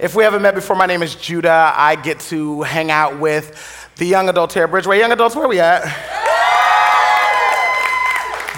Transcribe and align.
If 0.00 0.14
we 0.14 0.24
haven't 0.24 0.40
met 0.40 0.54
before, 0.54 0.76
my 0.76 0.86
name 0.86 1.02
is 1.02 1.14
Judah. 1.14 1.74
I 1.76 1.94
get 1.94 2.20
to 2.20 2.62
hang 2.62 2.90
out 2.90 3.18
with 3.18 3.90
the 3.96 4.06
young 4.06 4.30
adults 4.30 4.54
here 4.54 4.64
at 4.64 4.70
Bridgeway. 4.70 4.98
Young 4.98 5.12
adults, 5.12 5.36
where 5.36 5.44
are 5.44 5.48
we 5.48 5.60
at? 5.60 6.19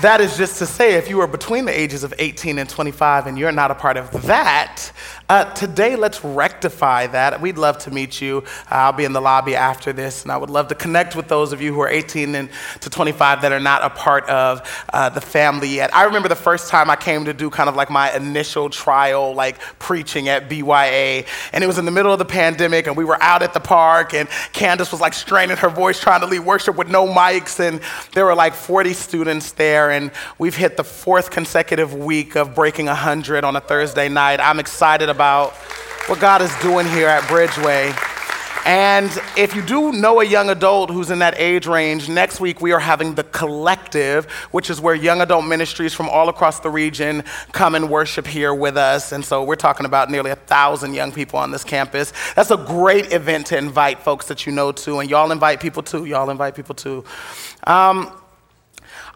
That 0.02 0.20
is 0.20 0.36
just 0.36 0.58
to 0.58 0.66
say, 0.66 0.94
if 0.94 1.08
you 1.08 1.20
are 1.20 1.28
between 1.28 1.64
the 1.64 1.78
ages 1.78 2.02
of 2.02 2.12
18 2.18 2.58
and 2.58 2.68
25 2.68 3.28
and 3.28 3.38
you're 3.38 3.52
not 3.52 3.70
a 3.70 3.74
part 3.76 3.96
of 3.96 4.26
that, 4.26 4.90
uh, 5.28 5.44
today 5.54 5.94
let's 5.94 6.24
rectify 6.24 7.06
that. 7.06 7.40
We'd 7.40 7.56
love 7.56 7.78
to 7.78 7.92
meet 7.92 8.20
you. 8.20 8.42
I'll 8.68 8.92
be 8.92 9.04
in 9.04 9.12
the 9.12 9.20
lobby 9.20 9.54
after 9.54 9.92
this, 9.92 10.24
and 10.24 10.32
I 10.32 10.36
would 10.36 10.50
love 10.50 10.66
to 10.68 10.74
connect 10.74 11.14
with 11.14 11.28
those 11.28 11.52
of 11.52 11.62
you 11.62 11.72
who 11.72 11.80
are 11.80 11.88
18 11.88 12.34
and 12.34 12.50
to 12.80 12.90
25 12.90 13.42
that 13.42 13.52
are 13.52 13.60
not 13.60 13.82
a 13.82 13.90
part 13.90 14.28
of 14.28 14.84
uh, 14.92 15.08
the 15.08 15.20
family 15.20 15.68
yet. 15.68 15.94
I 15.94 16.02
remember 16.02 16.28
the 16.28 16.34
first 16.34 16.68
time 16.68 16.90
I 16.90 16.96
came 16.96 17.24
to 17.26 17.32
do 17.32 17.48
kind 17.48 17.68
of 17.68 17.76
like 17.76 17.88
my 17.88 18.12
initial 18.12 18.70
trial, 18.70 19.32
like 19.34 19.60
preaching 19.78 20.28
at 20.28 20.50
BYA, 20.50 21.28
and 21.52 21.62
it 21.62 21.68
was 21.68 21.78
in 21.78 21.84
the 21.84 21.92
middle 21.92 22.12
of 22.12 22.18
the 22.18 22.24
pandemic, 22.24 22.88
and 22.88 22.96
we 22.96 23.04
were 23.04 23.22
out 23.22 23.42
at 23.42 23.54
the 23.54 23.60
park, 23.60 24.14
and 24.14 24.28
Candace 24.52 24.90
was 24.90 25.00
like 25.00 25.14
straining 25.14 25.58
her 25.58 25.70
voice 25.70 26.00
trying 26.00 26.22
to 26.22 26.26
lead 26.26 26.40
worship 26.40 26.74
with 26.74 26.88
no 26.88 27.06
mics, 27.06 27.60
and 27.60 27.80
there 28.14 28.24
were 28.24 28.34
like 28.34 28.52
40 28.52 28.94
students 28.94 29.52
there 29.52 29.91
and 29.92 30.10
we've 30.38 30.56
hit 30.56 30.76
the 30.76 30.84
fourth 30.84 31.30
consecutive 31.30 31.94
week 31.94 32.36
of 32.36 32.54
breaking 32.54 32.86
100 32.86 33.44
on 33.44 33.56
a 33.56 33.60
Thursday 33.60 34.08
night. 34.08 34.40
I'm 34.40 34.58
excited 34.58 35.08
about 35.08 35.52
what 36.06 36.18
God 36.18 36.42
is 36.42 36.54
doing 36.60 36.86
here 36.86 37.08
at 37.08 37.22
Bridgeway. 37.24 37.96
And 38.64 39.10
if 39.36 39.56
you 39.56 39.62
do 39.62 39.90
know 39.90 40.20
a 40.20 40.24
young 40.24 40.48
adult 40.48 40.88
who's 40.90 41.10
in 41.10 41.18
that 41.18 41.34
age 41.36 41.66
range, 41.66 42.08
next 42.08 42.38
week 42.38 42.60
we 42.60 42.70
are 42.70 42.78
having 42.78 43.14
the 43.14 43.24
collective, 43.24 44.26
which 44.52 44.70
is 44.70 44.80
where 44.80 44.94
young 44.94 45.20
adult 45.20 45.44
ministries 45.44 45.92
from 45.92 46.08
all 46.08 46.28
across 46.28 46.60
the 46.60 46.70
region 46.70 47.24
come 47.50 47.74
and 47.74 47.90
worship 47.90 48.24
here 48.24 48.54
with 48.54 48.76
us. 48.76 49.10
And 49.10 49.24
so 49.24 49.42
we're 49.42 49.56
talking 49.56 49.84
about 49.84 50.10
nearly 50.10 50.30
a 50.30 50.36
thousand 50.36 50.94
young 50.94 51.10
people 51.10 51.40
on 51.40 51.50
this 51.50 51.64
campus. 51.64 52.12
That's 52.36 52.52
a 52.52 52.56
great 52.56 53.12
event 53.12 53.46
to 53.46 53.58
invite 53.58 53.98
folks 53.98 54.28
that 54.28 54.46
you 54.46 54.52
know 54.52 54.70
to, 54.70 55.00
and 55.00 55.10
y'all 55.10 55.32
invite 55.32 55.58
people 55.58 55.82
too. 55.82 56.04
Y'all 56.04 56.30
invite 56.30 56.54
people 56.54 56.76
too. 56.76 57.04
Um, 57.64 58.12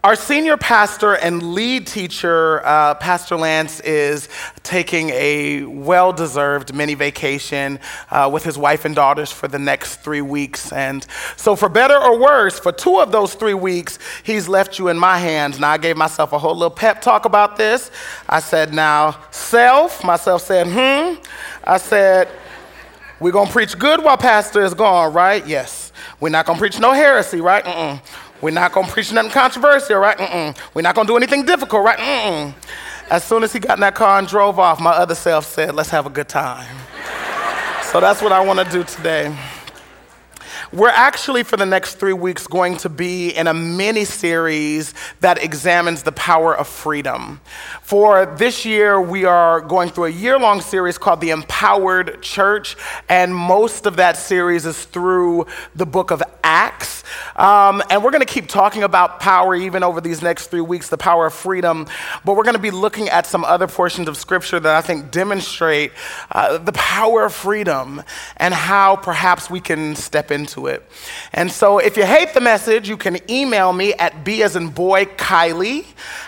our 0.07 0.15
senior 0.15 0.57
pastor 0.57 1.15
and 1.15 1.53
lead 1.53 1.85
teacher, 1.85 2.65
uh, 2.65 2.95
Pastor 2.95 3.35
Lance, 3.35 3.81
is 3.81 4.29
taking 4.63 5.11
a 5.11 5.65
well 5.65 6.13
deserved 6.13 6.73
mini 6.73 6.95
vacation 6.95 7.81
uh, 8.13 8.31
with 8.33 8.45
his 8.45 8.57
wife 8.57 8.85
and 8.85 8.95
daughters 8.95 9.33
for 9.33 9.49
the 9.49 9.59
next 9.59 9.97
three 9.97 10.21
weeks. 10.21 10.71
And 10.73 11.05
so, 11.37 11.57
for 11.57 11.69
better 11.69 11.99
or 11.99 12.21
worse, 12.21 12.57
for 12.57 12.71
two 12.71 13.01
of 13.01 13.11
those 13.11 13.35
three 13.35 13.53
weeks, 13.53 13.99
he's 14.23 14.47
left 14.47 14.79
you 14.79 14.87
in 14.87 14.97
my 14.97 15.19
hands. 15.19 15.59
Now, 15.59 15.71
I 15.71 15.79
gave 15.79 15.97
myself 15.97 16.33
a 16.33 16.39
whole 16.39 16.55
little 16.55 16.71
pep 16.71 17.03
talk 17.03 17.25
about 17.25 17.57
this. 17.57 17.91
I 18.29 18.39
said, 18.39 18.73
Now, 18.73 19.19
self, 19.33 20.05
myself 20.05 20.43
said, 20.43 20.69
Hmm. 20.69 21.21
I 21.65 21.79
said, 21.79 22.29
We're 23.19 23.33
going 23.33 23.49
to 23.49 23.53
preach 23.53 23.77
good 23.77 24.05
while 24.05 24.19
Pastor 24.19 24.63
is 24.63 24.73
gone, 24.73 25.13
right? 25.13 25.45
Yes. 25.45 25.87
We're 26.21 26.31
not 26.31 26.47
going 26.47 26.57
to 26.57 26.61
preach 26.61 26.79
no 26.79 26.93
heresy, 26.93 27.41
right? 27.41 27.65
Mm-mm. 27.65 28.01
We're 28.41 28.51
not 28.51 28.73
going 28.73 28.87
to 28.87 28.93
preach 28.93 29.13
nothing 29.13 29.31
controversial, 29.31 29.99
right? 29.99 30.19
Mm-mm. 30.19 30.57
We're 30.75 30.83
not 30.83 30.95
going 30.95 31.07
to 31.07 31.13
do 31.13 31.17
anything 31.17 31.45
difficult, 31.45 31.85
right? 31.85 31.99
Mm-mm. 31.99 32.55
As 33.11 33.25
soon 33.25 33.43
as 33.45 33.53
he 33.53 33.59
got 33.59 33.77
in 33.77 33.81
that 33.81 33.95
car 33.95 34.19
and 34.19 34.27
drove 34.27 34.59
off, 34.59 34.81
my 34.81 34.91
other 34.91 35.15
self 35.15 35.47
said, 35.47 35.75
let's 35.75 35.91
have 35.91 36.07
a 36.07 36.11
good 36.11 36.29
time. 36.29 36.77
so 37.85 38.01
that's 38.01 38.21
what 38.21 38.33
I 38.33 38.45
want 38.45 38.59
to 38.59 38.71
do 38.71 38.85
today. 38.85 39.35
We're 40.73 40.89
actually, 40.89 41.45
for 41.45 41.57
the 41.57 41.65
next 41.65 41.95
three 41.95 42.13
weeks, 42.13 42.47
going 42.47 42.77
to 42.79 42.89
be 42.89 43.31
in 43.31 43.47
a 43.47 43.55
mini 43.55 44.05
series 44.05 44.95
that 45.21 45.43
examines 45.43 46.03
the 46.03 46.13
power 46.13 46.57
of 46.57 46.67
freedom. 46.67 47.41
For 47.83 48.27
this 48.27 48.65
year, 48.65 49.01
we 49.01 49.25
are 49.25 49.61
going 49.61 49.91
through 49.91 50.07
a 50.07 50.11
year 50.11 50.39
long 50.39 50.61
series 50.61 50.99
called 50.99 51.21
The 51.21 51.31
Empowered 51.31 52.21
Church, 52.21 52.77
and 53.09 53.35
most 53.35 53.87
of 53.87 53.97
that 53.97 54.17
series 54.17 54.67
is 54.67 54.85
through 54.87 55.47
the 55.77 55.87
book 55.87 56.11
of 56.11 56.23
Acts. 56.47 57.03
Um, 57.35 57.83
and 57.91 58.05
we're 58.05 58.13
going 58.13 58.25
to 58.25 58.33
keep 58.33 58.47
talking 58.47 58.85
about 58.85 59.19
power 59.19 59.57
even 59.57 59.83
over 59.83 60.01
these 60.01 60.23
next 60.23 60.47
three 60.47 60.61
weeks, 60.61 60.89
the 60.89 60.97
power 60.97 61.27
of 61.27 61.35
freedom. 61.35 61.89
But 62.25 62.37
we're 62.37 62.45
going 62.45 62.55
to 62.55 62.63
be 62.63 62.71
looking 62.71 63.09
at 63.09 63.27
some 63.27 63.45
other 63.45 63.67
portions 63.67 64.07
of 64.07 64.17
scripture 64.17 64.61
that 64.61 64.77
I 64.77 64.81
think 64.81 65.11
demonstrate 65.11 65.91
uh, 66.31 66.59
the 66.59 66.73
power 66.73 67.25
of 67.25 67.35
freedom 67.35 68.01
and 68.37 68.55
how 68.55 68.95
perhaps 68.95 69.51
we 69.51 69.61
can 69.61 69.97
step 69.97 70.31
into 70.31 70.69
it. 70.69 70.89
And 71.33 71.51
so 71.51 71.79
if 71.79 71.97
you 71.97 72.07
hate 72.07 72.33
the 72.33 72.41
message, 72.41 72.89
you 72.89 72.97
can 72.97 73.19
email 73.29 73.73
me 73.73 73.95
at 73.95 74.25
B 74.25 74.45
as 74.45 74.55
in 74.55 74.69
boy, 74.69 75.07
Kiley 75.07 75.85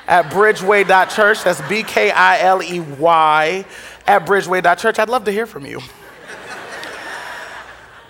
at 0.08 0.26
bridgeway.church. 0.32 1.44
That's 1.44 1.60
B 1.68 1.84
K 1.84 2.10
I 2.10 2.40
L 2.40 2.60
E 2.60 2.80
Y 2.80 3.64
at 4.08 4.26
bridgeway.church. 4.26 4.98
I'd 4.98 5.08
love 5.08 5.24
to 5.26 5.32
hear 5.32 5.46
from 5.46 5.64
you. 5.64 5.80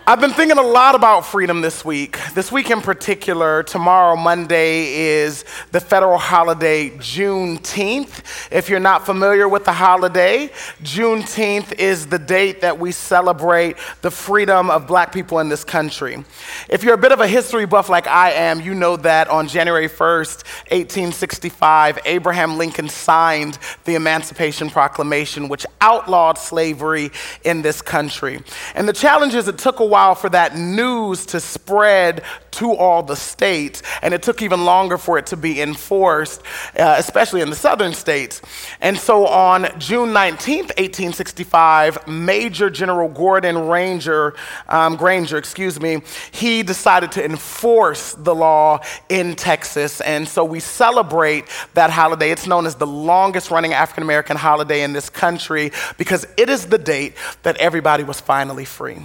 I've 0.09 0.23
been 0.23 0.33
thinking 0.33 0.57
a 0.57 0.63
lot 0.63 0.95
about 0.95 1.27
freedom 1.27 1.61
this 1.61 1.85
week. 1.85 2.19
This 2.33 2.51
week 2.51 2.71
in 2.71 2.81
particular, 2.81 3.63
tomorrow, 3.63 4.17
Monday, 4.17 4.95
is 4.95 5.45
the 5.71 5.81
federal 5.81 6.17
holiday 6.17 6.89
Juneteenth. 6.89 8.23
If 8.51 8.71
you're 8.71 8.81
not 8.81 9.05
familiar 9.05 9.47
with 9.47 9.67
the 9.67 9.75
holiday, 9.75 10.49
Juneteenth 10.83 11.79
is 11.79 12.07
the 12.07 12.19
date 12.19 12.63
that 12.63 12.79
we 12.79 12.91
celebrate 12.91 13.77
the 14.01 14.11
freedom 14.11 14.71
of 14.71 14.87
black 14.87 15.13
people 15.13 15.41
in 15.41 15.51
this 15.51 15.63
country. 15.63 16.25
If 16.71 16.85
you're 16.85 16.95
a 16.95 16.97
bit 16.97 17.13
of 17.13 17.21
a 17.21 17.29
history 17.29 17.67
buff 17.67 17.91
like 17.91 18.07
I 18.07 18.31
am, 18.31 18.63
you 18.63 18.73
know 18.73 18.97
that 18.97 19.29
on 19.29 19.47
January 19.47 19.91
1st, 19.91 20.43
1865, 20.71 21.99
Abraham 22.07 22.57
Lincoln 22.57 22.89
signed 22.89 23.59
the 23.85 23.95
Emancipation 23.95 24.71
Proclamation, 24.71 25.51
which 25.51 25.67
outlawed 25.83 26.39
slavery 26.39 27.11
in 27.45 27.61
this 27.61 27.83
country. 27.83 28.41
And 28.75 28.89
the 28.89 28.95
challenge 28.95 29.35
is 29.35 29.49
it 29.49 29.59
took 29.59 29.81
a 29.81 29.85
while 29.85 29.98
while 29.99 30.15
for 30.15 30.29
that 30.29 30.57
news 30.57 31.27
to 31.27 31.41
spread 31.41 32.23
to 32.53 32.73
all 32.73 33.03
the 33.03 33.17
states, 33.17 33.83
and 34.01 34.15
it 34.15 34.23
took 34.23 34.43
even 34.43 34.65
longer 34.65 34.97
for 34.97 35.19
it 35.19 35.27
to 35.27 35.37
be 35.37 35.61
enforced, 35.61 36.41
uh, 36.79 36.95
especially 36.99 37.41
in 37.41 37.51
the 37.51 37.57
southern 37.57 37.93
states. 37.93 38.41
And 38.81 38.97
so 38.97 39.27
on 39.27 39.67
June 39.81 40.11
19th, 40.11 40.71
1865, 40.79 42.07
Major 42.07 42.71
General 42.71 43.09
Gordon 43.09 43.67
Ranger, 43.67 44.35
um, 44.69 44.95
Granger, 44.95 45.37
excuse 45.37 45.81
me, 45.81 46.01
he 46.31 46.63
decided 46.63 47.11
to 47.13 47.25
enforce 47.25 48.15
the 48.15 48.37
law 48.37 48.79
in 49.09 49.35
Texas. 49.35 50.01
And 50.01 50.29
so 50.29 50.45
we 50.45 50.61
celebrate 50.61 51.45
that 51.75 51.91
holiday. 51.91 52.31
It's 52.31 52.47
known 52.47 52.67
as 52.67 52.77
the 52.77 52.87
longest 52.87 53.51
running 53.51 53.73
African 53.73 54.05
American 54.05 54.37
holiday 54.37 54.83
in 54.83 54.93
this 54.93 55.11
country 55.11 55.73
because 55.97 56.25
it 56.37 56.49
is 56.49 56.67
the 56.67 56.79
date 56.79 57.15
that 57.43 57.57
everybody 57.57 58.05
was 58.05 58.21
finally 58.21 58.65
free. 58.65 58.99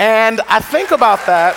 And 0.00 0.40
I 0.48 0.60
think 0.60 0.92
about 0.92 1.26
that. 1.26 1.54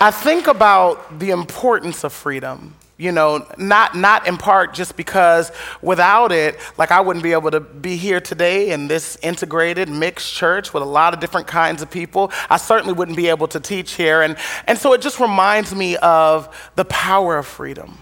I 0.00 0.12
think 0.12 0.46
about 0.46 1.18
the 1.18 1.30
importance 1.30 2.04
of 2.04 2.12
freedom. 2.12 2.76
You 2.96 3.10
know, 3.10 3.44
not, 3.58 3.96
not 3.96 4.28
in 4.28 4.36
part 4.36 4.72
just 4.72 4.96
because 4.96 5.50
without 5.82 6.30
it, 6.30 6.56
like 6.78 6.92
I 6.92 7.00
wouldn't 7.00 7.24
be 7.24 7.32
able 7.32 7.50
to 7.50 7.58
be 7.58 7.96
here 7.96 8.20
today 8.20 8.70
in 8.70 8.86
this 8.86 9.18
integrated, 9.22 9.88
mixed 9.88 10.32
church 10.32 10.72
with 10.72 10.84
a 10.84 10.86
lot 10.86 11.14
of 11.14 11.18
different 11.18 11.48
kinds 11.48 11.82
of 11.82 11.90
people. 11.90 12.30
I 12.48 12.56
certainly 12.56 12.92
wouldn't 12.92 13.16
be 13.16 13.26
able 13.30 13.48
to 13.48 13.58
teach 13.58 13.94
here. 13.94 14.22
And, 14.22 14.36
and 14.68 14.78
so 14.78 14.92
it 14.92 15.00
just 15.00 15.18
reminds 15.18 15.74
me 15.74 15.96
of 15.96 16.70
the 16.76 16.84
power 16.84 17.38
of 17.38 17.46
freedom 17.48 17.98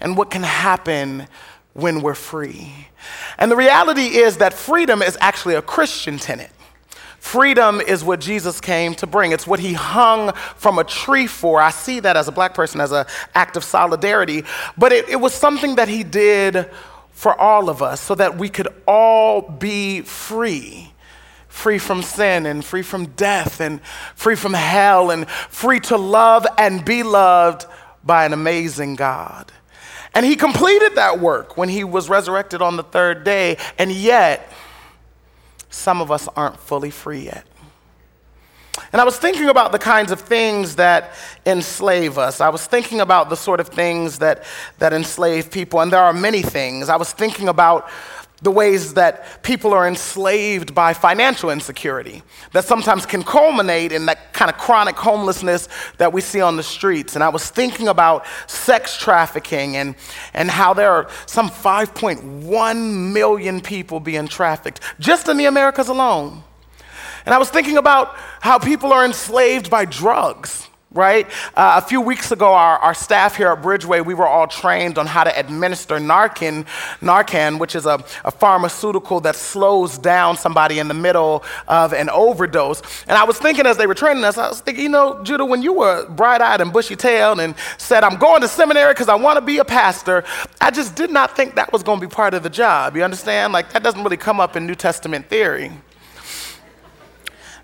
and 0.00 0.16
what 0.16 0.30
can 0.30 0.42
happen 0.42 1.28
when 1.74 2.00
we're 2.00 2.14
free. 2.14 2.88
And 3.38 3.50
the 3.50 3.56
reality 3.56 4.16
is 4.16 4.38
that 4.38 4.52
freedom 4.54 5.02
is 5.02 5.16
actually 5.20 5.54
a 5.54 5.62
Christian 5.62 6.18
tenet. 6.18 6.50
Freedom 7.18 7.80
is 7.80 8.02
what 8.02 8.20
Jesus 8.20 8.60
came 8.60 8.94
to 8.96 9.06
bring. 9.06 9.30
It's 9.30 9.46
what 9.46 9.60
he 9.60 9.74
hung 9.74 10.32
from 10.56 10.78
a 10.78 10.84
tree 10.84 11.28
for. 11.28 11.60
I 11.60 11.70
see 11.70 12.00
that 12.00 12.16
as 12.16 12.26
a 12.26 12.32
black 12.32 12.52
person 12.52 12.80
as 12.80 12.90
an 12.90 13.06
act 13.34 13.56
of 13.56 13.62
solidarity, 13.62 14.44
but 14.76 14.92
it, 14.92 15.08
it 15.08 15.20
was 15.20 15.32
something 15.32 15.76
that 15.76 15.88
he 15.88 16.02
did 16.02 16.68
for 17.12 17.40
all 17.40 17.68
of 17.70 17.80
us 17.80 18.00
so 18.00 18.16
that 18.16 18.38
we 18.38 18.48
could 18.48 18.68
all 18.86 19.42
be 19.42 20.00
free 20.02 20.92
free 21.52 21.78
from 21.78 22.02
sin 22.02 22.46
and 22.46 22.64
free 22.64 22.82
from 22.82 23.06
death 23.08 23.60
and 23.60 23.80
free 24.14 24.34
from 24.34 24.54
hell 24.54 25.10
and 25.10 25.28
free 25.28 25.78
to 25.78 25.98
love 25.98 26.46
and 26.56 26.82
be 26.82 27.02
loved 27.02 27.66
by 28.02 28.24
an 28.24 28.32
amazing 28.32 28.96
God. 28.96 29.52
And 30.14 30.26
he 30.26 30.36
completed 30.36 30.94
that 30.96 31.20
work 31.20 31.56
when 31.56 31.68
he 31.68 31.84
was 31.84 32.08
resurrected 32.08 32.60
on 32.60 32.76
the 32.76 32.82
third 32.82 33.24
day, 33.24 33.56
and 33.78 33.90
yet 33.90 34.52
some 35.70 36.00
of 36.00 36.10
us 36.10 36.28
aren't 36.36 36.58
fully 36.58 36.90
free 36.90 37.24
yet. 37.24 37.46
And 38.92 39.00
I 39.00 39.04
was 39.04 39.18
thinking 39.18 39.48
about 39.48 39.72
the 39.72 39.78
kinds 39.78 40.12
of 40.12 40.20
things 40.20 40.76
that 40.76 41.12
enslave 41.46 42.18
us. 42.18 42.40
I 42.40 42.50
was 42.50 42.66
thinking 42.66 43.00
about 43.00 43.30
the 43.30 43.36
sort 43.36 43.60
of 43.60 43.68
things 43.68 44.18
that, 44.18 44.44
that 44.78 44.92
enslave 44.92 45.50
people, 45.50 45.80
and 45.80 45.92
there 45.92 46.02
are 46.02 46.12
many 46.12 46.42
things. 46.42 46.88
I 46.88 46.96
was 46.96 47.12
thinking 47.12 47.48
about 47.48 47.88
the 48.42 48.50
ways 48.50 48.94
that 48.94 49.42
people 49.42 49.72
are 49.72 49.86
enslaved 49.86 50.74
by 50.74 50.92
financial 50.92 51.50
insecurity 51.50 52.22
that 52.52 52.64
sometimes 52.64 53.06
can 53.06 53.22
culminate 53.22 53.92
in 53.92 54.06
that 54.06 54.32
kind 54.32 54.50
of 54.50 54.58
chronic 54.58 54.96
homelessness 54.96 55.68
that 55.98 56.12
we 56.12 56.20
see 56.20 56.40
on 56.40 56.56
the 56.56 56.62
streets. 56.62 57.14
And 57.14 57.22
I 57.22 57.28
was 57.28 57.48
thinking 57.48 57.88
about 57.88 58.26
sex 58.48 58.98
trafficking 58.98 59.76
and, 59.76 59.94
and 60.34 60.50
how 60.50 60.74
there 60.74 60.90
are 60.90 61.08
some 61.26 61.48
5.1 61.48 63.12
million 63.12 63.60
people 63.60 64.00
being 64.00 64.26
trafficked 64.26 64.80
just 64.98 65.28
in 65.28 65.36
the 65.36 65.46
Americas 65.46 65.88
alone. 65.88 66.42
And 67.24 67.34
I 67.34 67.38
was 67.38 67.50
thinking 67.50 67.78
about 67.78 68.16
how 68.40 68.58
people 68.58 68.92
are 68.92 69.04
enslaved 69.04 69.70
by 69.70 69.84
drugs 69.84 70.68
right? 70.94 71.26
Uh, 71.56 71.80
a 71.82 71.86
few 71.86 72.00
weeks 72.00 72.32
ago, 72.32 72.52
our, 72.52 72.78
our 72.78 72.94
staff 72.94 73.36
here 73.36 73.48
at 73.48 73.62
Bridgeway, 73.62 74.04
we 74.04 74.14
were 74.14 74.26
all 74.26 74.46
trained 74.46 74.98
on 74.98 75.06
how 75.06 75.24
to 75.24 75.38
administer 75.38 75.98
Narcan, 75.98 76.66
Narcan 77.00 77.58
which 77.58 77.74
is 77.74 77.86
a, 77.86 78.04
a 78.24 78.30
pharmaceutical 78.30 79.20
that 79.20 79.36
slows 79.36 79.98
down 79.98 80.36
somebody 80.36 80.78
in 80.78 80.88
the 80.88 80.94
middle 80.94 81.44
of 81.68 81.92
an 81.92 82.10
overdose. 82.10 82.82
And 83.08 83.16
I 83.16 83.24
was 83.24 83.38
thinking 83.38 83.66
as 83.66 83.76
they 83.76 83.86
were 83.86 83.94
training 83.94 84.24
us, 84.24 84.38
I 84.38 84.48
was 84.48 84.60
thinking, 84.60 84.84
you 84.84 84.90
know, 84.90 85.22
Judah, 85.22 85.44
when 85.44 85.62
you 85.62 85.72
were 85.72 86.08
bright-eyed 86.10 86.60
and 86.60 86.72
bushy-tailed 86.72 87.40
and 87.40 87.54
said, 87.78 88.04
I'm 88.04 88.18
going 88.18 88.42
to 88.42 88.48
seminary 88.48 88.92
because 88.92 89.08
I 89.08 89.14
want 89.14 89.36
to 89.38 89.44
be 89.44 89.58
a 89.58 89.64
pastor, 89.64 90.24
I 90.60 90.70
just 90.70 90.94
did 90.94 91.10
not 91.10 91.36
think 91.36 91.54
that 91.54 91.72
was 91.72 91.82
going 91.82 92.00
to 92.00 92.06
be 92.06 92.10
part 92.10 92.34
of 92.34 92.42
the 92.42 92.50
job. 92.50 92.96
You 92.96 93.04
understand? 93.04 93.52
Like, 93.52 93.72
that 93.72 93.82
doesn't 93.82 94.02
really 94.02 94.16
come 94.16 94.40
up 94.40 94.56
in 94.56 94.66
New 94.66 94.74
Testament 94.74 95.28
theory. 95.28 95.72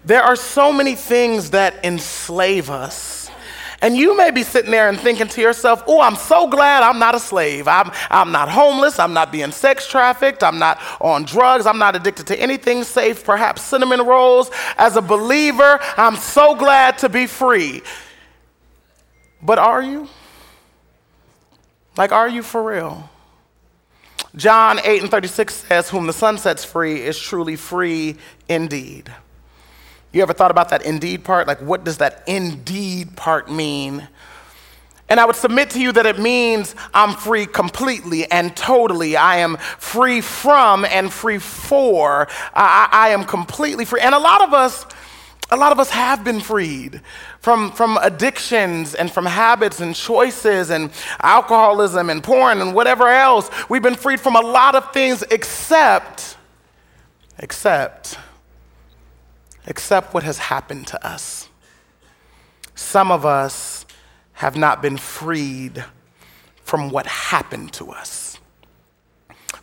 There 0.04 0.22
are 0.22 0.36
so 0.36 0.72
many 0.72 0.94
things 0.94 1.50
that 1.50 1.84
enslave 1.84 2.70
us 2.70 3.17
and 3.80 3.96
you 3.96 4.16
may 4.16 4.30
be 4.32 4.42
sitting 4.42 4.72
there 4.72 4.88
and 4.88 4.98
thinking 4.98 5.28
to 5.28 5.40
yourself, 5.40 5.84
oh, 5.86 6.00
I'm 6.00 6.16
so 6.16 6.48
glad 6.48 6.82
I'm 6.82 6.98
not 6.98 7.14
a 7.14 7.20
slave. 7.20 7.69
I'm, 7.69 7.92
I'm 8.10 8.32
not 8.32 8.48
homeless. 8.48 8.98
I'm 8.98 9.12
not 9.12 9.30
being 9.30 9.52
sex 9.52 9.86
trafficked. 9.86 10.42
I'm 10.42 10.58
not 10.58 10.80
on 11.00 11.25
drugs. 11.25 11.64
I'm 11.64 11.78
not 11.78 11.94
addicted 11.94 12.26
to 12.28 12.40
anything 12.40 12.82
safe, 12.82 13.25
perhaps 13.25 13.62
cinnamon 13.62 14.02
rolls. 14.02 14.50
As 14.76 14.96
a 14.96 15.02
believer, 15.02 15.78
I'm 15.96 16.16
so 16.16 16.56
glad 16.56 16.98
to 16.98 17.08
be 17.08 17.28
free. 17.28 17.82
But 19.40 19.58
are 19.60 19.82
you? 19.82 20.08
Like, 21.96 22.10
are 22.10 22.28
you 22.28 22.42
for 22.42 22.62
real? 22.62 23.08
John 24.34 24.80
8 24.82 25.02
and 25.02 25.10
36 25.10 25.54
says, 25.54 25.88
Whom 25.90 26.06
the 26.06 26.12
Son 26.12 26.36
sets 26.36 26.64
free 26.64 27.02
is 27.02 27.19
truly 27.19 27.54
free 27.54 28.16
indeed. 28.48 29.12
You 30.12 30.22
ever 30.22 30.32
thought 30.32 30.50
about 30.50 30.70
that 30.70 30.82
indeed 30.84 31.25
part? 31.25 31.46
Like, 31.46 31.60
what 31.60 31.84
does 31.84 31.99
that 31.99 32.22
indeed 32.26 33.16
part 33.16 33.50
mean? 33.50 34.08
And 35.10 35.19
I 35.19 35.25
would 35.25 35.37
submit 35.37 35.70
to 35.70 35.81
you 35.81 35.93
that 35.93 36.06
it 36.06 36.19
means 36.19 36.75
I'm 36.93 37.14
free 37.14 37.46
completely 37.46 38.31
and 38.31 38.55
totally. 38.56 39.16
I 39.16 39.38
am 39.38 39.56
free 39.56 40.20
from 40.20 40.84
and 40.84 41.12
free 41.12 41.38
for. 41.38 42.28
I, 42.55 42.88
I, 42.90 43.08
am 43.10 43.25
completely 43.25 43.87
free. 43.87 44.00
And 44.00 44.14
a 44.14 44.19
lot 44.19 44.43
of 44.43 44.52
us, 44.52 44.84
a 45.50 45.56
lot 45.56 45.72
of 45.72 45.81
us 45.81 45.88
have 45.90 46.25
been 46.25 46.40
freed 46.40 47.00
from, 47.40 47.72
from 47.72 47.99
addictions 48.02 48.94
and 48.94 49.11
from 49.11 49.25
habits 49.25 49.81
and 49.81 49.94
choices 49.94 50.69
and 50.69 50.90
alcoholism 51.22 52.11
and 52.11 52.22
porn 52.22 52.61
and 52.61 52.75
whatever 52.75 53.08
else. 53.08 53.50
We've 53.70 53.82
been 53.82 53.94
freed 53.94 54.20
from 54.20 54.37
a 54.37 54.43
lot 54.43 54.75
of 54.75 54.93
things 54.93 55.25
except, 55.31 56.37
except 57.38 58.19
accept 59.68 60.12
what 60.14 60.24
has 60.24 60.38
happened 60.38 60.88
to 60.88 61.06
us. 61.06 61.48
Some 62.74 63.12
of 63.12 63.24
us 63.24 63.86
have 64.32 64.56
not 64.56 64.82
been 64.82 64.96
freed 64.96 65.84
from 66.62 66.90
what 66.90 67.06
happened 67.06 67.72
to 67.74 67.90
us, 67.90 68.38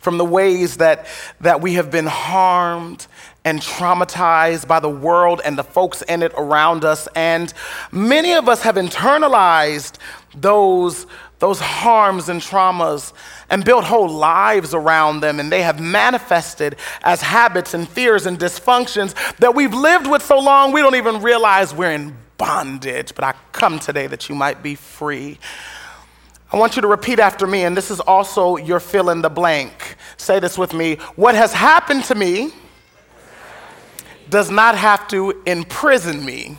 from 0.00 0.18
the 0.18 0.24
ways 0.24 0.78
that, 0.78 1.06
that 1.40 1.60
we 1.60 1.74
have 1.74 1.90
been 1.90 2.06
harmed 2.06 3.06
and 3.44 3.60
traumatized 3.60 4.66
by 4.66 4.80
the 4.80 4.90
world 4.90 5.40
and 5.44 5.56
the 5.56 5.64
folks 5.64 6.02
in 6.02 6.22
it 6.22 6.32
around 6.36 6.84
us. 6.84 7.08
And 7.14 7.52
many 7.92 8.34
of 8.34 8.48
us 8.48 8.62
have 8.62 8.74
internalized 8.74 9.98
those, 10.34 11.06
those 11.38 11.60
harms 11.60 12.28
and 12.28 12.40
traumas 12.40 13.12
and 13.50 13.64
built 13.64 13.84
whole 13.84 14.08
lives 14.08 14.72
around 14.74 15.20
them, 15.20 15.38
and 15.38 15.52
they 15.52 15.62
have 15.62 15.80
manifested 15.80 16.76
as 17.02 17.20
habits 17.20 17.74
and 17.74 17.88
fears 17.88 18.26
and 18.26 18.38
dysfunctions 18.38 19.14
that 19.36 19.54
we've 19.54 19.74
lived 19.74 20.06
with 20.06 20.22
so 20.22 20.38
long 20.38 20.72
we 20.72 20.80
don't 20.80 20.94
even 20.94 21.20
realize 21.22 21.74
we're 21.74 21.92
in 21.92 22.16
bondage. 22.38 23.14
But 23.14 23.24
I 23.24 23.34
come 23.52 23.78
today 23.78 24.06
that 24.06 24.28
you 24.28 24.34
might 24.34 24.62
be 24.62 24.74
free. 24.74 25.38
I 26.52 26.58
want 26.58 26.76
you 26.76 26.82
to 26.82 26.88
repeat 26.88 27.18
after 27.18 27.46
me, 27.46 27.64
and 27.64 27.76
this 27.76 27.90
is 27.90 28.00
also 28.00 28.56
your 28.56 28.80
fill 28.80 29.10
in 29.10 29.20
the 29.20 29.28
blank. 29.28 29.96
Say 30.16 30.38
this 30.38 30.56
with 30.56 30.72
me. 30.72 30.96
What 31.16 31.34
has 31.34 31.52
happened 31.52 32.04
to 32.04 32.14
me 32.14 32.52
does 34.30 34.50
not 34.50 34.76
have 34.76 35.08
to 35.08 35.42
imprison 35.44 36.24
me. 36.24 36.56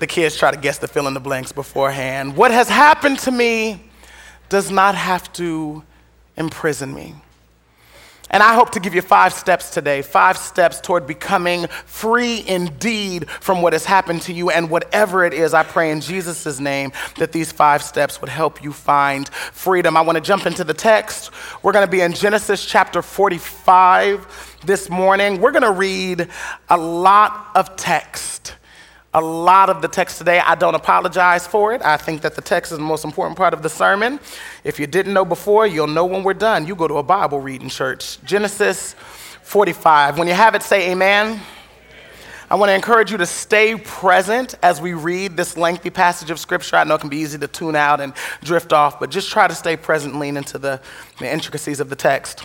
The 0.00 0.06
kids 0.06 0.34
try 0.34 0.50
to 0.50 0.56
guess 0.56 0.78
the 0.78 0.88
fill 0.88 1.06
in 1.08 1.12
the 1.12 1.20
blanks 1.20 1.52
beforehand. 1.52 2.34
What 2.34 2.52
has 2.52 2.70
happened 2.70 3.18
to 3.20 3.30
me 3.30 3.82
does 4.48 4.70
not 4.70 4.94
have 4.94 5.30
to 5.34 5.82
imprison 6.38 6.94
me. 6.94 7.14
And 8.30 8.42
I 8.42 8.54
hope 8.54 8.70
to 8.70 8.80
give 8.80 8.94
you 8.94 9.02
five 9.02 9.34
steps 9.34 9.68
today, 9.68 10.00
five 10.00 10.38
steps 10.38 10.80
toward 10.80 11.06
becoming 11.06 11.66
free 11.84 12.42
indeed 12.48 13.28
from 13.28 13.60
what 13.60 13.74
has 13.74 13.84
happened 13.84 14.22
to 14.22 14.32
you. 14.32 14.48
And 14.48 14.70
whatever 14.70 15.26
it 15.26 15.34
is, 15.34 15.52
I 15.52 15.64
pray 15.64 15.90
in 15.90 16.00
Jesus' 16.00 16.58
name 16.58 16.92
that 17.18 17.32
these 17.32 17.52
five 17.52 17.82
steps 17.82 18.22
would 18.22 18.30
help 18.30 18.64
you 18.64 18.72
find 18.72 19.28
freedom. 19.28 19.98
I 19.98 20.00
want 20.00 20.16
to 20.16 20.22
jump 20.22 20.46
into 20.46 20.64
the 20.64 20.72
text. 20.72 21.30
We're 21.62 21.72
going 21.72 21.84
to 21.84 21.90
be 21.90 22.00
in 22.00 22.14
Genesis 22.14 22.64
chapter 22.64 23.02
45 23.02 24.60
this 24.64 24.88
morning. 24.88 25.42
We're 25.42 25.52
going 25.52 25.62
to 25.62 25.72
read 25.72 26.28
a 26.70 26.78
lot 26.78 27.50
of 27.54 27.76
text 27.76 28.54
a 29.12 29.20
lot 29.20 29.70
of 29.70 29.82
the 29.82 29.88
text 29.88 30.18
today. 30.18 30.38
I 30.38 30.54
don't 30.54 30.74
apologize 30.74 31.46
for 31.46 31.72
it. 31.72 31.82
I 31.82 31.96
think 31.96 32.22
that 32.22 32.36
the 32.36 32.42
text 32.42 32.70
is 32.70 32.78
the 32.78 32.84
most 32.84 33.04
important 33.04 33.36
part 33.36 33.52
of 33.52 33.62
the 33.62 33.68
sermon. 33.68 34.20
If 34.62 34.78
you 34.78 34.86
didn't 34.86 35.12
know 35.12 35.24
before, 35.24 35.66
you'll 35.66 35.88
know 35.88 36.06
when 36.06 36.22
we're 36.22 36.34
done. 36.34 36.66
You 36.66 36.76
go 36.76 36.86
to 36.86 36.98
a 36.98 37.02
Bible 37.02 37.40
reading 37.40 37.68
church. 37.68 38.22
Genesis 38.24 38.94
45. 39.42 40.18
When 40.18 40.28
you 40.28 40.34
have 40.34 40.54
it, 40.54 40.62
say 40.62 40.92
amen. 40.92 41.40
I 42.48 42.56
want 42.56 42.70
to 42.70 42.74
encourage 42.74 43.12
you 43.12 43.16
to 43.18 43.26
stay 43.26 43.76
present 43.76 44.56
as 44.62 44.80
we 44.80 44.92
read 44.92 45.36
this 45.36 45.56
lengthy 45.56 45.90
passage 45.90 46.30
of 46.30 46.40
scripture. 46.40 46.76
I 46.76 46.84
know 46.84 46.96
it 46.96 47.00
can 47.00 47.08
be 47.08 47.18
easy 47.18 47.38
to 47.38 47.46
tune 47.46 47.76
out 47.76 48.00
and 48.00 48.12
drift 48.42 48.72
off, 48.72 48.98
but 48.98 49.10
just 49.10 49.30
try 49.30 49.46
to 49.46 49.54
stay 49.54 49.76
present 49.76 50.18
lean 50.18 50.36
into 50.36 50.58
the, 50.58 50.80
the 51.20 51.32
intricacies 51.32 51.78
of 51.78 51.90
the 51.90 51.96
text. 51.96 52.44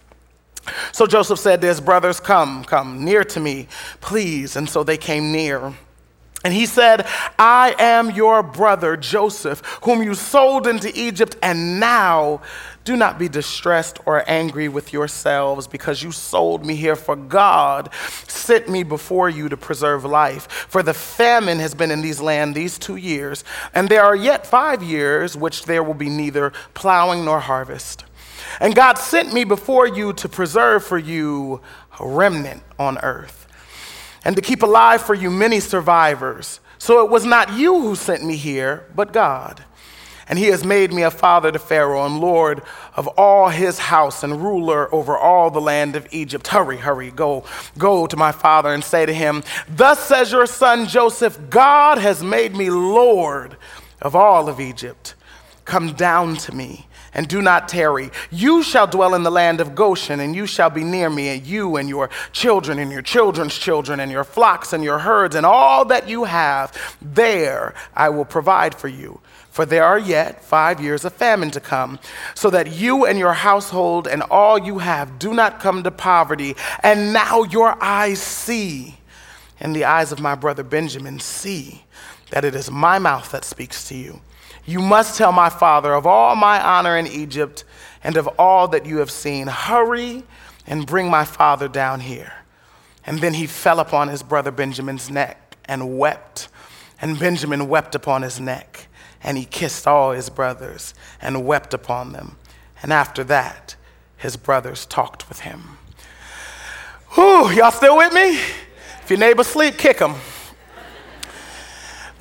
So 0.91 1.07
Joseph 1.07 1.39
said 1.39 1.61
to 1.61 1.67
his 1.67 1.81
brothers, 1.81 2.19
Come, 2.19 2.63
come 2.63 3.03
near 3.03 3.23
to 3.25 3.39
me, 3.39 3.67
please. 3.99 4.55
And 4.55 4.69
so 4.69 4.83
they 4.83 4.97
came 4.97 5.31
near. 5.31 5.73
And 6.43 6.53
he 6.53 6.65
said, 6.65 7.05
I 7.37 7.75
am 7.77 8.09
your 8.09 8.41
brother 8.41 8.97
Joseph, 8.97 9.61
whom 9.83 10.01
you 10.01 10.15
sold 10.15 10.65
into 10.65 10.91
Egypt, 10.99 11.35
and 11.43 11.79
now 11.79 12.41
do 12.83 12.97
not 12.97 13.19
be 13.19 13.29
distressed 13.29 13.99
or 14.07 14.27
angry 14.27 14.67
with 14.67 14.91
yourselves 14.91 15.67
because 15.67 16.01
you 16.01 16.11
sold 16.11 16.65
me 16.65 16.75
here, 16.75 16.95
for 16.95 17.15
God 17.15 17.93
sent 18.27 18.67
me 18.67 18.81
before 18.81 19.29
you 19.29 19.49
to 19.49 19.57
preserve 19.57 20.03
life. 20.03 20.49
For 20.67 20.81
the 20.81 20.95
famine 20.95 21.59
has 21.59 21.75
been 21.75 21.91
in 21.91 22.01
these 22.01 22.19
land 22.19 22.55
these 22.55 22.79
two 22.79 22.95
years, 22.95 23.43
and 23.75 23.87
there 23.87 24.03
are 24.03 24.15
yet 24.15 24.47
five 24.47 24.81
years 24.81 25.37
which 25.37 25.65
there 25.65 25.83
will 25.83 25.93
be 25.93 26.09
neither 26.09 26.53
plowing 26.73 27.23
nor 27.23 27.39
harvest. 27.39 28.05
And 28.59 28.75
God 28.75 28.97
sent 28.97 29.33
me 29.33 29.43
before 29.43 29.87
you 29.87 30.13
to 30.13 30.29
preserve 30.29 30.83
for 30.83 30.97
you 30.97 31.61
a 31.99 32.07
remnant 32.07 32.63
on 32.79 32.97
earth 32.99 33.47
and 34.23 34.35
to 34.35 34.41
keep 34.41 34.63
alive 34.63 35.01
for 35.01 35.13
you 35.13 35.29
many 35.29 35.59
survivors. 35.59 36.59
So 36.77 37.03
it 37.03 37.11
was 37.11 37.25
not 37.25 37.53
you 37.53 37.81
who 37.81 37.95
sent 37.95 38.23
me 38.23 38.35
here, 38.35 38.85
but 38.95 39.13
God. 39.13 39.65
And 40.27 40.39
he 40.39 40.47
has 40.47 40.63
made 40.63 40.93
me 40.93 41.03
a 41.03 41.11
father 41.11 41.51
to 41.51 41.59
Pharaoh 41.59 42.05
and 42.05 42.19
Lord 42.19 42.61
of 42.95 43.07
all 43.09 43.49
his 43.49 43.79
house 43.79 44.23
and 44.23 44.41
ruler 44.41 44.93
over 44.93 45.17
all 45.17 45.51
the 45.51 45.59
land 45.59 45.95
of 45.95 46.07
Egypt. 46.11 46.47
Hurry, 46.47 46.77
hurry, 46.77 47.11
go, 47.11 47.43
go 47.77 48.07
to 48.07 48.15
my 48.15 48.31
father 48.31 48.73
and 48.73 48.83
say 48.83 49.05
to 49.05 49.13
him, 49.13 49.43
Thus 49.67 49.99
says 49.99 50.31
your 50.31 50.45
son 50.45 50.87
Joseph, 50.87 51.37
God 51.49 51.97
has 51.97 52.23
made 52.23 52.55
me 52.55 52.69
Lord 52.69 53.57
of 54.01 54.15
all 54.15 54.47
of 54.47 54.59
Egypt. 54.59 55.15
Come 55.65 55.93
down 55.93 56.37
to 56.37 56.55
me 56.55 56.87
and 57.13 57.27
do 57.27 57.41
not 57.41 57.67
tarry. 57.67 58.09
You 58.29 58.63
shall 58.63 58.87
dwell 58.87 59.13
in 59.15 59.23
the 59.23 59.31
land 59.31 59.61
of 59.61 59.75
Goshen, 59.75 60.19
and 60.19 60.35
you 60.35 60.45
shall 60.45 60.69
be 60.69 60.83
near 60.83 61.09
me, 61.09 61.29
and 61.29 61.45
you 61.45 61.75
and 61.75 61.89
your 61.89 62.09
children 62.31 62.79
and 62.79 62.91
your 62.91 63.01
children's 63.01 63.57
children, 63.57 63.99
and 63.99 64.11
your 64.11 64.23
flocks 64.23 64.73
and 64.73 64.83
your 64.83 64.99
herds, 64.99 65.35
and 65.35 65.45
all 65.45 65.85
that 65.85 66.07
you 66.07 66.23
have. 66.23 66.97
There 67.01 67.73
I 67.93 68.09
will 68.09 68.25
provide 68.25 68.75
for 68.75 68.87
you. 68.87 69.19
For 69.49 69.65
there 69.65 69.83
are 69.83 69.99
yet 69.99 70.41
five 70.41 70.79
years 70.79 71.03
of 71.03 71.11
famine 71.11 71.51
to 71.51 71.59
come, 71.59 71.99
so 72.35 72.49
that 72.51 72.71
you 72.71 73.05
and 73.05 73.19
your 73.19 73.33
household 73.33 74.07
and 74.07 74.23
all 74.23 74.57
you 74.57 74.79
have 74.79 75.19
do 75.19 75.33
not 75.33 75.59
come 75.59 75.83
to 75.83 75.91
poverty. 75.91 76.55
And 76.81 77.11
now 77.11 77.43
your 77.43 77.77
eyes 77.83 78.21
see, 78.21 78.95
and 79.59 79.75
the 79.75 79.83
eyes 79.83 80.13
of 80.13 80.21
my 80.21 80.35
brother 80.35 80.63
Benjamin 80.63 81.19
see, 81.19 81.83
that 82.29 82.45
it 82.45 82.55
is 82.55 82.71
my 82.71 82.97
mouth 82.97 83.29
that 83.31 83.43
speaks 83.43 83.89
to 83.89 83.95
you. 83.95 84.21
You 84.71 84.79
must 84.79 85.17
tell 85.17 85.33
my 85.33 85.49
father 85.49 85.93
of 85.93 86.07
all 86.07 86.33
my 86.37 86.63
honor 86.63 86.95
in 86.95 87.05
Egypt 87.05 87.65
and 88.05 88.15
of 88.15 88.27
all 88.39 88.69
that 88.69 88.85
you 88.85 88.99
have 88.99 89.11
seen. 89.11 89.47
Hurry 89.47 90.23
and 90.65 90.87
bring 90.87 91.09
my 91.09 91.25
father 91.25 91.67
down 91.67 91.99
here. 91.99 92.31
And 93.05 93.19
then 93.19 93.33
he 93.33 93.47
fell 93.47 93.81
upon 93.81 94.07
his 94.07 94.23
brother 94.23 94.49
Benjamin's 94.49 95.09
neck 95.09 95.57
and 95.65 95.97
wept. 95.97 96.47
And 97.01 97.19
Benjamin 97.19 97.67
wept 97.67 97.95
upon 97.95 98.21
his 98.21 98.39
neck. 98.39 98.87
And 99.21 99.37
he 99.37 99.43
kissed 99.43 99.87
all 99.87 100.13
his 100.13 100.29
brothers 100.29 100.93
and 101.21 101.45
wept 101.45 101.73
upon 101.73 102.13
them. 102.13 102.37
And 102.81 102.93
after 102.93 103.25
that, 103.25 103.75
his 104.15 104.37
brothers 104.37 104.85
talked 104.85 105.27
with 105.27 105.41
him. 105.41 105.77
Whew, 107.15 107.51
y'all 107.51 107.71
still 107.71 107.97
with 107.97 108.13
me? 108.13 108.37
If 109.03 109.07
your 109.09 109.19
neighbor 109.19 109.43
sleep, 109.43 109.77
kick 109.77 109.99
him. 109.99 110.13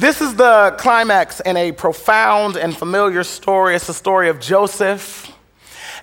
This 0.00 0.22
is 0.22 0.34
the 0.34 0.74
climax 0.78 1.40
in 1.40 1.58
a 1.58 1.72
profound 1.72 2.56
and 2.56 2.74
familiar 2.74 3.22
story. 3.22 3.74
It's 3.74 3.86
the 3.86 3.92
story 3.92 4.30
of 4.30 4.40
Joseph. 4.40 5.30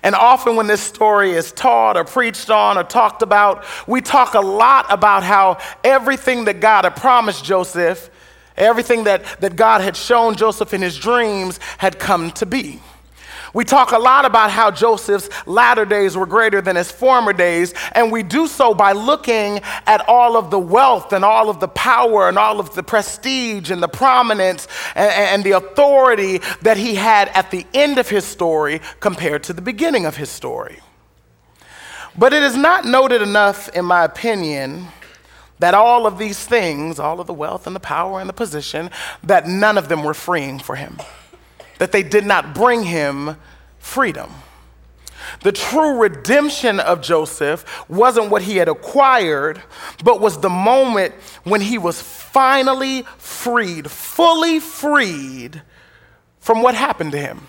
And 0.04 0.14
often, 0.14 0.56
when 0.56 0.68
this 0.68 0.82
story 0.82 1.32
is 1.32 1.52
taught 1.52 1.98
or 1.98 2.04
preached 2.04 2.52
on 2.52 2.78
or 2.78 2.84
talked 2.84 3.24
about, 3.24 3.66
we 3.88 4.02
talk 4.02 4.36
a 4.36 4.40
lot 4.40 4.86
about 4.90 5.24
how 5.24 5.58
everything 5.84 6.46
that 6.46 6.60
God 6.60 6.84
had 6.84 6.96
promised 6.96 7.44
Joseph, 7.44 8.12
everything 8.56 9.06
that, 9.06 9.42
that 9.42 9.56
God 9.56 9.82
had 9.82 9.98
shown 9.98 10.36
Joseph 10.36 10.76
in 10.76 10.84
his 10.84 10.96
dreams, 10.96 11.60
had 11.80 11.98
come 11.98 12.30
to 12.34 12.46
be. 12.46 12.80
We 13.58 13.66
talk 13.66 13.92
a 13.92 13.98
lot 13.98 14.24
about 14.24 14.52
how 14.52 14.70
Joseph's 14.70 15.30
latter 15.48 15.84
days 15.84 16.16
were 16.16 16.28
greater 16.28 16.62
than 16.62 16.76
his 16.76 16.92
former 16.92 17.34
days, 17.34 17.74
and 17.94 18.12
we 18.12 18.22
do 18.22 18.46
so 18.46 18.76
by 18.76 18.92
looking 18.92 19.62
at 19.88 20.08
all 20.08 20.38
of 20.38 20.52
the 20.52 20.60
wealth 20.60 21.12
and 21.12 21.26
all 21.26 21.50
of 21.50 21.60
the 21.60 21.68
power 21.68 22.30
and 22.30 22.38
all 22.38 22.60
of 22.60 22.76
the 22.76 22.84
prestige 22.84 23.72
and 23.72 23.82
the 23.82 23.88
prominence 23.88 24.68
and, 24.94 25.12
and 25.12 25.44
the 25.44 25.54
authority 25.54 26.40
that 26.62 26.78
he 26.78 26.94
had 26.94 27.30
at 27.30 27.50
the 27.50 27.66
end 27.74 27.98
of 27.98 28.08
his 28.08 28.26
story 28.26 28.80
compared 29.00 29.42
to 29.46 29.54
the 29.54 29.62
beginning 29.64 30.06
of 30.06 30.18
his 30.18 30.30
story. 30.30 30.78
But 32.16 32.34
it 32.34 32.44
is 32.44 32.56
not 32.56 32.86
noted 32.86 33.24
enough, 33.24 33.70
in 33.70 33.86
my 33.86 34.04
opinion, 34.04 34.86
that 35.58 35.74
all 35.74 36.06
of 36.06 36.20
these 36.20 36.46
things, 36.46 37.00
all 37.00 37.20
of 37.20 37.26
the 37.26 37.34
wealth 37.34 37.66
and 37.66 37.76
the 37.76 37.80
power 37.80 38.20
and 38.20 38.30
the 38.30 38.34
position, 38.34 38.92
that 39.24 39.48
none 39.48 39.80
of 39.80 39.90
them 39.90 40.04
were 40.04 40.14
freeing 40.14 40.60
for 40.60 40.76
him 40.76 41.00
that 41.80 41.92
they 41.92 42.04
did 42.04 42.26
not 42.26 42.54
bring 42.54 42.84
him 42.84 43.38
freedom. 43.80 44.32
The 45.42 45.52
true 45.52 46.00
redemption 46.00 46.80
of 46.80 47.02
Joseph 47.02 47.90
wasn't 47.90 48.30
what 48.30 48.44
he 48.44 48.58
had 48.58 48.70
acquired, 48.70 49.62
but 50.04 50.22
was 50.22 50.40
the 50.40 50.50
moment 50.50 51.14
when 51.44 51.62
he 51.62 51.78
was 51.78 52.02
finally 52.02 53.04
freed, 53.18 53.90
fully 53.92 54.60
freed 54.60 55.62
from 56.40 56.62
what 56.62 56.76
happened 56.76 57.12
to 57.12 57.20
him. 57.20 57.48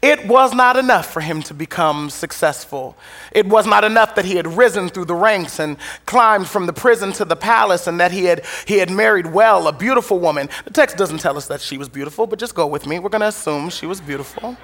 It 0.00 0.28
was 0.28 0.54
not 0.54 0.76
enough 0.76 1.12
for 1.12 1.20
him 1.20 1.42
to 1.44 1.54
become 1.54 2.08
successful. 2.08 2.96
It 3.32 3.46
was 3.46 3.66
not 3.66 3.82
enough 3.82 4.14
that 4.14 4.24
he 4.24 4.36
had 4.36 4.46
risen 4.46 4.88
through 4.88 5.06
the 5.06 5.14
ranks 5.14 5.58
and 5.58 5.76
climbed 6.06 6.46
from 6.46 6.66
the 6.66 6.72
prison 6.72 7.12
to 7.14 7.24
the 7.24 7.34
palace 7.34 7.88
and 7.88 7.98
that 7.98 8.12
he 8.12 8.24
had, 8.26 8.44
he 8.66 8.78
had 8.78 8.90
married 8.90 9.26
well 9.26 9.66
a 9.66 9.72
beautiful 9.72 10.20
woman. 10.20 10.48
The 10.64 10.70
text 10.70 10.96
doesn't 10.96 11.18
tell 11.18 11.36
us 11.36 11.48
that 11.48 11.60
she 11.60 11.78
was 11.78 11.88
beautiful, 11.88 12.28
but 12.28 12.38
just 12.38 12.54
go 12.54 12.66
with 12.66 12.86
me. 12.86 13.00
We're 13.00 13.08
going 13.08 13.22
to 13.22 13.28
assume 13.28 13.70
she 13.70 13.86
was 13.86 14.00
beautiful 14.00 14.56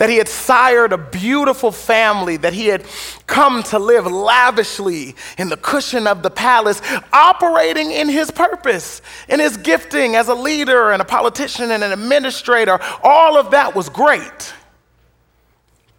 that 0.00 0.08
he 0.08 0.16
had 0.16 0.30
sired 0.30 0.94
a 0.94 0.96
beautiful 0.96 1.70
family, 1.70 2.38
that 2.38 2.54
he 2.54 2.68
had 2.68 2.82
come 3.26 3.62
to 3.62 3.78
live 3.78 4.06
lavishly 4.06 5.14
in 5.36 5.50
the 5.50 5.58
cushion 5.58 6.06
of 6.06 6.22
the 6.22 6.30
palace, 6.30 6.80
operating 7.12 7.90
in 7.90 8.08
his 8.08 8.30
purpose, 8.30 9.02
in 9.28 9.38
his 9.38 9.58
gifting 9.58 10.16
as 10.16 10.28
a 10.28 10.34
leader 10.34 10.90
and 10.90 11.02
a 11.02 11.04
politician 11.04 11.70
and 11.70 11.84
an 11.84 11.92
administrator. 11.92 12.80
All 13.02 13.36
of 13.36 13.50
that 13.50 13.74
was 13.74 13.90
great, 13.90 14.54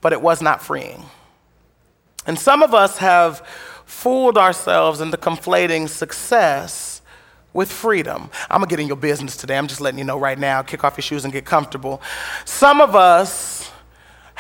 but 0.02 0.14
it 0.14 0.22
was 0.22 0.42
not 0.42 0.64
freeing. 0.64 1.06
And 2.26 2.40
some 2.40 2.64
of 2.64 2.74
us 2.74 2.98
have 2.98 3.46
fooled 3.86 4.36
ourselves 4.36 5.00
into 5.00 5.16
conflating 5.16 5.88
success 5.88 7.04
with 7.54 7.72
freedom. 7.72 8.32
I'm 8.50 8.62
gonna 8.62 8.68
get 8.68 8.80
in 8.80 8.88
your 8.88 8.98
business 8.98 9.38
today. 9.38 9.60
I'm 9.60 9.68
just 9.68 9.80
letting 9.80 10.00
you 10.00 10.06
know 10.06 10.18
right 10.18 10.40
now. 10.40 10.64
Kick 10.64 10.84
off 10.84 10.98
your 10.98 11.04
shoes 11.04 11.24
and 11.24 11.32
get 11.32 11.46
comfortable. 11.46 12.02
Some 12.46 12.82
of 12.82 12.96
us 12.96 13.71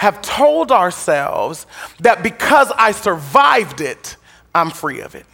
have 0.01 0.19
told 0.23 0.71
ourselves 0.71 1.67
that 1.99 2.23
because 2.23 2.71
I 2.75 2.91
survived 2.91 3.81
it, 3.81 4.17
I'm 4.55 4.71
free 4.71 5.01
of 5.01 5.13
it. 5.13 5.27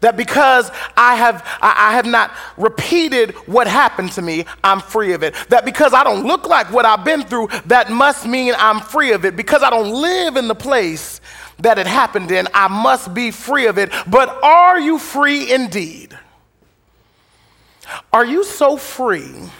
That 0.00 0.16
because 0.16 0.68
I 0.96 1.14
have, 1.14 1.46
I 1.62 1.92
have 1.92 2.04
not 2.04 2.32
repeated 2.56 3.36
what 3.46 3.68
happened 3.68 4.10
to 4.12 4.22
me, 4.22 4.46
I'm 4.64 4.80
free 4.80 5.12
of 5.12 5.22
it. 5.22 5.36
That 5.50 5.64
because 5.64 5.94
I 5.94 6.02
don't 6.02 6.26
look 6.26 6.48
like 6.48 6.72
what 6.72 6.84
I've 6.84 7.04
been 7.04 7.22
through, 7.22 7.50
that 7.66 7.88
must 7.88 8.26
mean 8.26 8.52
I'm 8.58 8.80
free 8.80 9.12
of 9.12 9.24
it. 9.24 9.36
Because 9.36 9.62
I 9.62 9.70
don't 9.70 9.92
live 9.92 10.36
in 10.36 10.48
the 10.48 10.56
place 10.56 11.20
that 11.60 11.78
it 11.78 11.86
happened 11.86 12.32
in, 12.32 12.48
I 12.52 12.66
must 12.66 13.14
be 13.14 13.30
free 13.30 13.66
of 13.68 13.78
it. 13.78 13.92
But 14.08 14.42
are 14.42 14.80
you 14.80 14.98
free 14.98 15.52
indeed? 15.52 16.18
Are 18.12 18.26
you 18.26 18.42
so 18.42 18.76
free? 18.76 19.52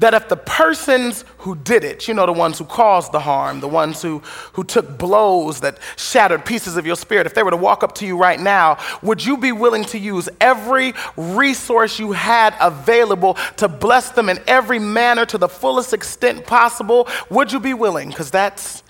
That 0.00 0.14
if 0.14 0.28
the 0.28 0.36
persons 0.36 1.24
who 1.38 1.56
did 1.56 1.84
it, 1.84 2.08
you 2.08 2.14
know, 2.14 2.26
the 2.26 2.32
ones 2.32 2.58
who 2.58 2.64
caused 2.64 3.12
the 3.12 3.20
harm, 3.20 3.60
the 3.60 3.68
ones 3.68 4.02
who, 4.02 4.18
who 4.52 4.64
took 4.64 4.98
blows 4.98 5.60
that 5.60 5.78
shattered 5.96 6.44
pieces 6.44 6.76
of 6.76 6.86
your 6.86 6.96
spirit, 6.96 7.26
if 7.26 7.34
they 7.34 7.42
were 7.42 7.50
to 7.50 7.56
walk 7.56 7.82
up 7.82 7.94
to 7.96 8.06
you 8.06 8.16
right 8.16 8.40
now, 8.40 8.78
would 9.02 9.24
you 9.24 9.36
be 9.36 9.52
willing 9.52 9.84
to 9.84 9.98
use 9.98 10.28
every 10.40 10.94
resource 11.16 11.98
you 11.98 12.12
had 12.12 12.54
available 12.60 13.34
to 13.56 13.68
bless 13.68 14.10
them 14.10 14.28
in 14.28 14.38
every 14.46 14.78
manner 14.78 15.26
to 15.26 15.38
the 15.38 15.48
fullest 15.48 15.92
extent 15.92 16.46
possible? 16.46 17.08
Would 17.30 17.52
you 17.52 17.60
be 17.60 17.74
willing? 17.74 18.08
Because 18.08 18.30
that's, 18.30 18.82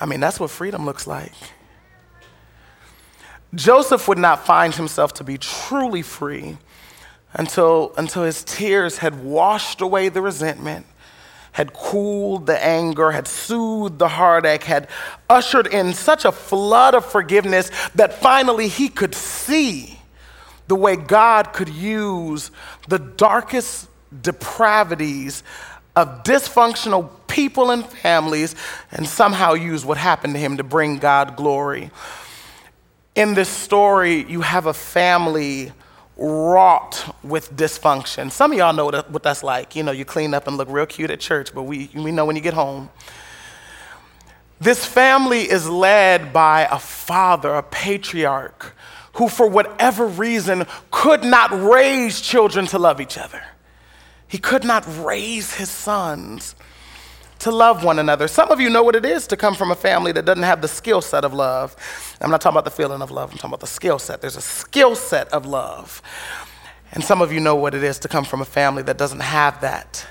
I 0.00 0.06
mean, 0.06 0.20
that's 0.20 0.40
what 0.40 0.50
freedom 0.50 0.84
looks 0.84 1.06
like. 1.06 1.32
Joseph 3.54 4.08
would 4.08 4.18
not 4.18 4.46
find 4.46 4.74
himself 4.74 5.12
to 5.14 5.24
be 5.24 5.36
truly 5.36 6.02
free 6.02 6.56
until, 7.34 7.92
until 7.96 8.24
his 8.24 8.44
tears 8.44 8.98
had 8.98 9.22
washed 9.24 9.80
away 9.80 10.08
the 10.08 10.22
resentment, 10.22 10.86
had 11.52 11.72
cooled 11.72 12.46
the 12.46 12.64
anger, 12.64 13.10
had 13.10 13.28
soothed 13.28 13.98
the 13.98 14.08
heartache, 14.08 14.64
had 14.64 14.88
ushered 15.28 15.66
in 15.66 15.92
such 15.92 16.24
a 16.24 16.32
flood 16.32 16.94
of 16.94 17.04
forgiveness 17.04 17.70
that 17.94 18.14
finally 18.14 18.68
he 18.68 18.88
could 18.88 19.14
see 19.14 19.98
the 20.68 20.76
way 20.76 20.96
God 20.96 21.52
could 21.52 21.68
use 21.68 22.50
the 22.88 22.98
darkest 22.98 23.88
depravities 24.22 25.42
of 25.94 26.22
dysfunctional 26.22 27.10
people 27.28 27.70
and 27.70 27.84
families 27.84 28.54
and 28.90 29.06
somehow 29.06 29.52
use 29.52 29.84
what 29.84 29.98
happened 29.98 30.34
to 30.34 30.40
him 30.40 30.56
to 30.56 30.64
bring 30.64 30.98
God 30.98 31.36
glory. 31.36 31.90
In 33.14 33.34
this 33.34 33.48
story, 33.48 34.24
you 34.24 34.40
have 34.40 34.66
a 34.66 34.72
family 34.72 35.72
wrought 36.22 37.16
with 37.24 37.54
dysfunction. 37.56 38.30
Some 38.30 38.52
of 38.52 38.58
y'all 38.58 38.72
know 38.72 38.86
what 38.86 39.22
that's 39.22 39.42
like. 39.42 39.74
You 39.74 39.82
know, 39.82 39.90
you 39.90 40.04
clean 40.04 40.34
up 40.34 40.46
and 40.46 40.56
look 40.56 40.68
real 40.70 40.86
cute 40.86 41.10
at 41.10 41.20
church, 41.20 41.52
but 41.52 41.64
we, 41.64 41.90
we 41.94 42.12
know 42.12 42.24
when 42.24 42.36
you 42.36 42.42
get 42.42 42.54
home. 42.54 42.90
This 44.60 44.86
family 44.86 45.50
is 45.50 45.68
led 45.68 46.32
by 46.32 46.68
a 46.70 46.78
father, 46.78 47.52
a 47.54 47.62
patriarch, 47.64 48.76
who, 49.14 49.28
for 49.28 49.48
whatever 49.48 50.06
reason, 50.06 50.64
could 50.92 51.24
not 51.24 51.50
raise 51.50 52.20
children 52.20 52.66
to 52.66 52.78
love 52.78 53.00
each 53.00 53.18
other. 53.18 53.42
He 54.28 54.38
could 54.38 54.64
not 54.64 54.84
raise 55.04 55.54
his 55.54 55.68
sons 55.68 56.54
to 57.42 57.50
love 57.50 57.84
one 57.84 57.98
another. 57.98 58.28
Some 58.28 58.50
of 58.50 58.60
you 58.60 58.70
know 58.70 58.82
what 58.82 58.96
it 58.96 59.04
is 59.04 59.26
to 59.28 59.36
come 59.36 59.54
from 59.54 59.70
a 59.70 59.74
family 59.74 60.12
that 60.12 60.24
doesn't 60.24 60.42
have 60.44 60.62
the 60.62 60.68
skill 60.68 61.00
set 61.00 61.24
of 61.24 61.34
love. 61.34 61.76
I'm 62.20 62.30
not 62.30 62.40
talking 62.40 62.54
about 62.54 62.64
the 62.64 62.70
feeling 62.70 63.02
of 63.02 63.10
love, 63.10 63.30
I'm 63.30 63.36
talking 63.36 63.50
about 63.50 63.60
the 63.60 63.66
skill 63.66 63.98
set. 63.98 64.20
There's 64.20 64.36
a 64.36 64.40
skill 64.40 64.94
set 64.94 65.28
of 65.28 65.44
love. 65.44 66.02
And 66.92 67.02
some 67.02 67.22
of 67.22 67.32
you 67.32 67.40
know 67.40 67.56
what 67.56 67.74
it 67.74 67.82
is 67.82 67.98
to 68.00 68.08
come 68.08 68.24
from 68.24 68.42
a 68.42 68.44
family 68.44 68.82
that 68.84 68.98
doesn't 68.98 69.20
have 69.20 69.60
that. 69.62 70.06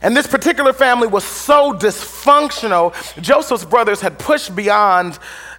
And 0.00 0.16
this 0.16 0.26
particular 0.26 0.72
family 0.72 1.08
was 1.08 1.24
so 1.24 1.72
dysfunctional, 1.72 2.94
Joseph's 3.20 3.64
brothers 3.64 4.00
had 4.00 4.18
pushed 4.18 4.54
beyond 4.54 5.18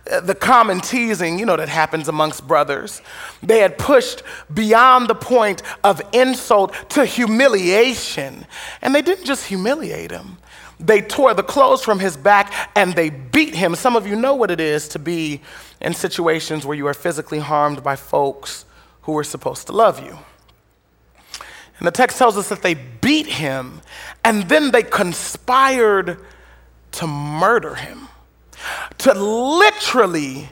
uh, 0.09 0.21
the 0.21 0.33
common 0.33 0.79
teasing, 0.79 1.37
you 1.37 1.45
know, 1.45 1.57
that 1.57 1.67
happens 1.67 2.07
amongst 2.07 2.47
brothers. 2.47 3.01
They 3.43 3.59
had 3.59 3.77
pushed 3.77 4.23
beyond 4.53 5.09
the 5.09 5.15
point 5.15 5.61
of 5.83 6.01
insult 6.13 6.73
to 6.91 7.05
humiliation. 7.05 8.45
And 8.81 8.95
they 8.95 9.01
didn't 9.01 9.25
just 9.25 9.45
humiliate 9.45 10.11
him, 10.11 10.37
They 10.79 11.01
tore 11.01 11.33
the 11.33 11.43
clothes 11.43 11.83
from 11.83 11.99
his 11.99 12.15
back 12.15 12.53
and 12.75 12.95
they 12.95 13.09
beat 13.09 13.53
him. 13.53 13.75
Some 13.75 13.95
of 13.95 14.07
you 14.07 14.15
know 14.15 14.33
what 14.33 14.49
it 14.49 14.61
is 14.61 14.87
to 14.89 14.99
be 14.99 15.41
in 15.81 15.93
situations 15.93 16.65
where 16.65 16.77
you 16.77 16.87
are 16.87 16.93
physically 16.93 17.39
harmed 17.39 17.83
by 17.83 17.95
folks 17.95 18.65
who 19.01 19.17
are 19.17 19.23
supposed 19.23 19.67
to 19.67 19.73
love 19.73 20.03
you. 20.03 20.17
And 21.79 21.87
the 21.87 21.91
text 21.91 22.17
tells 22.17 22.37
us 22.37 22.49
that 22.49 22.61
they 22.61 22.73
beat 22.73 23.27
him 23.27 23.81
and 24.23 24.47
then 24.49 24.71
they 24.71 24.83
conspired 24.83 26.17
to 26.93 27.07
murder 27.07 27.75
him, 27.75 28.07
to 28.99 29.13
literally 29.13 30.49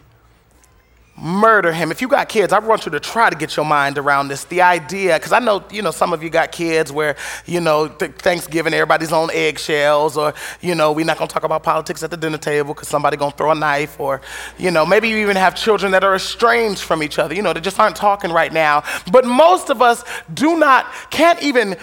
murder 1.18 1.72
him. 1.74 1.92
If 1.92 2.02
you 2.02 2.08
got 2.08 2.30
kids, 2.30 2.54
I 2.54 2.60
want 2.60 2.86
you 2.86 2.92
to 2.92 3.00
try 3.00 3.30
to 3.30 3.36
get 3.36 3.56
your 3.56 3.66
mind 3.66 3.98
around 3.98 4.28
this. 4.28 4.44
The 4.44 4.62
idea, 4.62 5.16
because 5.16 5.32
I 5.32 5.40
know, 5.40 5.64
you 5.72 5.82
know, 5.82 5.90
some 5.90 6.14
of 6.14 6.22
you 6.22 6.30
got 6.30 6.52
kids 6.52 6.92
where, 6.92 7.16
you 7.46 7.60
know, 7.60 7.88
th- 7.88 8.12
Thanksgiving, 8.12 8.74
everybody's 8.74 9.12
on 9.12 9.32
eggshells, 9.32 10.16
or, 10.16 10.34
you 10.62 10.76
know, 10.76 10.92
we're 10.92 11.06
not 11.06 11.18
going 11.18 11.28
to 11.28 11.34
talk 11.34 11.44
about 11.44 11.64
politics 11.64 12.04
at 12.04 12.12
the 12.12 12.18
dinner 12.18 12.38
table 12.38 12.74
because 12.74 12.88
somebody 12.88 13.18
going 13.18 13.32
to 13.32 13.38
throw 13.38 13.52
a 13.52 13.56
knife, 13.56 14.00
or, 14.00 14.22
you 14.60 14.70
know, 14.70 14.86
maybe 14.86 15.10
you 15.10 15.18
even 15.18 15.36
have 15.36 15.56
children 15.56 15.92
that 15.92 16.04
are 16.04 16.16
estranged 16.16 16.82
from 16.82 17.02
each 17.02 17.18
other, 17.18 17.34
you 17.34 17.42
know, 17.42 17.52
they 17.52 17.62
just 17.62 17.80
aren't 17.80 17.96
talking 17.96 18.32
right 18.32 18.54
now. 18.54 18.84
But 19.12 19.26
most 19.26 19.70
of 19.72 19.82
us 19.82 20.04
do 20.34 20.58
not, 20.58 20.86
can't 21.10 21.42
even 21.42 21.78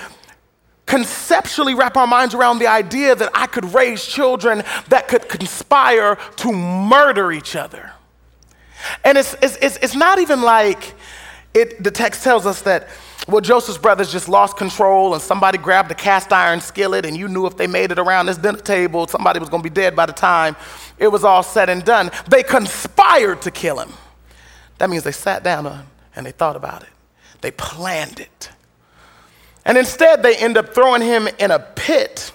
conceptually 0.87 1.75
wrap 1.75 1.97
our 1.97 2.07
minds 2.07 2.35
around 2.35 2.59
the 2.59 2.67
idea 2.67 3.15
that 3.15 3.31
I 3.35 3.47
could 3.47 3.73
raise 3.75 4.05
children 4.05 4.63
that 4.91 5.09
could 5.09 5.29
conspire 5.29 6.17
to 6.37 6.53
murder 6.53 7.33
each 7.33 7.57
other. 7.57 7.91
And 9.05 9.19
it's, 9.19 9.35
it's, 9.43 9.57
it's, 9.61 9.77
it's 9.79 9.95
not 9.95 10.19
even 10.19 10.43
like 10.43 10.95
it, 11.55 11.83
the 11.83 11.91
text 11.91 12.25
tells 12.25 12.47
us 12.47 12.63
that, 12.63 12.89
well, 13.29 13.41
Joseph's 13.41 13.79
brothers 13.79 14.13
just 14.13 14.29
lost 14.29 14.57
control 14.57 15.15
and 15.15 15.23
somebody 15.23 15.57
grabbed 15.57 15.91
a 15.91 15.95
cast 15.95 16.33
iron 16.33 16.61
skillet 16.61 17.07
and 17.07 17.17
you 17.17 17.29
knew 17.29 17.47
if 17.47 17.57
they 17.57 17.67
made 17.67 17.91
it 17.91 17.99
around 17.99 18.27
this 18.27 18.37
dinner 18.37 18.59
table, 18.59 19.07
somebody 19.07 19.39
was 19.39 19.49
going 19.49 19.63
to 19.63 19.69
be 19.69 19.75
dead 19.75 19.97
by 19.97 20.05
the 20.05 20.13
time 20.13 20.57
it 20.99 21.09
was 21.09 21.25
all 21.25 21.43
said 21.43 21.69
and 21.69 21.85
done. 21.85 22.11
They 22.29 22.43
conspired 22.43 23.43
to 23.43 23.51
kill 23.51 23.81
him. 23.81 23.93
That 24.79 24.91
means 24.91 25.05
they 25.05 25.13
sat 25.13 25.43
down 25.43 25.87
and 26.15 26.27
they 26.27 26.33
thought 26.33 26.57
about 26.57 26.83
it, 26.83 26.91
they 27.41 27.51
planned 27.53 28.21
it. 28.21 28.51
And 29.65 29.79
instead, 29.79 30.23
they 30.23 30.37
end 30.37 30.59
up 30.59 30.75
throwing 30.75 31.01
him 31.01 31.27
in 31.39 31.51
a 31.51 31.59
pit 31.59 32.33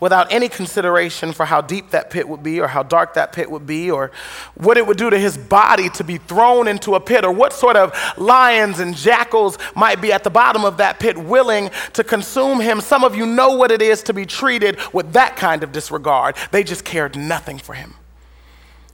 without 0.00 0.32
any 0.32 0.48
consideration 0.48 1.32
for 1.32 1.46
how 1.46 1.60
deep 1.60 1.90
that 1.90 2.10
pit 2.10 2.28
would 2.28 2.42
be 2.42 2.60
or 2.60 2.68
how 2.68 2.82
dark 2.82 3.14
that 3.14 3.32
pit 3.32 3.50
would 3.50 3.66
be 3.66 3.90
or 3.90 4.10
what 4.54 4.76
it 4.76 4.86
would 4.86 4.96
do 4.96 5.10
to 5.10 5.18
his 5.18 5.36
body 5.36 5.88
to 5.90 6.04
be 6.04 6.18
thrown 6.18 6.68
into 6.68 6.94
a 6.94 7.00
pit 7.00 7.24
or 7.24 7.32
what 7.32 7.52
sort 7.52 7.76
of 7.76 7.92
lions 8.16 8.78
and 8.78 8.96
jackals 8.96 9.58
might 9.74 10.00
be 10.00 10.12
at 10.12 10.22
the 10.22 10.30
bottom 10.30 10.64
of 10.64 10.76
that 10.76 11.00
pit 11.00 11.18
willing 11.18 11.70
to 11.92 12.04
consume 12.04 12.60
him. 12.60 12.80
Some 12.80 13.02
of 13.02 13.16
you 13.16 13.26
know 13.26 13.56
what 13.56 13.70
it 13.70 13.82
is 13.82 14.02
to 14.04 14.14
be 14.14 14.24
treated 14.24 14.78
with 14.92 15.12
that 15.14 15.36
kind 15.36 15.62
of 15.62 15.72
disregard. 15.72 16.36
They 16.52 16.62
just 16.62 16.84
cared 16.84 17.16
nothing 17.16 17.58
for 17.58 17.74
him, 17.74 17.94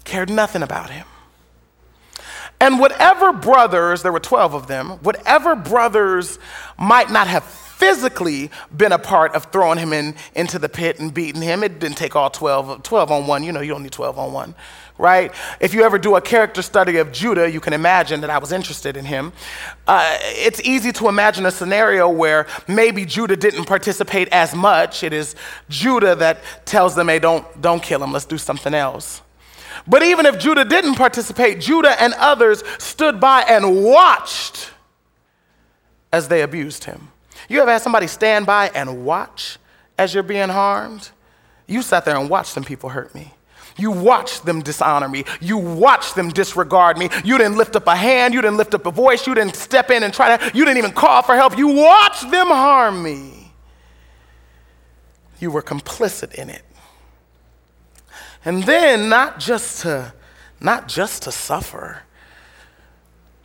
cared 0.04 0.30
nothing 0.30 0.62
about 0.62 0.90
him. 0.90 1.06
And 2.60 2.78
whatever 2.78 3.32
brothers, 3.32 4.02
there 4.02 4.12
were 4.12 4.20
12 4.20 4.54
of 4.54 4.66
them, 4.68 4.90
whatever 5.02 5.54
brothers 5.54 6.38
might 6.78 7.10
not 7.10 7.26
have 7.26 7.44
physically 7.84 8.50
been 8.74 8.92
a 8.92 8.98
part 8.98 9.34
of 9.34 9.44
throwing 9.52 9.78
him 9.78 9.92
in, 9.92 10.14
into 10.34 10.58
the 10.58 10.70
pit 10.70 10.98
and 10.98 11.12
beating 11.12 11.42
him. 11.42 11.62
It 11.62 11.78
didn't 11.78 11.98
take 11.98 12.16
all 12.16 12.30
12, 12.30 12.82
12 12.82 13.10
on 13.10 13.26
one. 13.26 13.44
You 13.44 13.52
know, 13.52 13.60
you 13.60 13.68
don't 13.68 13.82
need 13.82 13.92
12 13.92 14.18
on 14.18 14.32
one, 14.32 14.54
right? 14.96 15.30
If 15.60 15.74
you 15.74 15.82
ever 15.82 15.98
do 15.98 16.16
a 16.16 16.20
character 16.22 16.62
study 16.62 16.96
of 16.96 17.12
Judah, 17.12 17.50
you 17.50 17.60
can 17.60 17.74
imagine 17.74 18.22
that 18.22 18.30
I 18.30 18.38
was 18.38 18.52
interested 18.52 18.96
in 18.96 19.04
him. 19.04 19.34
Uh, 19.86 20.16
it's 20.22 20.62
easy 20.62 20.92
to 20.92 21.08
imagine 21.08 21.44
a 21.44 21.50
scenario 21.50 22.08
where 22.08 22.46
maybe 22.66 23.04
Judah 23.04 23.36
didn't 23.36 23.66
participate 23.66 24.28
as 24.32 24.54
much. 24.54 25.02
It 25.02 25.12
is 25.12 25.36
Judah 25.68 26.14
that 26.14 26.38
tells 26.64 26.94
them, 26.94 27.08
hey, 27.08 27.18
don't, 27.18 27.44
don't 27.60 27.82
kill 27.82 28.02
him, 28.02 28.12
let's 28.12 28.24
do 28.24 28.38
something 28.38 28.72
else. 28.72 29.20
But 29.86 30.02
even 30.02 30.24
if 30.24 30.38
Judah 30.38 30.64
didn't 30.64 30.94
participate, 30.94 31.60
Judah 31.60 32.00
and 32.00 32.14
others 32.14 32.64
stood 32.78 33.20
by 33.20 33.42
and 33.42 33.84
watched 33.84 34.70
as 36.10 36.28
they 36.28 36.40
abused 36.40 36.84
him. 36.84 37.08
You 37.48 37.60
ever 37.60 37.70
had 37.72 37.82
somebody 37.82 38.06
stand 38.06 38.46
by 38.46 38.70
and 38.74 39.04
watch 39.04 39.58
as 39.98 40.14
you're 40.14 40.22
being 40.22 40.48
harmed? 40.48 41.10
You 41.66 41.82
sat 41.82 42.04
there 42.04 42.16
and 42.16 42.28
watched 42.28 42.54
them 42.54 42.64
people 42.64 42.90
hurt 42.90 43.14
me. 43.14 43.32
You 43.76 43.90
watched 43.90 44.44
them 44.44 44.62
dishonor 44.62 45.08
me. 45.08 45.24
You 45.40 45.58
watched 45.58 46.14
them 46.14 46.30
disregard 46.30 46.96
me. 46.96 47.08
You 47.24 47.38
didn't 47.38 47.56
lift 47.56 47.74
up 47.74 47.86
a 47.86 47.96
hand. 47.96 48.32
You 48.32 48.40
didn't 48.40 48.56
lift 48.56 48.74
up 48.74 48.86
a 48.86 48.90
voice. 48.90 49.26
You 49.26 49.34
didn't 49.34 49.56
step 49.56 49.90
in 49.90 50.02
and 50.04 50.14
try 50.14 50.36
to, 50.36 50.56
you 50.56 50.64
didn't 50.64 50.78
even 50.78 50.92
call 50.92 51.22
for 51.22 51.34
help. 51.34 51.58
You 51.58 51.68
watched 51.68 52.30
them 52.30 52.46
harm 52.48 53.02
me. 53.02 53.52
You 55.40 55.50
were 55.50 55.62
complicit 55.62 56.34
in 56.34 56.50
it. 56.50 56.62
And 58.44 58.62
then 58.62 59.08
not 59.08 59.40
just 59.40 59.82
to, 59.82 60.12
not 60.60 60.86
just 60.86 61.22
to 61.24 61.32
suffer, 61.32 62.02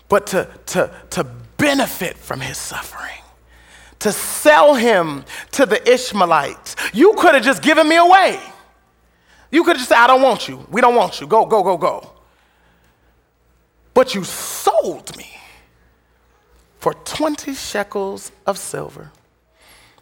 but 0.09 0.27
to, 0.27 0.49
to, 0.67 0.91
to 1.11 1.23
benefit 1.57 2.17
from 2.17 2.41
his 2.41 2.57
suffering 2.57 3.18
to 3.99 4.11
sell 4.11 4.73
him 4.75 5.25
to 5.51 5.65
the 5.65 5.91
Ishmaelites. 5.91 6.75
You 6.93 7.13
could 7.17 7.35
have 7.35 7.43
just 7.43 7.61
given 7.61 7.87
me 7.87 7.97
away. 7.97 8.39
You 9.51 9.63
could 9.63 9.71
have 9.71 9.77
just 9.77 9.89
said, 9.89 9.97
I 9.97 10.07
don't 10.07 10.21
want 10.21 10.47
you. 10.47 10.65
We 10.71 10.81
don't 10.81 10.95
want 10.95 11.19
you. 11.19 11.27
Go, 11.27 11.45
go, 11.45 11.63
go, 11.63 11.77
go. 11.77 12.11
But 13.93 14.15
you 14.15 14.23
sold 14.23 15.15
me 15.17 15.29
for 16.77 16.93
20 16.93 17.53
shekels 17.53 18.31
of 18.45 18.57
silver. 18.57 19.11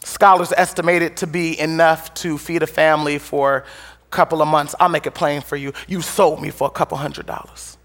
Scholars 0.04 0.54
estimate 0.56 1.02
it 1.02 1.18
to 1.18 1.28
be 1.28 1.60
enough 1.60 2.14
to 2.16 2.38
feed 2.38 2.64
a 2.64 2.68
family 2.68 3.18
for 3.18 3.58
a 3.58 4.10
couple 4.10 4.42
of 4.42 4.48
months. 4.48 4.76
I'll 4.80 4.90
make 4.90 5.08
it 5.08 5.12
plain 5.12 5.42
for 5.42 5.56
you. 5.56 5.74
You 5.88 6.02
sold 6.02 6.42
me 6.42 6.50
for 6.50 6.68
a 6.68 6.72
couple 6.72 6.98
hundred 6.98 7.26
dollars. 7.26 7.78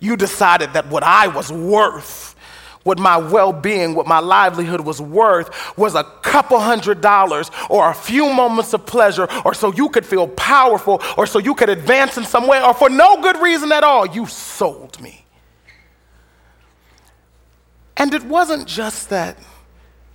You 0.00 0.16
decided 0.16 0.72
that 0.74 0.88
what 0.88 1.02
I 1.02 1.28
was 1.28 1.50
worth 1.50 2.33
what 2.84 2.98
my 2.98 3.16
well 3.16 3.52
being, 3.52 3.94
what 3.94 4.06
my 4.06 4.20
livelihood 4.20 4.80
was 4.80 5.00
worth 5.00 5.76
was 5.76 5.94
a 5.94 6.04
couple 6.22 6.60
hundred 6.60 7.00
dollars 7.00 7.50
or 7.68 7.90
a 7.90 7.94
few 7.94 8.32
moments 8.32 8.72
of 8.72 8.86
pleasure 8.86 9.26
or 9.44 9.52
so 9.54 9.72
you 9.72 9.88
could 9.88 10.06
feel 10.06 10.28
powerful 10.28 11.02
or 11.16 11.26
so 11.26 11.38
you 11.38 11.54
could 11.54 11.70
advance 11.70 12.16
in 12.16 12.24
some 12.24 12.46
way 12.46 12.62
or 12.62 12.72
for 12.72 12.88
no 12.88 13.20
good 13.20 13.38
reason 13.38 13.72
at 13.72 13.82
all. 13.82 14.06
You 14.06 14.26
sold 14.26 15.00
me. 15.00 15.24
And 17.96 18.12
it 18.12 18.24
wasn't 18.24 18.66
just 18.66 19.08
that, 19.10 19.38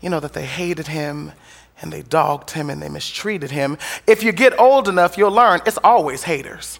you 0.01 0.09
know, 0.09 0.19
that 0.19 0.33
they 0.33 0.45
hated 0.45 0.87
him 0.87 1.31
and 1.81 1.91
they 1.91 2.01
dogged 2.01 2.51
him 2.51 2.69
and 2.69 2.81
they 2.81 2.89
mistreated 2.89 3.51
him. 3.51 3.77
If 4.05 4.21
you 4.21 4.31
get 4.31 4.59
old 4.59 4.87
enough, 4.87 5.17
you'll 5.17 5.31
learn 5.31 5.61
it's 5.65 5.79
always 5.83 6.23
haters. 6.23 6.79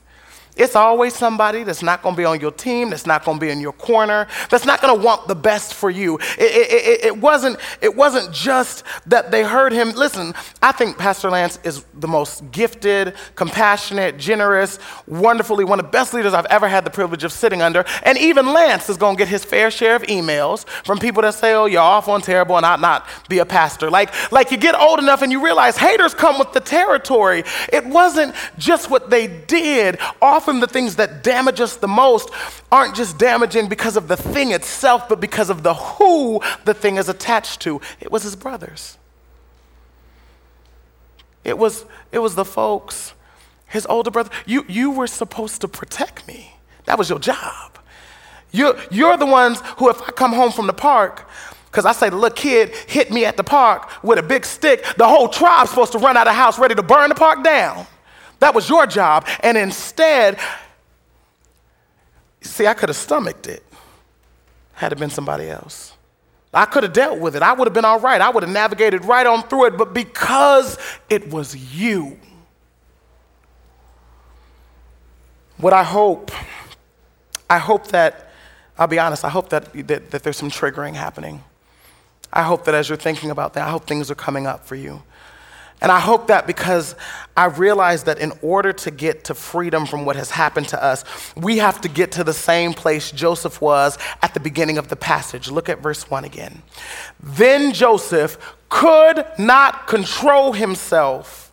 It's 0.60 0.76
always 0.76 1.16
somebody 1.16 1.64
that's 1.64 1.82
not 1.82 2.04
going 2.04 2.16
to 2.16 2.18
be 2.18 2.26
on 2.26 2.40
your 2.42 2.52
team, 2.52 2.90
that's 2.90 3.08
not 3.08 3.24
going 3.24 3.40
to 3.40 3.46
be 3.46 3.50
in 3.50 3.62
your 3.62 3.72
corner, 3.74 4.28
that's 4.50 4.66
not 4.66 4.82
going 4.82 4.96
to 5.00 5.06
want 5.06 5.28
the 5.28 5.36
best 5.36 5.74
for 5.74 5.90
you. 5.90 6.18
It, 6.38 6.40
it, 6.40 6.72
it, 6.72 7.06
it, 7.06 7.18
wasn't, 7.18 7.58
it 7.82 7.96
wasn't 7.96 8.34
just 8.34 8.84
that 9.06 9.32
they 9.32 9.44
heard 9.44 9.72
him. 9.72 9.92
Listen, 9.92 10.34
I 10.62 10.74
think 10.74 10.98
Pastor 10.98 11.30
Lance 11.30 11.60
is 11.64 11.86
the 11.94 12.08
most 12.08 12.52
gifted, 12.52 13.14
compassionate, 13.36 14.18
generous, 14.18 14.80
wonderfully 15.08 15.64
one 15.64 15.80
of 15.80 15.86
the 15.86 15.92
best 15.92 16.14
leaders 16.14 16.34
I've 16.34 16.46
ever 16.48 16.68
had 16.68 16.84
the 16.84 16.90
privilege 16.90 17.24
of 17.24 17.32
sitting 17.32 17.62
under. 17.62 17.86
And 18.04 18.18
even 18.18 18.52
Lance 18.54 18.90
is 18.90 18.98
going 18.98 19.16
to 19.16 19.20
get 19.20 19.30
his 19.30 19.46
fair 19.46 19.72
share 19.72 19.96
of 19.96 20.04
emails 20.04 20.68
from 20.86 21.00
people 21.00 21.22
that 21.22 21.36
say, 21.36 21.54
oh, 21.54 21.66
you're 21.66 21.82
off 21.82 22.10
on 22.10 22.22
terrible 22.22 22.58
and 22.58 22.66
I'd 22.66 22.82
not 22.82 23.08
be 23.30 23.40
a 23.40 23.46
pastor. 23.46 23.90
Like, 23.90 24.32
like 24.32 24.52
you 24.52 24.58
get 24.58 24.76
old 24.76 25.00
enough 25.00 25.22
and 25.22 25.32
you 25.32 25.42
realize 25.42 25.78
haters 25.78 26.14
come 26.14 26.38
with 26.38 26.52
the 26.52 26.60
territory. 26.60 27.44
It 27.72 27.86
wasn't 27.86 28.36
just 28.58 28.90
what 28.90 29.10
they 29.10 29.28
did. 29.28 30.00
Often 30.22 30.49
often 30.50 30.60
the 30.60 30.68
things 30.68 30.96
that 30.96 31.24
damage 31.24 31.60
us 31.60 31.76
the 31.78 31.88
most 31.88 32.30
aren't 32.72 32.96
just 32.96 33.18
damaging 33.20 33.70
because 33.70 33.96
of 33.96 34.08
the 34.08 34.18
thing 34.18 34.52
itself, 34.52 35.08
but 35.08 35.20
because 35.20 35.50
of 35.50 35.62
the 35.62 35.74
who 35.74 36.42
the 36.66 36.74
thing 36.74 36.98
is 36.98 37.08
attached 37.08 37.62
to. 37.62 37.80
It 38.00 38.12
was 38.12 38.24
his 38.24 38.36
brothers. 38.36 38.98
It 41.44 41.58
was, 41.58 41.86
it 42.12 42.20
was 42.20 42.36
the 42.36 42.46
folks, 42.46 43.14
his 43.68 43.86
older 43.86 44.10
brother. 44.12 44.32
You, 44.46 44.66
you 44.68 44.92
were 44.92 45.08
supposed 45.08 45.62
to 45.62 45.68
protect 45.68 46.28
me. 46.28 46.56
That 46.86 46.98
was 46.98 47.10
your 47.10 47.20
job. 47.20 47.78
You're, 48.52 48.76
you're 48.90 49.18
the 49.18 49.28
ones 49.28 49.62
who, 49.78 49.90
if 49.90 50.02
I 50.02 50.12
come 50.12 50.34
home 50.34 50.52
from 50.52 50.66
the 50.66 50.74
park, 50.74 51.30
because 51.66 51.86
I 51.86 51.92
say 51.92 52.10
the 52.10 52.16
little 52.16 52.36
kid 52.36 52.76
hit 52.88 53.12
me 53.12 53.26
at 53.26 53.38
the 53.38 53.44
park 53.44 54.04
with 54.04 54.18
a 54.18 54.24
big 54.24 54.44
stick, 54.44 54.84
the 54.98 55.08
whole 55.08 55.30
tribe's 55.30 55.70
supposed 55.70 55.92
to 55.92 56.00
run 56.00 56.18
out 56.18 56.28
of 56.28 56.32
the 56.32 56.36
house 56.36 56.58
ready 56.58 56.74
to 56.74 56.82
burn 56.82 57.10
the 57.10 57.16
park 57.16 57.44
down. 57.44 57.86
That 58.40 58.56
was 58.56 58.70
your 58.70 58.88
job. 58.88 59.28
And 59.42 59.58
instead, 59.58 60.40
see, 62.42 62.68
I 62.68 62.74
could 62.74 62.90
have 62.90 62.96
stomached 62.96 63.48
it 63.48 63.64
had 64.74 64.92
it 64.92 64.98
been 64.98 65.10
somebody 65.10 65.50
else. 65.50 65.94
I 66.54 66.66
could 66.66 66.84
have 66.84 66.94
dealt 66.94 67.20
with 67.20 67.36
it. 67.36 67.44
I 67.44 67.54
would 67.54 67.68
have 67.68 67.74
been 67.74 67.86
all 67.86 68.00
right. 68.00 68.20
I 68.20 68.30
would 68.30 68.44
have 68.44 68.52
navigated 68.52 69.06
right 69.06 69.28
on 69.28 69.44
through 69.44 69.66
it. 69.66 69.78
But 69.78 69.94
because 69.94 70.78
it 71.10 71.32
was 71.32 71.56
you, 71.76 72.18
what 75.58 75.74
I 75.74 75.84
hope, 75.84 76.32
I 77.50 77.60
hope 77.60 77.88
that, 77.88 78.32
I'll 78.78 78.88
be 78.88 78.98
honest, 78.98 79.26
I 79.26 79.30
hope 79.30 79.50
that, 79.50 79.72
that, 79.88 80.12
that 80.12 80.24
there's 80.24 80.38
some 80.38 80.50
triggering 80.50 80.96
happening. 80.96 81.44
I 82.32 82.44
hope 82.44 82.66
that 82.66 82.74
as 82.74 82.90
you're 82.90 82.98
thinking 82.98 83.30
about 83.30 83.54
that, 83.54 83.68
I 83.68 83.72
hope 83.72 83.86
things 83.86 84.10
are 84.10 84.16
coming 84.16 84.48
up 84.48 84.66
for 84.66 84.76
you. 84.76 85.04
And 85.82 85.92
I 85.92 86.00
hope 86.00 86.28
that 86.28 86.46
because 86.46 86.96
I 87.38 87.46
realize 87.46 88.04
that 88.04 88.20
in 88.20 88.34
order 88.42 88.74
to 88.74 88.92
get 88.92 89.24
to 89.26 89.34
freedom 89.34 89.86
from 89.86 90.04
what 90.04 90.18
has 90.18 90.30
happened 90.30 90.68
to 90.70 90.84
us, 90.84 91.06
we 91.38 91.60
have 91.60 91.80
to 91.82 91.88
get 91.88 92.12
to 92.14 92.24
the 92.24 92.34
same 92.34 92.74
place 92.74 93.12
Joseph 93.12 93.62
was 93.62 93.98
at 94.22 94.34
the 94.34 94.42
beginning 94.42 94.78
of 94.78 94.90
the 94.90 94.98
passage. 94.98 95.50
Look 95.50 95.70
at 95.70 95.80
verse 95.80 96.10
1 96.10 96.26
again. 96.26 96.64
Then 97.22 97.72
Joseph 97.72 98.38
could 98.68 99.26
not 99.38 99.88
control 99.88 100.52
himself 100.52 101.52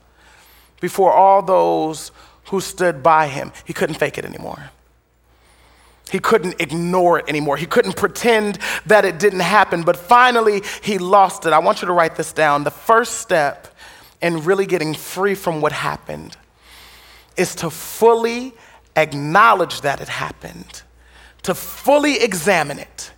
before 0.80 1.12
all 1.12 1.40
those 1.42 2.10
who 2.46 2.60
stood 2.60 3.02
by 3.02 3.28
him. 3.28 3.52
He 3.64 3.72
couldn't 3.72 3.96
fake 3.96 4.18
it 4.18 4.24
anymore. 4.24 4.70
He 6.10 6.20
couldn't 6.20 6.60
ignore 6.60 7.18
it 7.18 7.28
anymore. 7.28 7.56
He 7.56 7.66
couldn't 7.66 7.96
pretend 7.96 8.58
that 8.86 9.04
it 9.04 9.18
didn't 9.18 9.40
happen, 9.40 9.82
but 9.82 9.96
finally 9.96 10.62
he 10.82 10.98
lost 10.98 11.46
it. 11.46 11.52
I 11.52 11.58
want 11.58 11.82
you 11.82 11.86
to 11.86 11.92
write 11.92 12.14
this 12.14 12.32
down. 12.32 12.62
The 12.62 12.70
first 12.70 13.18
step 13.18 13.75
in 14.20 14.44
really 14.44 14.66
getting 14.66 14.94
free 14.94 15.34
from 15.34 15.60
what 15.60 15.72
happened 15.72 16.36
is 17.36 17.54
to 17.56 17.70
fully 17.70 18.54
acknowledge 18.96 19.82
that 19.82 20.00
it 20.00 20.08
happened, 20.08 20.82
to 21.42 21.54
fully 21.54 22.22
examine 22.22 22.78
it. 22.78 23.12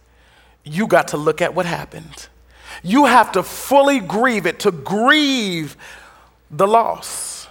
You 0.64 0.86
got 0.86 1.08
to 1.08 1.16
look 1.16 1.40
at 1.40 1.54
what 1.54 1.66
happened. 1.66 2.28
You 2.82 3.06
have 3.06 3.32
to 3.32 3.42
fully 3.42 4.00
grieve 4.00 4.46
it, 4.46 4.60
to 4.60 4.70
grieve 4.70 5.76
the 6.50 6.66
loss, 6.66 7.48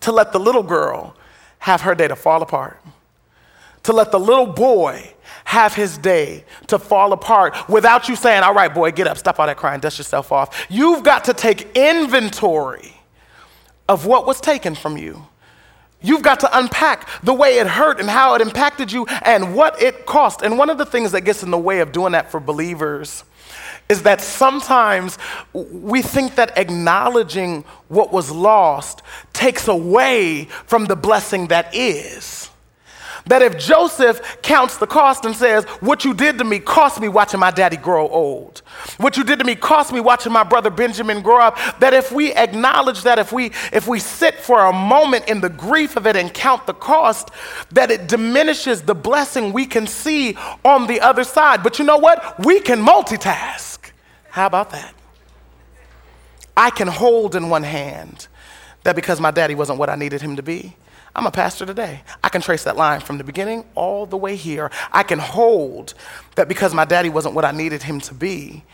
to 0.00 0.12
let 0.12 0.32
the 0.32 0.40
little 0.40 0.62
girl 0.62 1.14
have 1.60 1.82
her 1.82 1.94
day 1.94 2.08
to 2.08 2.16
fall 2.16 2.42
apart, 2.42 2.80
to 3.84 3.92
let 3.92 4.12
the 4.12 4.20
little 4.20 4.46
boy 4.46 5.14
have 5.44 5.74
his 5.74 5.98
day 5.98 6.44
to 6.68 6.78
fall 6.78 7.12
apart 7.12 7.54
without 7.68 8.08
you 8.08 8.16
saying, 8.16 8.42
All 8.42 8.54
right, 8.54 8.72
boy, 8.72 8.92
get 8.92 9.06
up, 9.06 9.18
stop 9.18 9.38
all 9.38 9.46
that 9.46 9.56
crying, 9.56 9.80
dust 9.80 9.98
yourself 9.98 10.32
off. 10.32 10.66
You've 10.70 11.02
got 11.02 11.24
to 11.24 11.34
take 11.34 11.76
inventory 11.76 12.94
of 13.88 14.06
what 14.06 14.26
was 14.26 14.40
taken 14.40 14.74
from 14.74 14.96
you. 14.96 15.26
You've 16.00 16.22
got 16.22 16.40
to 16.40 16.58
unpack 16.58 17.08
the 17.22 17.32
way 17.32 17.58
it 17.58 17.66
hurt 17.66 18.00
and 18.00 18.10
how 18.10 18.34
it 18.34 18.40
impacted 18.40 18.90
you 18.90 19.06
and 19.24 19.54
what 19.54 19.80
it 19.80 20.04
cost. 20.04 20.42
And 20.42 20.58
one 20.58 20.68
of 20.68 20.78
the 20.78 20.86
things 20.86 21.12
that 21.12 21.20
gets 21.20 21.42
in 21.42 21.50
the 21.50 21.58
way 21.58 21.78
of 21.78 21.92
doing 21.92 22.12
that 22.12 22.30
for 22.30 22.40
believers 22.40 23.22
is 23.88 24.02
that 24.02 24.20
sometimes 24.20 25.18
we 25.52 26.02
think 26.02 26.34
that 26.36 26.56
acknowledging 26.56 27.62
what 27.88 28.12
was 28.12 28.30
lost 28.30 29.02
takes 29.32 29.68
away 29.68 30.44
from 30.66 30.86
the 30.86 30.96
blessing 30.96 31.48
that 31.48 31.72
is. 31.74 32.50
That 33.26 33.42
if 33.42 33.58
Joseph 33.58 34.38
counts 34.42 34.78
the 34.78 34.86
cost 34.86 35.24
and 35.24 35.36
says, 35.36 35.64
What 35.80 36.04
you 36.04 36.14
did 36.14 36.38
to 36.38 36.44
me 36.44 36.58
cost 36.58 37.00
me 37.00 37.08
watching 37.08 37.40
my 37.40 37.50
daddy 37.50 37.76
grow 37.76 38.08
old. 38.08 38.62
What 38.98 39.16
you 39.16 39.24
did 39.24 39.38
to 39.38 39.44
me 39.44 39.54
cost 39.54 39.92
me 39.92 40.00
watching 40.00 40.32
my 40.32 40.42
brother 40.42 40.70
Benjamin 40.70 41.22
grow 41.22 41.40
up. 41.40 41.58
That 41.78 41.94
if 41.94 42.10
we 42.10 42.32
acknowledge 42.32 43.02
that, 43.02 43.18
if 43.18 43.32
we, 43.32 43.52
if 43.72 43.86
we 43.86 43.98
sit 44.00 44.34
for 44.36 44.66
a 44.66 44.72
moment 44.72 45.28
in 45.28 45.40
the 45.40 45.48
grief 45.48 45.96
of 45.96 46.06
it 46.06 46.16
and 46.16 46.32
count 46.32 46.66
the 46.66 46.74
cost, 46.74 47.30
that 47.70 47.90
it 47.90 48.08
diminishes 48.08 48.82
the 48.82 48.94
blessing 48.94 49.52
we 49.52 49.66
can 49.66 49.86
see 49.86 50.36
on 50.64 50.86
the 50.86 51.00
other 51.00 51.24
side. 51.24 51.62
But 51.62 51.78
you 51.78 51.84
know 51.84 51.98
what? 51.98 52.44
We 52.44 52.60
can 52.60 52.84
multitask. 52.84 53.78
How 54.30 54.46
about 54.46 54.70
that? 54.70 54.94
I 56.56 56.70
can 56.70 56.88
hold 56.88 57.34
in 57.34 57.48
one 57.48 57.62
hand 57.62 58.28
that 58.84 58.96
because 58.96 59.20
my 59.20 59.30
daddy 59.30 59.54
wasn't 59.54 59.78
what 59.78 59.88
I 59.88 59.94
needed 59.94 60.20
him 60.20 60.36
to 60.36 60.42
be, 60.42 60.76
I'm 61.14 61.26
a 61.26 61.30
pastor 61.30 61.66
today. 61.66 62.02
I 62.24 62.30
can 62.30 62.40
trace 62.40 62.64
that 62.64 62.76
line 62.76 63.00
from 63.00 63.18
the 63.18 63.24
beginning 63.24 63.64
all 63.74 64.06
the 64.06 64.16
way 64.16 64.34
here. 64.34 64.70
I 64.90 65.02
can 65.02 65.18
hold 65.18 65.92
that 66.36 66.48
because 66.48 66.72
my 66.72 66.86
daddy 66.86 67.10
wasn't 67.10 67.34
what 67.34 67.44
I 67.44 67.50
needed 67.50 67.82
him 67.82 68.00
to 68.00 68.14
be, 68.14 68.64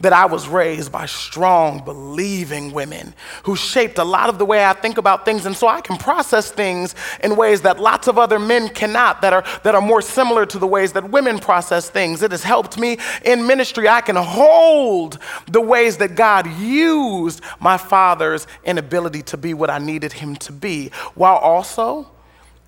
that 0.00 0.12
I 0.12 0.26
was 0.26 0.48
raised 0.48 0.90
by 0.90 1.06
strong, 1.06 1.84
believing 1.84 2.72
women 2.72 3.14
who 3.44 3.54
shaped 3.54 3.98
a 3.98 4.04
lot 4.04 4.28
of 4.28 4.38
the 4.38 4.44
way 4.44 4.64
I 4.64 4.72
think 4.72 4.98
about 4.98 5.24
things. 5.24 5.46
And 5.46 5.56
so 5.56 5.68
I 5.68 5.80
can 5.80 5.96
process 5.96 6.50
things 6.50 6.96
in 7.22 7.36
ways 7.36 7.60
that 7.60 7.78
lots 7.78 8.08
of 8.08 8.18
other 8.18 8.40
men 8.40 8.68
cannot, 8.68 9.22
that 9.22 9.32
are, 9.32 9.44
that 9.62 9.76
are 9.76 9.80
more 9.80 10.02
similar 10.02 10.46
to 10.46 10.58
the 10.58 10.66
ways 10.66 10.92
that 10.94 11.10
women 11.10 11.38
process 11.38 11.88
things. 11.88 12.22
It 12.24 12.32
has 12.32 12.42
helped 12.42 12.76
me 12.76 12.98
in 13.24 13.46
ministry. 13.46 13.88
I 13.88 14.00
can 14.00 14.16
hold 14.16 15.20
the 15.46 15.60
ways 15.60 15.98
that 15.98 16.16
God 16.16 16.50
used 16.58 17.40
my 17.60 17.76
father's 17.76 18.48
inability 18.64 19.22
to 19.22 19.36
be 19.36 19.54
what 19.54 19.70
I 19.70 19.78
needed 19.78 20.12
him 20.12 20.34
to 20.36 20.50
be, 20.50 20.90
while 21.14 21.36
also 21.84 22.10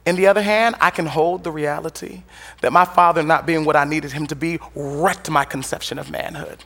in 0.05 0.15
the 0.15 0.29
other 0.29 0.43
hand, 0.43 0.77
I 0.81 0.91
can 0.91 1.07
hold 1.07 1.43
the 1.43 1.51
reality 1.51 2.23
that 2.61 2.73
my 2.73 2.85
father 2.85 3.25
not 3.25 3.45
being 3.45 3.65
what 3.65 3.75
I 3.75 3.85
needed 3.85 4.13
him 4.13 4.29
to 4.29 4.37
be 4.37 4.61
wrecked 4.77 5.29
my 5.29 5.45
conception 5.45 5.99
of 5.99 6.11
manhood. 6.11 6.63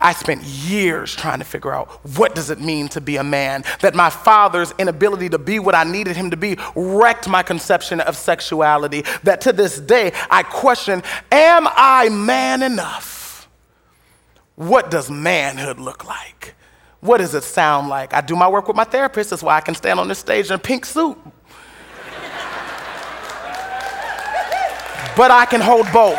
I 0.00 0.12
spent 0.14 0.42
years 0.42 1.14
trying 1.14 1.38
to 1.38 1.44
figure 1.44 1.72
out 1.72 1.88
what 2.16 2.34
does 2.34 2.50
it 2.50 2.58
mean 2.58 2.88
to 2.88 3.00
be 3.00 3.18
a 3.18 3.22
man. 3.22 3.62
That 3.82 3.94
my 3.94 4.10
father's 4.10 4.72
inability 4.78 5.28
to 5.28 5.38
be 5.38 5.60
what 5.60 5.76
I 5.76 5.84
needed 5.84 6.16
him 6.16 6.30
to 6.30 6.36
be 6.36 6.56
wrecked 6.74 7.28
my 7.28 7.44
conception 7.44 8.00
of 8.00 8.16
sexuality. 8.16 9.04
That 9.22 9.42
to 9.42 9.52
this 9.52 9.78
day 9.78 10.12
I 10.28 10.42
question, 10.42 11.02
am 11.30 11.68
I 11.68 12.08
man 12.08 12.62
enough? 12.62 13.48
What 14.56 14.90
does 14.90 15.08
manhood 15.08 15.78
look 15.78 16.04
like? 16.04 16.54
What 17.00 17.18
does 17.18 17.34
it 17.34 17.44
sound 17.44 17.88
like? 17.88 18.12
I 18.12 18.20
do 18.20 18.36
my 18.36 18.48
work 18.48 18.68
with 18.68 18.76
my 18.76 18.84
therapist. 18.84 19.30
That's 19.30 19.42
why 19.42 19.56
I 19.56 19.60
can 19.60 19.74
stand 19.74 19.98
on 19.98 20.08
this 20.08 20.18
stage 20.18 20.46
in 20.46 20.52
a 20.52 20.58
pink 20.58 20.84
suit. 20.84 21.16
but 25.16 25.30
I 25.30 25.46
can 25.46 25.60
hold 25.60 25.86
both. 25.92 26.18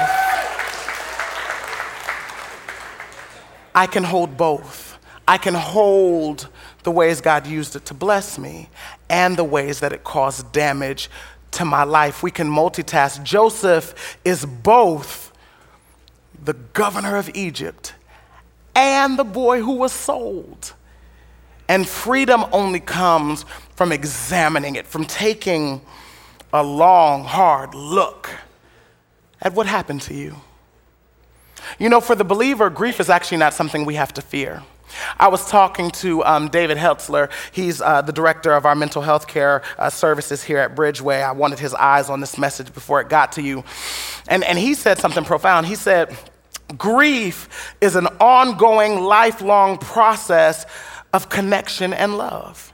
I 3.74 3.88
can 3.88 4.04
hold 4.04 4.38
both. 4.38 4.98
I 5.28 5.38
can 5.38 5.54
hold 5.54 6.50
the 6.84 6.92
ways 6.92 7.22
God 7.22 7.46
used 7.46 7.76
it 7.76 7.86
to 7.86 7.94
bless 7.94 8.38
me 8.38 8.70
and 9.10 9.38
the 9.38 9.44
ways 9.44 9.80
that 9.80 9.94
it 9.94 10.04
caused 10.04 10.52
damage 10.52 11.10
to 11.52 11.64
my 11.64 11.84
life. 11.84 12.24
We 12.24 12.32
can 12.32 12.50
multitask. 12.50 13.24
Joseph 13.24 14.18
is 14.26 14.46
both 14.46 15.32
the 16.44 16.54
governor 16.54 17.18
of 17.18 17.30
Egypt 17.36 17.94
and 18.76 19.18
the 19.18 19.24
boy 19.24 19.62
who 19.62 19.74
was 19.74 19.92
sold. 19.92 20.74
And 21.68 21.88
freedom 21.88 22.46
only 22.52 22.80
comes 22.80 23.46
from 23.76 23.92
examining 23.92 24.76
it, 24.76 24.86
from 24.86 25.06
taking 25.06 25.82
a 26.54 26.64
long, 26.64 27.24
hard 27.24 27.74
look 27.74 28.30
at 29.42 29.54
what 29.54 29.68
happened 29.68 30.02
to 30.02 30.14
you. 30.14 30.36
You 31.80 31.90
know, 31.90 32.02
for 32.02 32.16
the 32.16 32.24
believer, 32.24 32.70
grief 32.70 33.00
is 33.00 33.10
actually 33.10 33.38
not 33.38 33.54
something 33.54 33.86
we 33.86 33.96
have 33.96 34.14
to 34.16 34.22
fear. 34.22 34.64
I 35.18 35.30
was 35.30 35.48
talking 35.50 35.90
to 35.92 36.24
um, 36.26 36.50
David 36.50 36.78
Heltzler. 36.78 37.32
He's 37.52 37.82
uh, 37.82 38.02
the 38.02 38.12
director 38.12 38.52
of 38.52 38.66
our 38.66 38.76
mental 38.76 39.02
health 39.02 39.28
care 39.28 39.62
uh, 39.78 39.90
services 39.90 40.44
here 40.44 40.58
at 40.58 40.76
Bridgeway. 40.76 41.24
I 41.24 41.32
wanted 41.32 41.60
his 41.60 41.74
eyes 41.74 42.10
on 42.10 42.20
this 42.20 42.38
message 42.38 42.74
before 42.74 43.00
it 43.00 43.10
got 43.10 43.32
to 43.34 43.42
you. 43.42 43.64
And, 44.28 44.44
and 44.44 44.58
he 44.58 44.74
said 44.74 44.98
something 44.98 45.24
profound. 45.24 45.68
He 45.68 45.76
said, 45.76 46.16
Grief 46.78 47.76
is 47.82 47.96
an 47.96 48.08
ongoing, 48.20 49.02
lifelong 49.02 49.78
process 49.78 50.66
of 51.14 51.30
connection 51.30 51.94
and 51.94 52.18
love. 52.18 52.74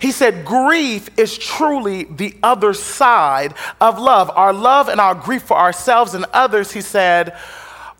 He 0.00 0.12
said, 0.12 0.44
Grief 0.44 1.10
is 1.18 1.36
truly 1.36 2.04
the 2.04 2.36
other 2.42 2.72
side 2.72 3.54
of 3.80 3.98
love. 3.98 4.30
Our 4.34 4.52
love 4.52 4.88
and 4.88 5.00
our 5.00 5.14
grief 5.14 5.42
for 5.42 5.56
ourselves 5.56 6.14
and 6.14 6.24
others, 6.32 6.72
he 6.72 6.80
said, 6.80 7.36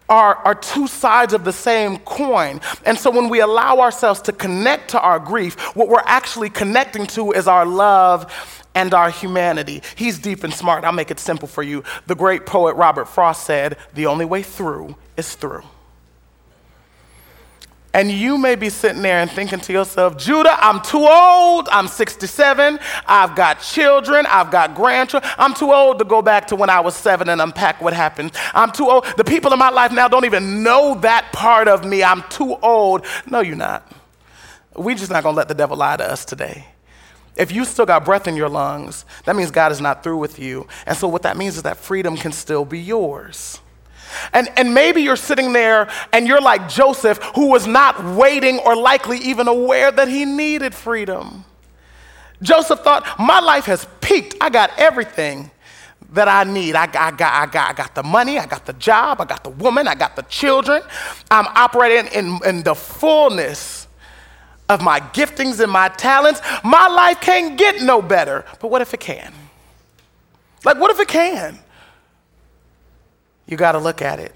are, 0.08 0.36
are 0.36 0.54
two 0.54 0.86
sides 0.86 1.32
of 1.32 1.44
the 1.44 1.52
same 1.52 1.98
coin. 1.98 2.60
And 2.84 2.98
so 2.98 3.10
when 3.10 3.28
we 3.28 3.40
allow 3.40 3.80
ourselves 3.80 4.20
to 4.22 4.32
connect 4.32 4.90
to 4.90 5.00
our 5.00 5.18
grief, 5.18 5.54
what 5.76 5.88
we're 5.88 6.02
actually 6.04 6.50
connecting 6.50 7.06
to 7.08 7.32
is 7.32 7.46
our 7.46 7.66
love 7.66 8.32
and 8.74 8.94
our 8.94 9.10
humanity. 9.10 9.82
He's 9.96 10.18
deep 10.18 10.44
and 10.44 10.54
smart. 10.54 10.84
I'll 10.84 10.92
make 10.92 11.10
it 11.10 11.18
simple 11.18 11.48
for 11.48 11.62
you. 11.62 11.82
The 12.06 12.14
great 12.14 12.46
poet 12.46 12.74
Robert 12.74 13.06
Frost 13.06 13.44
said, 13.44 13.76
The 13.94 14.06
only 14.06 14.24
way 14.24 14.42
through 14.42 14.96
is 15.16 15.34
through. 15.34 15.64
And 17.98 18.12
you 18.12 18.38
may 18.38 18.54
be 18.54 18.70
sitting 18.70 19.02
there 19.02 19.18
and 19.18 19.28
thinking 19.28 19.58
to 19.58 19.72
yourself, 19.72 20.16
Judah, 20.16 20.56
I'm 20.64 20.80
too 20.82 21.04
old. 21.04 21.68
I'm 21.72 21.88
67. 21.88 22.78
I've 23.08 23.34
got 23.34 23.60
children. 23.60 24.24
I've 24.26 24.52
got 24.52 24.76
grandchildren. 24.76 25.28
I'm 25.36 25.52
too 25.52 25.72
old 25.72 25.98
to 25.98 26.04
go 26.04 26.22
back 26.22 26.46
to 26.46 26.54
when 26.54 26.70
I 26.70 26.78
was 26.78 26.94
seven 26.94 27.28
and 27.28 27.40
unpack 27.42 27.82
what 27.82 27.92
happened. 27.92 28.30
I'm 28.54 28.70
too 28.70 28.88
old. 28.88 29.04
The 29.16 29.24
people 29.24 29.52
in 29.52 29.58
my 29.58 29.70
life 29.70 29.90
now 29.90 30.06
don't 30.06 30.24
even 30.26 30.62
know 30.62 30.94
that 31.00 31.32
part 31.32 31.66
of 31.66 31.84
me. 31.84 32.04
I'm 32.04 32.22
too 32.28 32.54
old. 32.62 33.04
No, 33.28 33.40
you're 33.40 33.56
not. 33.56 33.90
We're 34.76 34.94
just 34.94 35.10
not 35.10 35.24
going 35.24 35.34
to 35.34 35.36
let 35.36 35.48
the 35.48 35.54
devil 35.54 35.76
lie 35.76 35.96
to 35.96 36.08
us 36.08 36.24
today. 36.24 36.66
If 37.34 37.50
you 37.50 37.64
still 37.64 37.86
got 37.86 38.04
breath 38.04 38.28
in 38.28 38.36
your 38.36 38.48
lungs, 38.48 39.06
that 39.24 39.34
means 39.34 39.50
God 39.50 39.72
is 39.72 39.80
not 39.80 40.04
through 40.04 40.18
with 40.18 40.38
you. 40.38 40.68
And 40.86 40.96
so, 40.96 41.08
what 41.08 41.22
that 41.22 41.36
means 41.36 41.56
is 41.56 41.64
that 41.64 41.78
freedom 41.78 42.16
can 42.16 42.30
still 42.30 42.64
be 42.64 42.78
yours. 42.78 43.60
And, 44.32 44.48
and 44.56 44.74
maybe 44.74 45.02
you're 45.02 45.16
sitting 45.16 45.52
there 45.52 45.88
and 46.12 46.26
you're 46.26 46.40
like 46.40 46.68
Joseph, 46.68 47.18
who 47.34 47.48
was 47.48 47.66
not 47.66 48.02
waiting 48.16 48.58
or 48.60 48.76
likely 48.76 49.18
even 49.18 49.48
aware 49.48 49.90
that 49.90 50.08
he 50.08 50.24
needed 50.24 50.74
freedom. 50.74 51.44
Joseph 52.42 52.80
thought, 52.80 53.06
My 53.18 53.40
life 53.40 53.64
has 53.66 53.86
peaked. 54.00 54.36
I 54.40 54.50
got 54.50 54.70
everything 54.78 55.50
that 56.12 56.28
I 56.28 56.44
need. 56.44 56.74
I, 56.74 56.84
I, 56.84 56.86
got, 56.86 57.32
I, 57.32 57.46
got, 57.46 57.70
I 57.70 57.72
got 57.74 57.94
the 57.94 58.02
money, 58.02 58.38
I 58.38 58.46
got 58.46 58.64
the 58.64 58.72
job, 58.74 59.20
I 59.20 59.24
got 59.24 59.44
the 59.44 59.50
woman, 59.50 59.86
I 59.86 59.94
got 59.94 60.16
the 60.16 60.22
children. 60.22 60.82
I'm 61.30 61.46
operating 61.48 62.10
in, 62.12 62.38
in 62.46 62.62
the 62.62 62.74
fullness 62.74 63.88
of 64.68 64.82
my 64.82 65.00
giftings 65.00 65.60
and 65.60 65.72
my 65.72 65.88
talents, 65.88 66.40
my 66.62 66.88
life 66.88 67.20
can't 67.20 67.58
get 67.58 67.82
no 67.82 68.02
better. 68.02 68.44
But 68.60 68.70
what 68.70 68.82
if 68.82 68.92
it 68.92 69.00
can? 69.00 69.32
Like, 70.64 70.78
what 70.78 70.90
if 70.90 71.00
it 71.00 71.08
can? 71.08 71.58
You 73.48 73.56
got 73.56 73.72
to 73.72 73.78
look 73.78 74.02
at 74.02 74.20
it. 74.20 74.34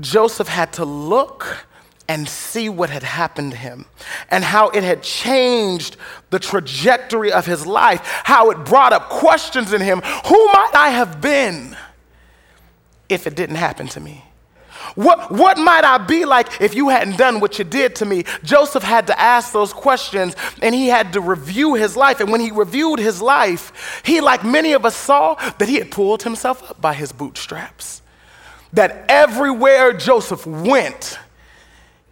Joseph 0.00 0.48
had 0.48 0.72
to 0.74 0.84
look 0.84 1.66
and 2.08 2.26
see 2.26 2.68
what 2.68 2.88
had 2.88 3.02
happened 3.02 3.50
to 3.50 3.58
him 3.58 3.84
and 4.30 4.42
how 4.42 4.70
it 4.70 4.82
had 4.82 5.02
changed 5.02 5.96
the 6.30 6.38
trajectory 6.38 7.30
of 7.30 7.44
his 7.44 7.66
life, 7.66 8.00
how 8.24 8.50
it 8.50 8.64
brought 8.64 8.92
up 8.94 9.10
questions 9.10 9.72
in 9.72 9.82
him 9.82 10.00
Who 10.00 10.46
might 10.46 10.70
I 10.74 10.90
have 10.90 11.20
been 11.20 11.76
if 13.08 13.26
it 13.26 13.34
didn't 13.34 13.56
happen 13.56 13.88
to 13.88 14.00
me? 14.00 14.24
What, 14.94 15.30
what 15.30 15.58
might 15.58 15.84
I 15.84 15.98
be 15.98 16.24
like 16.24 16.60
if 16.60 16.74
you 16.74 16.88
hadn't 16.88 17.16
done 17.16 17.40
what 17.40 17.58
you 17.58 17.64
did 17.64 17.96
to 17.96 18.04
me? 18.04 18.24
Joseph 18.42 18.82
had 18.82 19.06
to 19.08 19.20
ask 19.20 19.52
those 19.52 19.72
questions 19.72 20.34
and 20.62 20.74
he 20.74 20.88
had 20.88 21.12
to 21.14 21.20
review 21.20 21.74
his 21.74 21.96
life. 21.96 22.20
And 22.20 22.30
when 22.30 22.40
he 22.40 22.50
reviewed 22.50 22.98
his 22.98 23.20
life, 23.20 24.02
he, 24.04 24.20
like 24.20 24.44
many 24.44 24.72
of 24.72 24.84
us, 24.84 24.96
saw 24.96 25.34
that 25.34 25.68
he 25.68 25.76
had 25.76 25.90
pulled 25.90 26.22
himself 26.22 26.70
up 26.70 26.80
by 26.80 26.94
his 26.94 27.12
bootstraps. 27.12 28.02
That 28.72 29.04
everywhere 29.08 29.92
Joseph 29.92 30.46
went, 30.46 31.18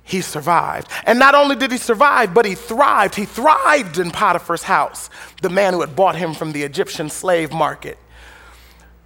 he 0.02 0.20
survived. 0.20 0.88
And 1.04 1.18
not 1.18 1.34
only 1.34 1.56
did 1.56 1.72
he 1.72 1.78
survive, 1.78 2.32
but 2.32 2.46
he 2.46 2.54
thrived. 2.54 3.14
He 3.14 3.24
thrived 3.24 3.98
in 3.98 4.10
Potiphar's 4.10 4.62
house, 4.62 5.10
the 5.42 5.50
man 5.50 5.74
who 5.74 5.80
had 5.80 5.96
bought 5.96 6.14
him 6.14 6.32
from 6.32 6.52
the 6.52 6.62
Egyptian 6.62 7.10
slave 7.10 7.52
market 7.52 7.98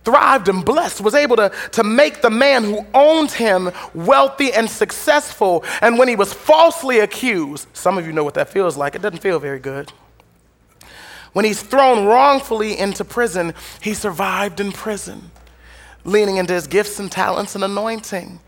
thrived 0.05 0.49
and 0.49 0.65
blessed, 0.65 1.01
was 1.01 1.15
able 1.15 1.37
to, 1.37 1.53
to 1.73 1.85
make 1.85 2.23
the 2.23 2.31
man 2.31 2.65
who 2.65 2.87
owned 2.95 3.31
him 3.31 3.71
wealthy 3.95 4.53
and 4.53 4.69
successful. 4.69 5.65
And 5.81 5.99
when 5.99 6.09
he 6.09 6.17
was 6.17 6.33
falsely 6.33 7.01
accused, 7.01 7.69
some 7.75 7.99
of 7.99 8.07
you 8.07 8.13
know 8.13 8.25
what 8.25 8.35
that 8.35 8.49
feels 8.49 8.77
like, 8.77 8.95
it 8.95 9.03
doesn't 9.03 9.21
feel 9.21 9.39
very 9.39 9.59
good. 9.59 9.93
When 11.33 11.45
he's 11.45 11.63
thrown 11.63 12.07
wrongfully 12.07 12.77
into 12.77 13.05
prison, 13.05 13.55
he 13.81 13.95
survived 13.95 14.59
in 14.59 14.73
prison, 14.73 15.31
leaning 16.05 16.39
into 16.39 16.55
his 16.55 16.67
gifts 16.67 16.99
and 16.99 17.11
talents 17.11 17.55
and 17.55 17.63
anointing 17.63 18.41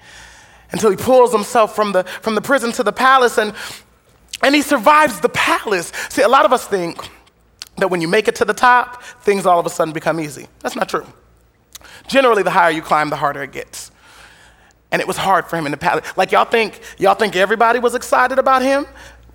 until 0.72 0.90
he 0.90 0.96
pulls 0.96 1.32
himself 1.32 1.76
from 1.76 1.92
the, 1.92 2.02
from 2.04 2.34
the 2.34 2.40
prison 2.40 2.72
to 2.72 2.82
the 2.82 2.92
palace 2.92 3.38
and, 3.38 3.54
and 4.42 4.54
he 4.54 4.62
survives 4.62 5.20
the 5.20 5.28
palace. 5.28 5.92
See, 6.08 6.22
a 6.22 6.28
lot 6.28 6.44
of 6.44 6.52
us 6.52 6.66
think 6.66 7.08
that 7.76 7.88
when 7.88 8.00
you 8.00 8.08
make 8.08 8.26
it 8.26 8.34
to 8.36 8.44
the 8.44 8.54
top, 8.54 9.02
things 9.22 9.46
all 9.46 9.60
of 9.60 9.66
a 9.66 9.70
sudden 9.70 9.92
become 9.92 10.18
easy. 10.18 10.48
That's 10.60 10.74
not 10.74 10.88
true. 10.88 11.06
Generally, 12.08 12.42
the 12.42 12.50
higher 12.50 12.70
you 12.70 12.82
climb, 12.82 13.10
the 13.10 13.16
harder 13.16 13.42
it 13.42 13.52
gets. 13.52 13.90
And 14.90 15.00
it 15.00 15.08
was 15.08 15.16
hard 15.16 15.46
for 15.46 15.56
him 15.56 15.66
in 15.66 15.72
the 15.72 15.78
palace. 15.78 16.16
Like 16.16 16.32
y'all 16.32 16.44
think, 16.44 16.80
y'all 16.98 17.14
think 17.14 17.34
everybody 17.34 17.78
was 17.78 17.94
excited 17.94 18.38
about 18.38 18.62
him 18.62 18.86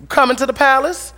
coming 0.08 0.36
to 0.36 0.46
the 0.46 0.52
palace? 0.52 1.12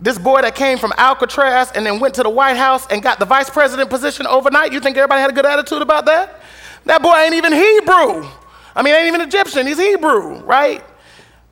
This 0.00 0.18
boy 0.18 0.42
that 0.42 0.54
came 0.54 0.78
from 0.78 0.92
Alcatraz 0.96 1.70
and 1.72 1.86
then 1.86 2.00
went 2.00 2.14
to 2.14 2.22
the 2.22 2.30
White 2.30 2.56
House 2.56 2.86
and 2.88 3.02
got 3.02 3.18
the 3.18 3.24
vice 3.24 3.50
president 3.50 3.90
position 3.90 4.26
overnight, 4.26 4.72
you 4.72 4.80
think 4.80 4.96
everybody 4.96 5.20
had 5.20 5.30
a 5.30 5.34
good 5.34 5.46
attitude 5.46 5.82
about 5.82 6.06
that? 6.06 6.40
That 6.86 7.02
boy 7.02 7.14
ain't 7.14 7.34
even 7.34 7.52
Hebrew. 7.52 8.28
I 8.74 8.82
mean, 8.82 8.94
ain't 8.94 9.08
even 9.08 9.20
Egyptian, 9.20 9.66
he's 9.66 9.78
Hebrew, 9.78 10.40
right? 10.40 10.82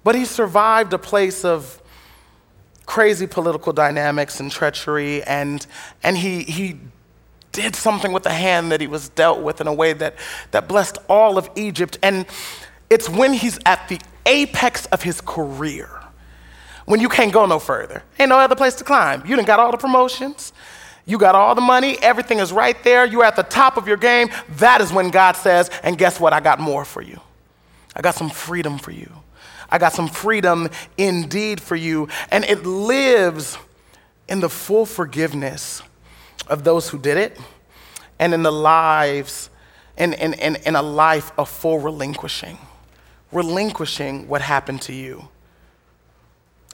But 0.03 0.15
he 0.15 0.25
survived 0.25 0.93
a 0.95 0.99
place 0.99 1.45
of 1.45 1.81
crazy 2.87 3.27
political 3.27 3.73
dynamics 3.73 4.41
and 4.41 4.51
treachery, 4.51 5.23
and, 5.23 5.65
and 6.03 6.17
he, 6.17 6.43
he 6.43 6.81
did 7.53 7.75
something 7.75 8.13
with 8.13 8.23
the 8.23 8.33
hand 8.33 8.73
that 8.73 8.81
he 8.81 8.87
was 8.87 9.09
dealt 9.11 9.41
with 9.41 9.61
in 9.61 9.67
a 9.67 9.75
way 9.75 9.93
that, 9.93 10.15
that 10.53 10.69
blessed 10.69 10.99
all 11.09 11.39
of 11.39 11.51
Egypt. 11.57 11.99
And 12.03 12.27
it's 12.89 13.09
when 13.09 13.33
he's 13.33 13.59
at 13.67 13.89
the 13.89 14.01
apex 14.27 14.87
of 14.87 15.03
his 15.03 15.21
career, 15.21 15.89
when 16.87 17.01
you 17.01 17.09
can't 17.09 17.33
go 17.33 17.47
no 17.47 17.59
further. 17.59 18.03
Ain't 18.19 18.29
no 18.29 18.39
other 18.39 18.57
place 18.57 18.75
to 18.77 18.85
climb. 18.85 19.25
You 19.27 19.37
done 19.37 19.45
got 19.45 19.61
all 19.61 19.71
the 19.71 19.79
promotions. 19.79 20.53
You 21.07 21.19
got 21.19 21.35
all 21.35 21.55
the 21.55 21.61
money, 21.61 21.97
everything 22.03 22.39
is 22.39 22.53
right 22.53 22.81
there. 22.85 23.05
You're 23.05 23.25
at 23.25 23.35
the 23.35 23.43
top 23.43 23.77
of 23.77 23.89
your 23.89 23.97
game. 23.97 24.29
That 24.59 24.81
is 24.81 24.93
when 24.93 25.11
God 25.11 25.37
says, 25.37 25.71
and 25.83 25.99
guess 25.99 26.21
what? 26.21 26.33
I 26.33 26.41
got 26.41 26.61
more 26.61 26.85
for 26.85 27.03
you. 27.03 27.21
I 27.97 28.03
got 28.03 28.15
some 28.15 28.31
freedom 28.31 28.79
for 28.79 28.93
you. 28.93 29.11
I 29.69 29.79
got 29.79 29.93
some 29.93 30.09
freedom 30.09 30.69
indeed 30.97 31.61
for 31.61 31.75
you. 31.75 32.09
And 32.31 32.45
it 32.45 32.65
lives 32.65 33.59
in 34.29 34.41
the 34.41 34.49
full 34.49 34.87
forgiveness 34.87 35.83
of 36.51 36.65
those 36.65 36.89
who 36.89 36.99
did 36.99 37.17
it 37.17 37.39
and 38.19 38.35
in 38.35 38.43
the 38.43 38.53
lives, 38.53 39.49
in, 39.97 40.13
in, 40.13 40.35
in, 40.35 40.57
in 40.57 40.77
a 40.77 40.83
life 40.83 41.33
of 41.39 41.49
full 41.49 41.79
relinquishing, 41.79 42.59
relinquishing 43.33 44.29
what 44.29 44.43
happened 44.43 44.83
to 44.83 44.93
you. 44.93 45.29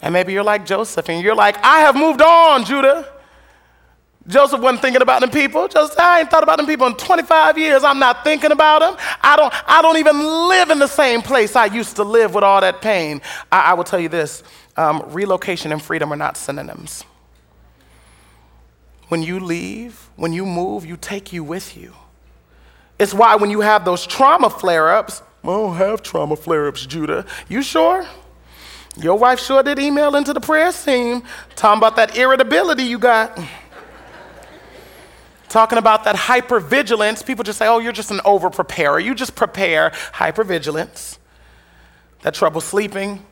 And 0.03 0.13
maybe 0.13 0.33
you're 0.33 0.45
like 0.45 0.67
Joseph 0.67 1.09
and 1.09 1.23
you're 1.23 1.35
like, 1.35 1.57
I 1.63 1.81
have 1.81 1.95
moved 1.95 2.21
on, 2.21 2.65
Judah. 2.65 3.13
Joseph 4.27 4.61
wasn't 4.61 4.83
thinking 4.83 5.03
about 5.03 5.21
them 5.21 5.31
people. 5.31 5.69
Joseph, 5.69 5.99
I 6.01 6.21
ain't 6.21 6.31
thought 6.31 6.43
about 6.43 6.57
them 6.57 6.67
people 6.67 6.87
in 6.89 6.95
25 6.97 7.57
years. 7.59 7.85
I'm 7.85 8.01
not 8.01 8.25
thinking 8.25 8.51
about 8.51 8.81
them. 8.81 8.97
I 9.23 9.37
don't, 9.37 9.55
I 9.69 9.83
don't 9.83 9.99
even 9.99 10.19
live 10.49 10.71
in 10.71 10.81
the 10.81 10.89
same 10.89 11.23
place 11.23 11.55
I 11.55 11.67
used 11.67 11.97
to 11.97 12.03
live 12.03 12.35
with 12.35 12.43
all 12.43 12.61
that 12.61 12.83
pain. 12.83 13.23
I, 13.53 13.71
I 13.71 13.75
will 13.75 13.85
tell 13.85 14.01
you 14.01 14.09
this 14.09 14.43
um, 14.77 15.05
relocation 15.07 15.71
and 15.71 15.81
freedom 15.81 16.13
are 16.13 16.17
not 16.17 16.37
synonyms. 16.37 17.05
When 19.09 19.23
you 19.23 19.39
leave, 19.39 20.09
when 20.17 20.33
you 20.33 20.45
move, 20.45 20.85
you 20.85 20.97
take 20.97 21.33
you 21.33 21.45
with 21.45 21.77
you. 21.77 21.95
It's 22.99 23.15
why 23.15 23.37
when 23.37 23.51
you 23.51 23.61
have 23.61 23.85
those 23.85 24.07
trauma 24.07 24.51
flare 24.51 24.91
ups, 24.91 25.23
I 25.45 25.49
don't 25.49 25.77
have 25.77 26.03
trauma 26.03 26.35
flare 26.35 26.67
ups, 26.67 26.85
Judah. 26.87 27.25
You 27.49 27.63
sure? 27.63 28.05
Your 28.97 29.17
wife 29.17 29.39
sure 29.39 29.63
did 29.63 29.79
email 29.79 30.17
into 30.17 30.33
the 30.33 30.41
prayer 30.41 30.73
team 30.73 31.23
talking 31.55 31.79
about 31.79 31.97
that 31.97 32.17
irritability 32.17 32.83
you 32.83 32.99
got. 32.99 33.39
talking 35.49 35.79
about 35.79 36.05
that 36.05 36.17
hypervigilance. 36.17 37.25
People 37.25 37.45
just 37.45 37.59
say, 37.59 37.69
oh, 37.69 37.79
you're 37.79 37.93
just 37.93 38.11
an 38.11 38.21
over 38.25 38.51
preparer. 38.51 38.99
You 38.99 39.15
just 39.15 39.37
prepare 39.37 39.91
hypervigilance. 39.91 41.19
That 42.23 42.35
trouble 42.35 42.61
sleeping, 42.61 43.25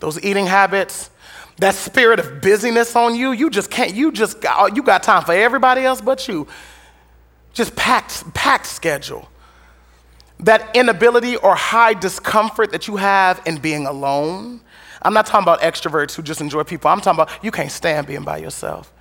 those 0.00 0.22
eating 0.22 0.46
habits, 0.46 1.10
that 1.58 1.74
spirit 1.74 2.18
of 2.18 2.40
busyness 2.40 2.96
on 2.96 3.14
you, 3.14 3.32
you 3.32 3.50
just 3.50 3.70
can't, 3.70 3.94
you 3.94 4.12
just 4.12 4.40
got, 4.40 4.76
you 4.76 4.82
got 4.82 5.02
time 5.02 5.24
for 5.24 5.32
everybody 5.32 5.82
else 5.82 6.00
but 6.00 6.26
you. 6.28 6.46
Just 7.52 7.76
packed, 7.76 8.32
packed 8.34 8.66
schedule. 8.66 9.28
That 10.40 10.74
inability 10.74 11.36
or 11.36 11.54
high 11.54 11.94
discomfort 11.94 12.72
that 12.72 12.88
you 12.88 12.96
have 12.96 13.40
in 13.46 13.58
being 13.58 13.86
alone. 13.86 14.60
I'm 15.02 15.14
not 15.14 15.26
talking 15.26 15.44
about 15.44 15.60
extroverts 15.60 16.14
who 16.14 16.22
just 16.22 16.40
enjoy 16.40 16.64
people. 16.64 16.90
I'm 16.90 17.00
talking 17.00 17.20
about 17.20 17.44
you 17.44 17.50
can't 17.50 17.70
stand 17.70 18.06
being 18.06 18.24
by 18.24 18.38
yourself. 18.38 18.92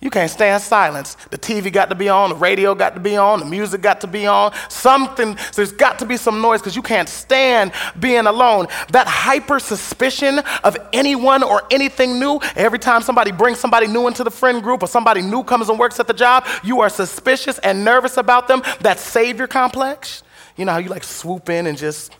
You 0.00 0.10
can't 0.10 0.30
stand 0.30 0.62
silence. 0.62 1.16
The 1.30 1.38
TV 1.38 1.72
got 1.72 1.88
to 1.88 1.96
be 1.96 2.08
on, 2.08 2.30
the 2.30 2.36
radio 2.36 2.72
got 2.72 2.94
to 2.94 3.00
be 3.00 3.16
on, 3.16 3.40
the 3.40 3.46
music 3.46 3.80
got 3.80 4.00
to 4.02 4.06
be 4.06 4.28
on. 4.28 4.54
Something, 4.68 5.36
so 5.36 5.56
there's 5.56 5.72
got 5.72 5.98
to 5.98 6.06
be 6.06 6.16
some 6.16 6.40
noise 6.40 6.60
because 6.60 6.76
you 6.76 6.82
can't 6.82 7.08
stand 7.08 7.72
being 7.98 8.26
alone. 8.26 8.68
That 8.92 9.08
hyper 9.08 9.58
suspicion 9.58 10.38
of 10.62 10.76
anyone 10.92 11.42
or 11.42 11.64
anything 11.72 12.20
new, 12.20 12.38
every 12.54 12.78
time 12.78 13.02
somebody 13.02 13.32
brings 13.32 13.58
somebody 13.58 13.88
new 13.88 14.06
into 14.06 14.22
the 14.22 14.30
friend 14.30 14.62
group 14.62 14.84
or 14.84 14.86
somebody 14.86 15.20
new 15.20 15.42
comes 15.42 15.68
and 15.68 15.80
works 15.80 15.98
at 15.98 16.06
the 16.06 16.14
job, 16.14 16.46
you 16.62 16.80
are 16.80 16.88
suspicious 16.88 17.58
and 17.58 17.84
nervous 17.84 18.18
about 18.18 18.46
them. 18.46 18.62
That 18.82 19.00
savior 19.00 19.48
complex. 19.48 20.22
You 20.56 20.64
know 20.64 20.72
how 20.72 20.78
you 20.78 20.90
like 20.90 21.02
swoop 21.02 21.48
in 21.48 21.66
and 21.66 21.76
just, 21.76 22.12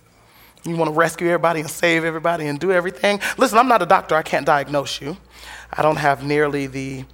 you 0.64 0.76
want 0.76 0.90
to 0.90 0.96
rescue 0.96 1.28
everybody 1.28 1.60
and 1.60 1.70
save 1.70 2.04
everybody 2.04 2.48
and 2.48 2.58
do 2.58 2.72
everything? 2.72 3.20
Listen, 3.36 3.58
I'm 3.58 3.68
not 3.68 3.82
a 3.82 3.86
doctor, 3.86 4.16
I 4.16 4.22
can't 4.22 4.46
diagnose 4.46 5.00
you. 5.00 5.16
I 5.72 5.82
don't 5.82 5.96
have 5.96 6.24
nearly 6.24 6.66
the 6.66 7.04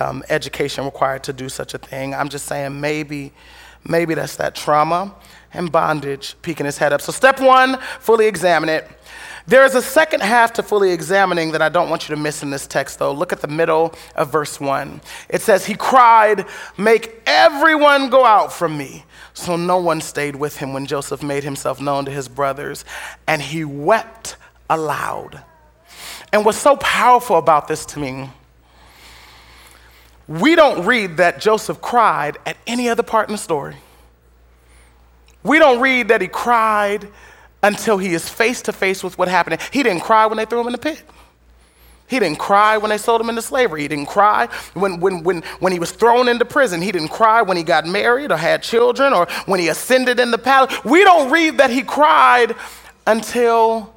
um, 0.00 0.22
education 0.28 0.84
required 0.84 1.24
to 1.24 1.32
do 1.32 1.48
such 1.48 1.74
a 1.74 1.78
thing. 1.78 2.14
I'm 2.14 2.28
just 2.28 2.46
saying 2.46 2.80
maybe, 2.80 3.32
maybe 3.88 4.14
that's 4.14 4.36
that 4.36 4.54
trauma 4.54 5.14
and 5.52 5.72
bondage 5.72 6.36
peeking 6.42 6.66
his 6.66 6.78
head 6.78 6.92
up. 6.92 7.00
So, 7.00 7.12
step 7.12 7.40
one, 7.40 7.78
fully 8.00 8.26
examine 8.26 8.68
it. 8.68 8.88
There 9.46 9.64
is 9.64 9.74
a 9.74 9.80
second 9.80 10.20
half 10.20 10.52
to 10.54 10.62
fully 10.62 10.92
examining 10.92 11.52
that 11.52 11.62
I 11.62 11.70
don't 11.70 11.88
want 11.88 12.06
you 12.06 12.14
to 12.14 12.20
miss 12.20 12.42
in 12.42 12.50
this 12.50 12.66
text, 12.66 12.98
though. 12.98 13.12
Look 13.12 13.32
at 13.32 13.40
the 13.40 13.48
middle 13.48 13.94
of 14.14 14.30
verse 14.30 14.60
1. 14.60 15.00
It 15.30 15.40
says, 15.40 15.64
He 15.64 15.74
cried, 15.74 16.44
Make 16.76 17.22
everyone 17.24 18.10
go 18.10 18.26
out 18.26 18.52
from 18.52 18.76
me. 18.76 19.04
So 19.32 19.56
no 19.56 19.78
one 19.78 20.02
stayed 20.02 20.36
with 20.36 20.58
him 20.58 20.74
when 20.74 20.84
Joseph 20.84 21.22
made 21.22 21.44
himself 21.44 21.80
known 21.80 22.04
to 22.04 22.10
his 22.10 22.28
brothers, 22.28 22.84
and 23.26 23.40
he 23.40 23.64
wept 23.64 24.36
aloud. 24.68 25.42
And 26.30 26.44
what's 26.44 26.58
so 26.58 26.76
powerful 26.76 27.38
about 27.38 27.68
this 27.68 27.86
to 27.86 28.00
me 28.00 28.28
we 30.28 30.54
don't 30.54 30.84
read 30.86 31.16
that 31.16 31.40
Joseph 31.40 31.80
cried 31.80 32.38
at 32.46 32.56
any 32.66 32.88
other 32.88 33.02
part 33.02 33.28
in 33.28 33.32
the 33.32 33.38
story. 33.38 33.76
We 35.42 35.58
don't 35.58 35.80
read 35.80 36.08
that 36.08 36.20
he 36.20 36.28
cried 36.28 37.08
until 37.62 37.98
he 37.98 38.14
is 38.14 38.28
face 38.28 38.62
to 38.62 38.72
face 38.72 39.02
with 39.02 39.18
what 39.18 39.28
happened. 39.28 39.60
He 39.72 39.82
didn't 39.82 40.02
cry 40.02 40.26
when 40.26 40.36
they 40.36 40.44
threw 40.44 40.60
him 40.60 40.66
in 40.66 40.72
the 40.72 40.78
pit. 40.78 41.02
He 42.06 42.18
didn't 42.18 42.38
cry 42.38 42.78
when 42.78 42.90
they 42.90 42.98
sold 42.98 43.20
him 43.20 43.28
into 43.28 43.42
slavery. 43.42 43.82
He 43.82 43.88
didn't 43.88 44.06
cry 44.06 44.48
when, 44.74 45.00
when, 45.00 45.22
when, 45.22 45.42
when 45.60 45.72
he 45.72 45.78
was 45.78 45.92
thrown 45.92 46.28
into 46.28 46.44
prison. 46.44 46.80
He 46.80 46.92
didn't 46.92 47.08
cry 47.08 47.42
when 47.42 47.56
he 47.56 47.62
got 47.62 47.86
married 47.86 48.32
or 48.32 48.36
had 48.36 48.62
children 48.62 49.12
or 49.12 49.26
when 49.46 49.60
he 49.60 49.68
ascended 49.68 50.18
in 50.18 50.30
the 50.30 50.38
palace. 50.38 50.74
We 50.84 51.04
don't 51.04 51.30
read 51.30 51.58
that 51.58 51.70
he 51.70 51.82
cried 51.82 52.54
until 53.06 53.94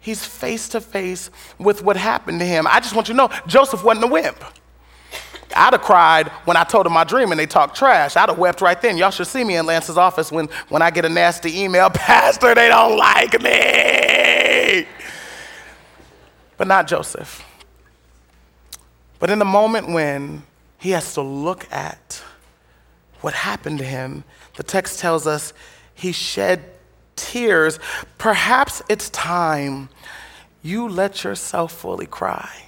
He's 0.00 0.24
face 0.24 0.68
to 0.70 0.80
face 0.80 1.30
with 1.58 1.82
what 1.82 1.96
happened 1.96 2.40
to 2.40 2.46
him. 2.46 2.66
I 2.66 2.80
just 2.80 2.94
want 2.94 3.08
you 3.08 3.14
to 3.14 3.16
know 3.18 3.30
Joseph 3.46 3.84
wasn't 3.84 4.04
a 4.04 4.08
wimp. 4.08 4.42
I'd 5.56 5.72
have 5.72 5.82
cried 5.82 6.28
when 6.44 6.56
I 6.56 6.64
told 6.64 6.86
him 6.86 6.92
my 6.92 7.04
dream 7.04 7.30
and 7.30 7.38
they 7.38 7.46
talked 7.46 7.76
trash. 7.76 8.16
I'd 8.16 8.28
have 8.28 8.38
wept 8.38 8.60
right 8.60 8.80
then. 8.80 8.96
Y'all 8.96 9.10
should 9.10 9.26
see 9.26 9.44
me 9.44 9.56
in 9.56 9.66
Lance's 9.66 9.96
office 9.96 10.30
when, 10.30 10.48
when 10.68 10.82
I 10.82 10.90
get 10.90 11.04
a 11.04 11.08
nasty 11.08 11.60
email 11.60 11.90
Pastor, 11.94 12.54
they 12.54 12.68
don't 12.68 12.96
like 12.96 13.40
me. 13.40 14.86
But 16.56 16.66
not 16.66 16.86
Joseph. 16.86 17.44
But 19.18 19.30
in 19.30 19.38
the 19.38 19.44
moment 19.44 19.88
when 19.88 20.42
he 20.78 20.90
has 20.90 21.14
to 21.14 21.22
look 21.22 21.70
at 21.72 22.22
what 23.20 23.34
happened 23.34 23.78
to 23.78 23.84
him, 23.84 24.24
the 24.56 24.62
text 24.62 25.00
tells 25.00 25.26
us 25.26 25.52
he 25.94 26.12
shed 26.12 26.64
tears. 27.16 27.78
Perhaps 28.16 28.82
it's 28.88 29.10
time 29.10 29.88
you 30.62 30.88
let 30.88 31.24
yourself 31.24 31.72
fully 31.72 32.06
cry. 32.06 32.67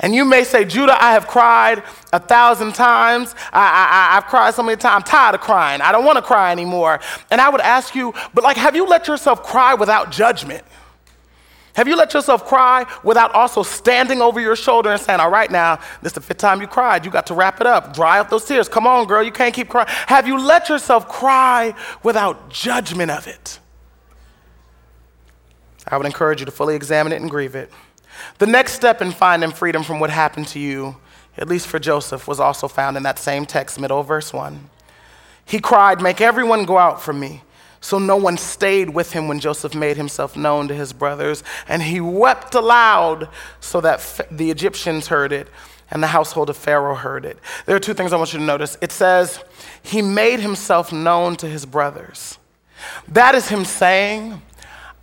And 0.00 0.14
you 0.14 0.24
may 0.24 0.42
say, 0.42 0.64
Judah, 0.64 1.00
I 1.00 1.12
have 1.12 1.26
cried 1.26 1.82
a 2.12 2.18
thousand 2.18 2.74
times. 2.74 3.34
I, 3.52 4.12
I, 4.12 4.16
I've 4.16 4.26
cried 4.26 4.52
so 4.54 4.62
many 4.62 4.76
times. 4.76 4.94
I'm 4.96 5.02
tired 5.02 5.36
of 5.36 5.40
crying. 5.40 5.80
I 5.80 5.92
don't 5.92 6.04
want 6.04 6.16
to 6.16 6.22
cry 6.22 6.50
anymore. 6.50 7.00
And 7.30 7.40
I 7.40 7.48
would 7.48 7.60
ask 7.60 7.94
you, 7.94 8.12
but 8.34 8.42
like, 8.42 8.56
have 8.56 8.74
you 8.74 8.86
let 8.86 9.06
yourself 9.06 9.44
cry 9.44 9.74
without 9.74 10.10
judgment? 10.10 10.64
Have 11.74 11.88
you 11.88 11.96
let 11.96 12.14
yourself 12.14 12.46
cry 12.46 12.86
without 13.02 13.32
also 13.32 13.64
standing 13.64 14.22
over 14.22 14.40
your 14.40 14.54
shoulder 14.54 14.90
and 14.90 15.00
saying, 15.00 15.18
All 15.18 15.30
right, 15.30 15.50
now, 15.50 15.76
this 16.02 16.10
is 16.10 16.12
the 16.12 16.20
fifth 16.20 16.38
time 16.38 16.60
you 16.60 16.68
cried. 16.68 17.04
You 17.04 17.10
got 17.10 17.26
to 17.26 17.34
wrap 17.34 17.60
it 17.60 17.66
up. 17.66 17.92
Dry 17.92 18.20
up 18.20 18.30
those 18.30 18.44
tears. 18.44 18.68
Come 18.68 18.86
on, 18.86 19.06
girl. 19.06 19.22
You 19.24 19.32
can't 19.32 19.52
keep 19.52 19.68
crying. 19.68 19.88
Have 20.06 20.28
you 20.28 20.38
let 20.38 20.68
yourself 20.68 21.08
cry 21.08 21.74
without 22.04 22.48
judgment 22.48 23.10
of 23.10 23.26
it? 23.26 23.58
I 25.86 25.96
would 25.96 26.06
encourage 26.06 26.40
you 26.40 26.46
to 26.46 26.52
fully 26.52 26.76
examine 26.76 27.12
it 27.12 27.20
and 27.20 27.28
grieve 27.28 27.56
it. 27.56 27.70
The 28.38 28.46
next 28.46 28.72
step 28.72 29.02
in 29.02 29.12
finding 29.12 29.50
freedom 29.50 29.82
from 29.82 30.00
what 30.00 30.10
happened 30.10 30.48
to 30.48 30.58
you, 30.58 30.96
at 31.36 31.48
least 31.48 31.66
for 31.66 31.78
Joseph, 31.78 32.26
was 32.28 32.40
also 32.40 32.68
found 32.68 32.96
in 32.96 33.02
that 33.04 33.18
same 33.18 33.46
text, 33.46 33.80
middle 33.80 34.02
verse 34.02 34.32
1. 34.32 34.70
He 35.44 35.60
cried, 35.60 36.00
Make 36.00 36.20
everyone 36.20 36.64
go 36.64 36.78
out 36.78 37.02
from 37.02 37.20
me. 37.20 37.42
So 37.80 37.98
no 37.98 38.16
one 38.16 38.38
stayed 38.38 38.90
with 38.90 39.12
him 39.12 39.28
when 39.28 39.40
Joseph 39.40 39.74
made 39.74 39.98
himself 39.98 40.38
known 40.38 40.68
to 40.68 40.74
his 40.74 40.94
brothers. 40.94 41.44
And 41.68 41.82
he 41.82 42.00
wept 42.00 42.54
aloud 42.54 43.28
so 43.60 43.82
that 43.82 44.26
the 44.30 44.50
Egyptians 44.50 45.08
heard 45.08 45.32
it 45.32 45.48
and 45.90 46.02
the 46.02 46.06
household 46.06 46.48
of 46.48 46.56
Pharaoh 46.56 46.94
heard 46.94 47.26
it. 47.26 47.38
There 47.66 47.76
are 47.76 47.80
two 47.80 47.92
things 47.92 48.12
I 48.12 48.16
want 48.16 48.32
you 48.32 48.38
to 48.38 48.44
notice. 48.44 48.78
It 48.80 48.90
says, 48.90 49.38
He 49.82 50.00
made 50.00 50.40
himself 50.40 50.92
known 50.92 51.36
to 51.36 51.46
his 51.46 51.66
brothers. 51.66 52.38
That 53.08 53.34
is 53.34 53.48
him 53.48 53.66
saying, 53.66 54.40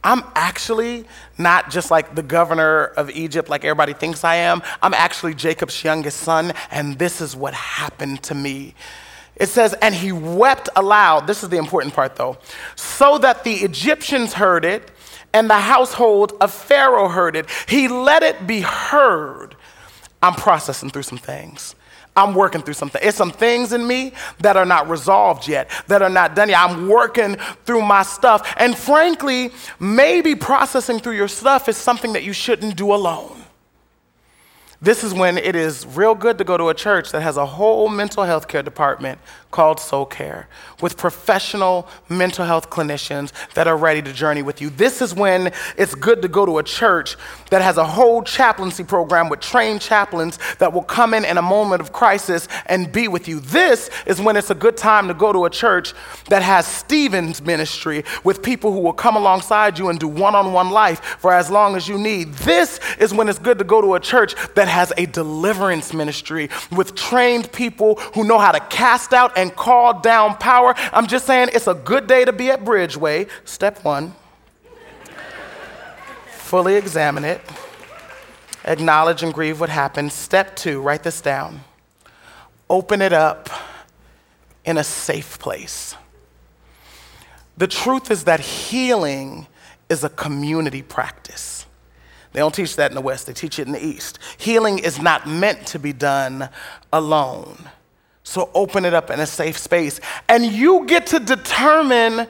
I'm 0.04 0.24
actually 0.36 1.06
not 1.38 1.70
just 1.70 1.92
like 1.92 2.16
the 2.16 2.24
governor 2.24 2.86
of 2.86 3.10
Egypt, 3.12 3.50
like 3.50 3.64
everybody 3.64 3.94
thinks 3.94 4.24
I 4.24 4.36
am. 4.36 4.64
I'm 4.82 4.94
actually 4.94 5.36
Jacob's 5.36 5.84
youngest 5.84 6.20
son, 6.20 6.54
and 6.72 6.98
this 6.98 7.22
is 7.22 7.36
what 7.36 7.54
happened 7.54 8.24
to 8.24 8.36
me. 8.36 8.74
It 9.36 9.48
says, 9.48 9.74
and 9.82 9.94
he 9.94 10.12
wept 10.12 10.70
aloud. 10.76 11.28
This 11.28 11.44
is 11.44 11.50
the 11.50 11.58
important 11.58 11.94
part, 11.94 12.16
though. 12.16 12.38
So 12.76 13.18
that 13.20 13.44
the 13.44 13.54
Egyptians 13.54 14.34
heard 14.34 14.66
it, 14.66 14.92
and 15.34 15.50
the 15.50 15.60
household 15.60 16.34
of 16.42 16.52
Pharaoh 16.52 17.08
heard 17.08 17.36
it. 17.36 17.48
He 17.68 17.88
let 17.88 18.24
it 18.24 18.46
be 18.46 18.62
heard. 18.62 19.56
I'm 20.22 20.34
processing 20.34 20.90
through 20.90 21.04
some 21.04 21.18
things. 21.18 21.76
I'm 22.16 22.34
working 22.36 22.62
through 22.62 22.74
something. 22.74 23.02
It's 23.04 23.18
some 23.18 23.32
things 23.32 23.72
in 23.72 23.88
me 23.88 24.14
that 24.40 24.58
are 24.58 24.66
not 24.66 24.90
resolved 24.90 25.48
yet, 25.48 25.70
that 25.88 26.02
are 26.02 26.10
not 26.10 26.36
done 26.36 26.50
yet. 26.50 26.60
I'm 26.60 26.90
working 26.90 27.36
through 27.66 27.84
my 27.84 28.04
stuff. 28.04 28.54
And 28.58 28.78
frankly, 28.78 29.52
maybe 29.80 30.36
processing 30.36 31.00
through 31.00 31.16
your 31.16 31.30
stuff 31.30 31.70
is 31.70 31.78
something 31.78 32.14
that 32.14 32.24
you 32.24 32.34
shouldn't 32.34 32.76
do 32.76 32.94
alone. 32.94 33.41
This 34.84 35.04
is 35.04 35.14
when 35.14 35.38
it 35.38 35.56
is 35.56 35.86
real 35.86 36.16
good 36.16 36.40
to 36.40 36.44
go 36.44 36.58
to 36.58 36.70
a 36.70 36.74
church 36.74 37.12
that 37.12 37.22
has 37.22 37.38
a 37.38 37.46
whole 37.46 37.88
mental 37.88 38.24
health 38.24 38.48
care 38.48 38.64
department 38.64 39.20
called 39.52 39.80
Soul 39.80 40.08
Care 40.08 40.48
with 40.82 40.98
professional 40.98 41.88
mental 42.10 42.46
health 42.46 42.72
clinicians 42.72 43.32
that 43.54 43.68
are 43.68 43.78
ready 43.78 44.02
to 44.02 44.12
journey 44.12 44.42
with 44.42 44.60
you. 44.60 44.72
This 44.72 45.00
is 45.00 45.14
when 45.14 45.52
it's 45.78 45.94
good 45.94 46.24
to 46.24 46.28
go 46.28 46.48
to 46.48 46.58
a 46.58 46.64
church 46.64 47.16
that 47.52 47.62
has 47.62 47.78
a 47.78 47.86
whole 47.86 48.24
chaplaincy 48.24 48.84
program 48.84 49.30
with 49.30 49.40
trained 49.40 49.82
chaplains 49.82 50.40
that 50.58 50.74
will 50.74 50.82
come 50.82 51.14
in 51.14 51.26
in 51.26 51.38
a 51.38 51.44
moment 51.44 51.82
of 51.82 51.92
crisis 51.92 52.48
and 52.66 52.92
be 52.92 53.08
with 53.08 53.28
you. 53.28 53.40
This 53.40 53.92
is 54.08 54.20
when 54.20 54.36
it's 54.36 54.50
a 54.50 54.56
good 54.56 54.78
time 54.78 55.08
to 55.10 55.14
go 55.14 55.32
to 55.32 55.46
a 55.46 55.50
church 55.52 55.94
that 56.30 56.42
has 56.42 56.66
Stephen's 56.66 57.40
ministry 57.42 58.04
with 58.24 58.42
people 58.42 58.72
who 58.72 58.80
will 58.80 58.94
come 58.94 59.16
alongside 59.16 59.78
you 59.78 59.90
and 59.90 60.00
do 60.00 60.08
one 60.08 60.34
on 60.34 60.54
one 60.54 60.72
life 60.72 61.02
for 61.20 61.32
as 61.32 61.52
long 61.52 61.76
as 61.76 61.88
you 61.88 62.00
need. 62.00 62.34
This 62.34 62.80
is 62.98 63.14
when 63.14 63.30
it's 63.30 63.38
good 63.38 63.60
to 63.60 63.64
go 63.64 63.80
to 63.80 63.94
a 63.94 64.00
church 64.00 64.34
that 64.56 64.71
has 64.72 64.92
a 64.98 65.06
deliverance 65.06 65.94
ministry 65.94 66.50
with 66.72 66.96
trained 66.96 67.52
people 67.52 67.96
who 68.16 68.24
know 68.24 68.40
how 68.40 68.52
to 68.52 68.60
cast 68.60 69.14
out 69.14 69.38
and 69.38 69.56
call 69.56 70.00
down 70.02 70.36
power. 70.38 70.74
I'm 70.92 71.08
just 71.08 71.26
saying 71.28 71.50
it's 71.54 71.68
a 71.68 71.76
good 71.76 72.08
day 72.08 72.26
to 72.26 72.34
be 72.34 72.50
at 72.50 72.64
Bridgeway. 72.64 73.30
Step 73.46 73.84
one 73.84 74.16
fully 76.52 76.76
examine 76.76 77.24
it, 77.24 77.40
acknowledge 78.66 79.24
and 79.24 79.34
grieve 79.34 79.62
what 79.62 79.70
happened. 79.70 80.12
Step 80.12 80.54
two, 80.54 80.82
write 80.82 81.02
this 81.02 81.22
down. 81.22 81.62
Open 82.70 83.02
it 83.02 83.14
up 83.14 83.50
in 84.66 84.78
a 84.78 84.84
safe 84.84 85.40
place. 85.40 85.96
The 87.56 87.68
truth 87.68 88.12
is 88.12 88.26
that 88.26 88.42
healing 88.42 89.48
is 89.88 90.04
a 90.04 90.10
community 90.10 90.82
practice. 90.82 91.61
They 92.34 92.40
don't 92.40 92.56
teach 92.56 92.76
that 92.78 92.92
in 92.92 92.96
the 92.96 93.02
West, 93.02 93.28
they 93.28 93.34
teach 93.34 93.60
it 93.60 93.68
in 93.68 93.74
the 93.74 93.86
East. 93.86 94.20
Healing 94.38 94.80
is 94.80 95.02
not 95.02 95.28
meant 95.28 95.68
to 95.68 95.80
be 95.80 95.94
done 95.94 96.50
alone. 96.94 97.58
So 98.24 98.50
open 98.54 98.86
it 98.86 98.94
up 98.94 99.10
in 99.10 99.20
a 99.20 99.26
safe 99.26 99.58
space. 99.58 100.00
And 100.30 100.46
you 100.46 100.86
get 100.86 101.08
to 101.08 101.20
determine 101.20 102.28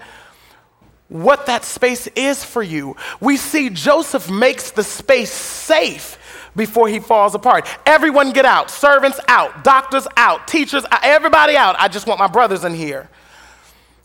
what 1.09 1.45
that 1.47 1.65
space 1.65 2.07
is 2.07 2.43
for 2.43 2.63
you. 2.63 2.95
We 3.19 3.37
see 3.37 3.69
Joseph 3.69 4.29
makes 4.29 4.71
the 4.71 4.83
space 4.83 5.31
safe 5.31 6.17
before 6.55 6.87
he 6.87 6.99
falls 6.99 7.35
apart. 7.35 7.67
Everyone 7.85 8.31
get 8.31 8.45
out. 8.45 8.71
Servants 8.71 9.19
out. 9.27 9.63
Doctors 9.63 10.07
out. 10.15 10.47
Teachers. 10.47 10.85
Everybody 11.03 11.55
out. 11.55 11.75
I 11.77 11.89
just 11.89 12.07
want 12.07 12.19
my 12.19 12.27
brothers 12.27 12.63
in 12.63 12.73
here. 12.73 13.09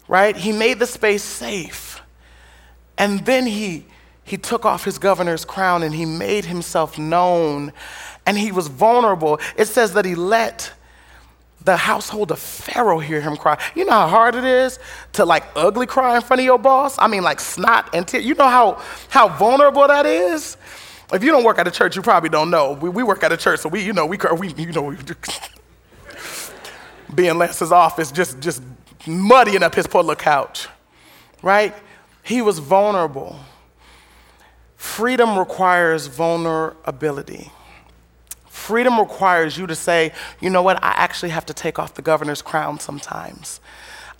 Right? 0.09 0.37
He 0.37 0.53
made 0.53 0.79
the 0.79 0.87
space 0.87 1.23
safe. 1.23 2.01
And 2.99 3.25
then 3.25 3.47
he 3.47 3.87
he 4.27 4.37
took 4.37 4.67
off 4.67 4.85
his 4.85 4.99
governor's 4.99 5.45
crown 5.45 5.85
and 5.85 5.95
he 5.95 6.05
made 6.05 6.45
himself 6.45 6.99
known 6.99 7.73
and 8.27 8.37
he 8.37 8.51
was 8.51 8.67
vulnerable. 8.67 9.39
It 9.57 9.67
says 9.67 9.95
that 9.95 10.05
he 10.05 10.17
let 10.17 10.73
the 11.65 11.77
household 11.77 12.33
of 12.33 12.41
Pharaoh 12.41 12.99
hear 12.99 13.21
him 13.21 13.37
cry. 13.37 13.57
You 13.77 13.85
know 13.85 13.93
how 13.93 14.09
hard 14.09 14.35
it 14.35 14.45
is 14.45 14.81
to 15.13 15.25
like 15.25 15.45
ugly 15.55 15.87
cry 15.87 16.17
in 16.17 16.23
front 16.23 16.41
of 16.41 16.45
your 16.45 16.59
boss? 16.59 16.97
I 16.99 17.07
mean, 17.07 17.23
like 17.23 17.39
snot 17.39 17.95
and 17.95 18.07
tears. 18.07 18.27
You 18.27 18.35
know 18.35 18.49
how, 18.49 18.83
how 19.09 19.29
vulnerable 19.29 19.87
that 19.87 20.07
is? 20.07 20.57
If 21.13 21.23
you 21.23 21.31
don't 21.31 21.45
work 21.45 21.59
at 21.61 21.69
a 21.69 21.71
church, 21.71 21.95
you 21.95 22.03
probably 22.03 22.29
don't 22.29 22.51
know. 22.51 22.73
We, 22.73 22.89
we 22.89 23.05
work 23.05 23.23
at 23.23 23.31
a 23.31 23.37
church, 23.37 23.61
so 23.61 23.69
we, 23.69 23.85
you 23.85 23.93
know, 23.93 24.07
we, 24.07 24.19
we 24.39 24.49
you 24.55 24.73
know, 24.73 24.83
we, 24.83 24.97
be 27.15 27.29
in 27.29 27.39
Lance's 27.39 27.71
office, 27.71 28.11
just, 28.11 28.41
just 28.41 28.61
muddying 29.07 29.63
up 29.63 29.77
his 29.77 29.93
little 29.95 30.17
couch, 30.17 30.67
right? 31.43 31.73
He 32.25 32.43
was 32.43 32.59
vulnerable. 32.59 33.39
Freedom 34.77 35.39
requires 35.39 36.07
vulnerability. 36.07 37.51
Freedom 38.49 38.99
requires 38.99 39.57
you 39.57 39.67
to 39.67 39.75
say, 39.75 40.13
you 40.41 40.51
know 40.51 40.63
what, 40.63 40.83
I 40.83 40.93
actually 40.97 41.31
have 41.31 41.47
to 41.47 41.55
take 41.55 41.79
off 41.79 41.95
the 41.95 42.03
governor's 42.03 42.43
crown 42.43 42.81
sometimes. 42.81 43.61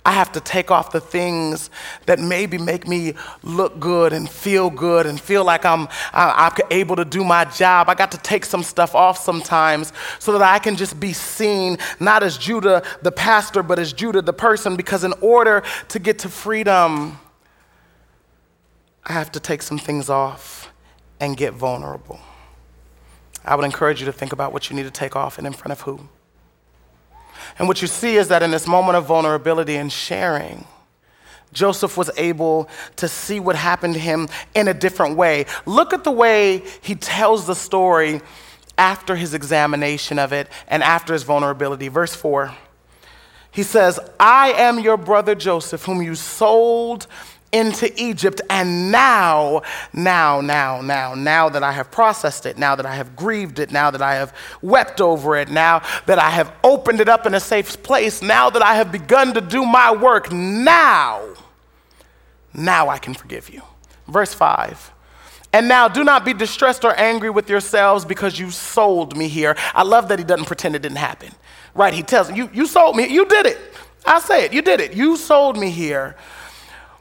I 0.05 0.11
have 0.11 0.31
to 0.33 0.39
take 0.39 0.71
off 0.71 0.93
the 0.93 1.01
things 1.01 1.69
that 2.05 2.17
maybe 2.17 2.57
make 2.57 2.87
me 2.87 3.13
look 3.43 3.77
good 3.77 4.13
and 4.13 4.29
feel 4.29 4.69
good 4.69 5.05
and 5.05 5.19
feel 5.19 5.43
like 5.43 5.65
I'm, 5.65 5.89
I'm 6.13 6.53
able 6.71 6.95
to 6.95 7.03
do 7.03 7.25
my 7.25 7.43
job. 7.43 7.89
I 7.89 7.93
got 7.93 8.13
to 8.13 8.17
take 8.17 8.45
some 8.45 8.63
stuff 8.63 8.95
off 8.95 9.17
sometimes 9.17 9.91
so 10.19 10.31
that 10.31 10.41
I 10.41 10.59
can 10.59 10.77
just 10.77 10.97
be 10.97 11.11
seen, 11.11 11.77
not 11.99 12.23
as 12.23 12.37
Judah 12.37 12.83
the 13.01 13.11
pastor, 13.11 13.61
but 13.61 13.79
as 13.79 13.91
Judah 13.91 14.21
the 14.21 14.31
person, 14.31 14.77
because 14.77 15.03
in 15.03 15.13
order 15.19 15.61
to 15.89 15.99
get 15.99 16.19
to 16.19 16.29
freedom, 16.29 17.19
I 19.07 19.13
have 19.13 19.31
to 19.31 19.39
take 19.39 19.61
some 19.61 19.79
things 19.79 20.09
off 20.09 20.71
and 21.19 21.37
get 21.37 21.53
vulnerable. 21.53 22.19
I 23.45 23.55
would 23.55 23.63
encourage 23.63 24.01
you 24.01 24.05
to 24.05 24.11
think 24.11 24.33
about 24.33 24.51
what 24.51 24.69
you 24.69 24.75
need 24.75 24.83
to 24.83 24.91
take 24.91 25.15
off 25.15 25.37
and 25.37 25.47
in 25.47 25.53
front 25.53 25.71
of 25.71 25.81
who. 25.81 26.09
And 27.57 27.69
what 27.69 27.81
you 27.81 27.87
see 27.87 28.17
is 28.17 28.27
that 28.27 28.43
in 28.43 28.51
this 28.51 28.67
moment 28.67 28.97
of 28.97 29.05
vulnerability 29.05 29.77
and 29.77 29.89
sharing, 29.89 30.65
Joseph 31.53 31.95
was 31.95 32.11
able 32.17 32.67
to 32.97 33.07
see 33.07 33.39
what 33.39 33.55
happened 33.55 33.93
to 33.93 33.99
him 33.99 34.27
in 34.53 34.67
a 34.67 34.73
different 34.73 35.15
way. 35.15 35.45
Look 35.65 35.93
at 35.93 36.03
the 36.03 36.11
way 36.11 36.63
he 36.81 36.93
tells 36.95 37.47
the 37.47 37.55
story 37.55 38.19
after 38.77 39.15
his 39.15 39.33
examination 39.33 40.19
of 40.19 40.33
it 40.33 40.49
and 40.67 40.83
after 40.83 41.13
his 41.13 41.23
vulnerability. 41.23 41.87
Verse 41.87 42.13
4. 42.13 42.53
He 43.51 43.63
says, 43.63 43.99
I 44.19 44.51
am 44.51 44.79
your 44.79 44.97
brother 44.97 45.33
Joseph, 45.33 45.85
whom 45.85 46.01
you 46.01 46.15
sold 46.15 47.07
into 47.51 47.91
Egypt. 48.01 48.41
And 48.49 48.91
now, 48.91 49.61
now, 49.93 50.41
now, 50.41 50.81
now, 50.81 51.15
now 51.15 51.49
that 51.49 51.63
I 51.63 51.71
have 51.71 51.91
processed 51.91 52.45
it, 52.45 52.57
now 52.57 52.75
that 52.75 52.85
I 52.85 52.95
have 52.95 53.15
grieved 53.15 53.59
it, 53.59 53.71
now 53.71 53.91
that 53.91 54.01
I 54.01 54.15
have 54.15 54.35
wept 54.61 55.01
over 55.01 55.35
it, 55.35 55.49
now 55.49 55.81
that 56.05 56.19
I 56.19 56.29
have 56.29 56.51
opened 56.63 57.01
it 57.01 57.09
up 57.09 57.25
in 57.25 57.33
a 57.33 57.39
safe 57.39 57.81
place, 57.83 58.21
now 58.21 58.49
that 58.49 58.61
I 58.61 58.75
have 58.75 58.91
begun 58.91 59.33
to 59.33 59.41
do 59.41 59.65
my 59.65 59.95
work, 59.95 60.31
now, 60.31 61.23
now 62.53 62.89
I 62.89 62.97
can 62.97 63.13
forgive 63.13 63.49
you. 63.49 63.61
Verse 64.07 64.33
5. 64.33 64.93
And 65.53 65.67
now 65.67 65.87
do 65.87 66.03
not 66.03 66.25
be 66.25 66.33
distressed 66.33 66.83
or 66.83 66.93
angry 66.99 67.29
with 67.29 67.49
yourselves 67.49 68.05
because 68.05 68.37
you 68.37 68.51
sold 68.51 69.15
me 69.15 69.27
here. 69.27 69.55
I 69.73 69.83
love 69.83 70.09
that 70.09 70.19
he 70.19 70.25
doesn't 70.25 70.45
pretend 70.45 70.75
it 70.75 70.81
didn't 70.81 70.97
happen. 70.97 71.31
Right? 71.73 71.93
He 71.93 72.03
tells 72.03 72.31
you, 72.31 72.49
you 72.53 72.67
sold 72.67 72.95
me. 72.95 73.07
You 73.07 73.25
did 73.25 73.45
it. 73.45 73.57
I 74.05 74.19
say 74.19 74.45
it. 74.45 74.53
You 74.53 74.61
did 74.61 74.79
it. 74.81 74.93
You 74.93 75.15
sold 75.15 75.57
me 75.57 75.69
here. 75.69 76.15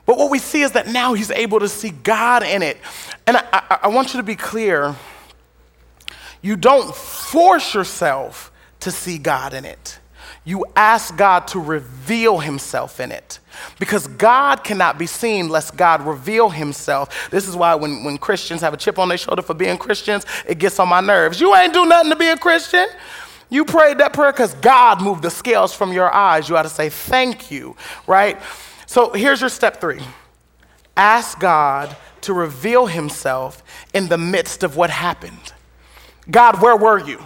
But 0.07 0.17
what 0.17 0.31
we 0.31 0.39
see 0.39 0.63
is 0.63 0.73
that 0.73 0.87
now 0.87 1.15
he's 1.15 1.31
able 1.31 1.61
to 1.61 1.69
see 1.69 1.91
God 1.91 2.43
in 2.43 2.63
it. 2.63 2.79
And 3.27 3.37
I, 3.37 3.45
I, 3.53 3.79
I 3.83 3.89
want 3.89 4.15
you 4.15 4.21
to 4.21 4.25
be 4.25 4.37
clear 4.37 4.95
you 6.41 6.57
don't 6.57 6.95
force 6.95 7.75
yourself 7.75 8.53
to 8.81 8.93
see 8.93 9.19
God 9.19 9.53
in 9.53 9.65
it. 9.65 9.99
You 10.45 10.65
ask 10.77 11.17
God 11.17 11.49
to 11.49 11.59
reveal 11.59 12.39
himself 12.39 13.01
in 13.01 13.11
it. 13.11 13.41
Because 13.81 14.07
God 14.07 14.63
cannot 14.63 14.97
be 14.97 15.07
seen 15.07 15.49
lest 15.49 15.77
God 15.77 16.07
reveal 16.07 16.51
himself. 16.51 17.29
This 17.33 17.49
is 17.49 17.57
why 17.57 17.75
when, 17.75 18.05
when 18.05 18.17
Christians 18.17 18.61
have 18.61 18.73
a 18.73 18.77
chip 18.77 18.97
on 18.99 19.09
their 19.09 19.19
shoulder 19.19 19.43
for 19.43 19.55
being 19.55 19.77
Christians, 19.77 20.25
it 20.47 20.59
gets 20.59 20.79
on 20.79 20.89
my 20.89 21.01
nerves. 21.01 21.41
You 21.41 21.53
ain't 21.57 21.73
do 21.73 21.85
nothing 21.85 22.11
to 22.11 22.17
be 22.17 22.29
a 22.29 22.37
Christian. 22.37 22.87
You 23.51 23.65
prayed 23.65 23.99
that 23.99 24.13
prayer 24.13 24.31
because 24.31 24.55
God 24.55 25.03
moved 25.03 25.23
the 25.23 25.31
scales 25.31 25.75
from 25.75 25.93
your 25.93 26.13
eyes. 26.13 26.49
You 26.49 26.57
ought 26.57 26.63
to 26.63 26.69
say 26.69 26.91
thank 26.91 27.51
you, 27.51 27.75
right? 28.07 28.39
So 28.87 29.13
here's 29.13 29.41
your 29.41 29.51
step 29.51 29.81
three 29.81 30.01
ask 30.97 31.39
God 31.39 31.97
to 32.23 32.33
reveal 32.33 32.87
himself 32.87 33.63
in 33.93 34.09
the 34.09 34.19
midst 34.19 34.63
of 34.63 34.77
what 34.77 34.91
happened. 34.91 35.53
God, 36.31 36.61
where 36.61 36.77
were 36.77 36.99
you? 36.99 37.23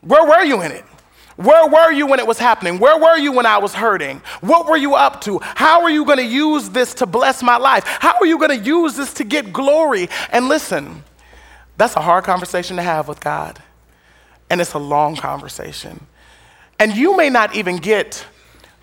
Where 0.00 0.26
were 0.26 0.42
you 0.42 0.62
in 0.62 0.72
it? 0.72 0.84
Where 1.36 1.68
were 1.68 1.92
you 1.92 2.06
when 2.06 2.18
it 2.18 2.26
was 2.26 2.38
happening? 2.38 2.78
Where 2.78 2.98
were 2.98 3.16
you 3.16 3.32
when 3.32 3.46
I 3.46 3.58
was 3.58 3.74
hurting? 3.74 4.20
What 4.40 4.66
were 4.66 4.76
you 4.76 4.94
up 4.94 5.20
to? 5.22 5.38
How 5.42 5.82
are 5.82 5.90
you 5.90 6.04
going 6.04 6.18
to 6.18 6.24
use 6.24 6.70
this 6.70 6.94
to 6.94 7.06
bless 7.06 7.42
my 7.42 7.56
life? 7.56 7.84
How 7.86 8.14
are 8.20 8.26
you 8.26 8.38
going 8.38 8.50
to 8.50 8.64
use 8.64 8.96
this 8.96 9.14
to 9.14 9.24
get 9.24 9.52
glory? 9.52 10.08
And 10.30 10.48
listen, 10.48 11.04
that's 11.76 11.96
a 11.96 12.00
hard 12.00 12.24
conversation 12.24 12.76
to 12.76 12.82
have 12.82 13.08
with 13.08 13.20
God. 13.20 13.62
And 14.50 14.60
it's 14.60 14.74
a 14.74 14.78
long 14.78 15.16
conversation. 15.16 16.06
And 16.78 16.94
you 16.94 17.16
may 17.16 17.30
not 17.30 17.54
even 17.54 17.76
get 17.76 18.26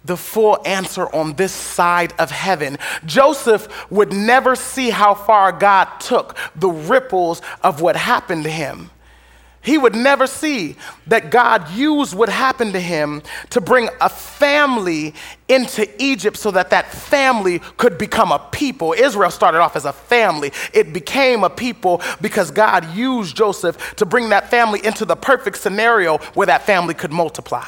the 0.05 0.17
full 0.17 0.59
answer 0.65 1.07
on 1.13 1.33
this 1.33 1.51
side 1.51 2.13
of 2.19 2.31
heaven. 2.31 2.77
Joseph 3.05 3.67
would 3.91 4.13
never 4.13 4.55
see 4.55 4.89
how 4.89 5.13
far 5.13 5.51
God 5.51 5.85
took 5.99 6.37
the 6.55 6.69
ripples 6.69 7.41
of 7.63 7.81
what 7.81 7.95
happened 7.95 8.43
to 8.43 8.49
him. 8.49 8.89
He 9.61 9.77
would 9.77 9.95
never 9.95 10.25
see 10.25 10.77
that 11.07 11.31
God 11.31 11.69
used 11.71 12.15
what 12.15 12.29
happened 12.29 12.73
to 12.73 12.79
him 12.79 13.21
to 13.49 13.59
bring 13.59 13.89
a 13.99 14.07
family 14.07 15.13
into 15.49 15.87
Egypt 16.01 16.37
so 16.37 16.49
that 16.51 16.69
that 16.69 16.91
family 16.93 17.59
could 17.75 17.97
become 17.97 18.31
a 18.31 18.39
people. 18.51 18.93
Israel 18.93 19.29
started 19.29 19.59
off 19.59 19.75
as 19.75 19.83
a 19.83 19.91
family. 19.91 20.53
It 20.73 20.93
became 20.93 21.43
a 21.43 21.49
people 21.49 22.01
because 22.21 22.51
God 22.51 22.95
used 22.95 23.35
Joseph 23.35 23.95
to 23.97 24.05
bring 24.05 24.29
that 24.29 24.49
family 24.49 24.79
into 24.85 25.03
the 25.03 25.15
perfect 25.15 25.57
scenario 25.57 26.19
where 26.35 26.47
that 26.47 26.65
family 26.65 26.93
could 26.93 27.11
multiply. 27.11 27.67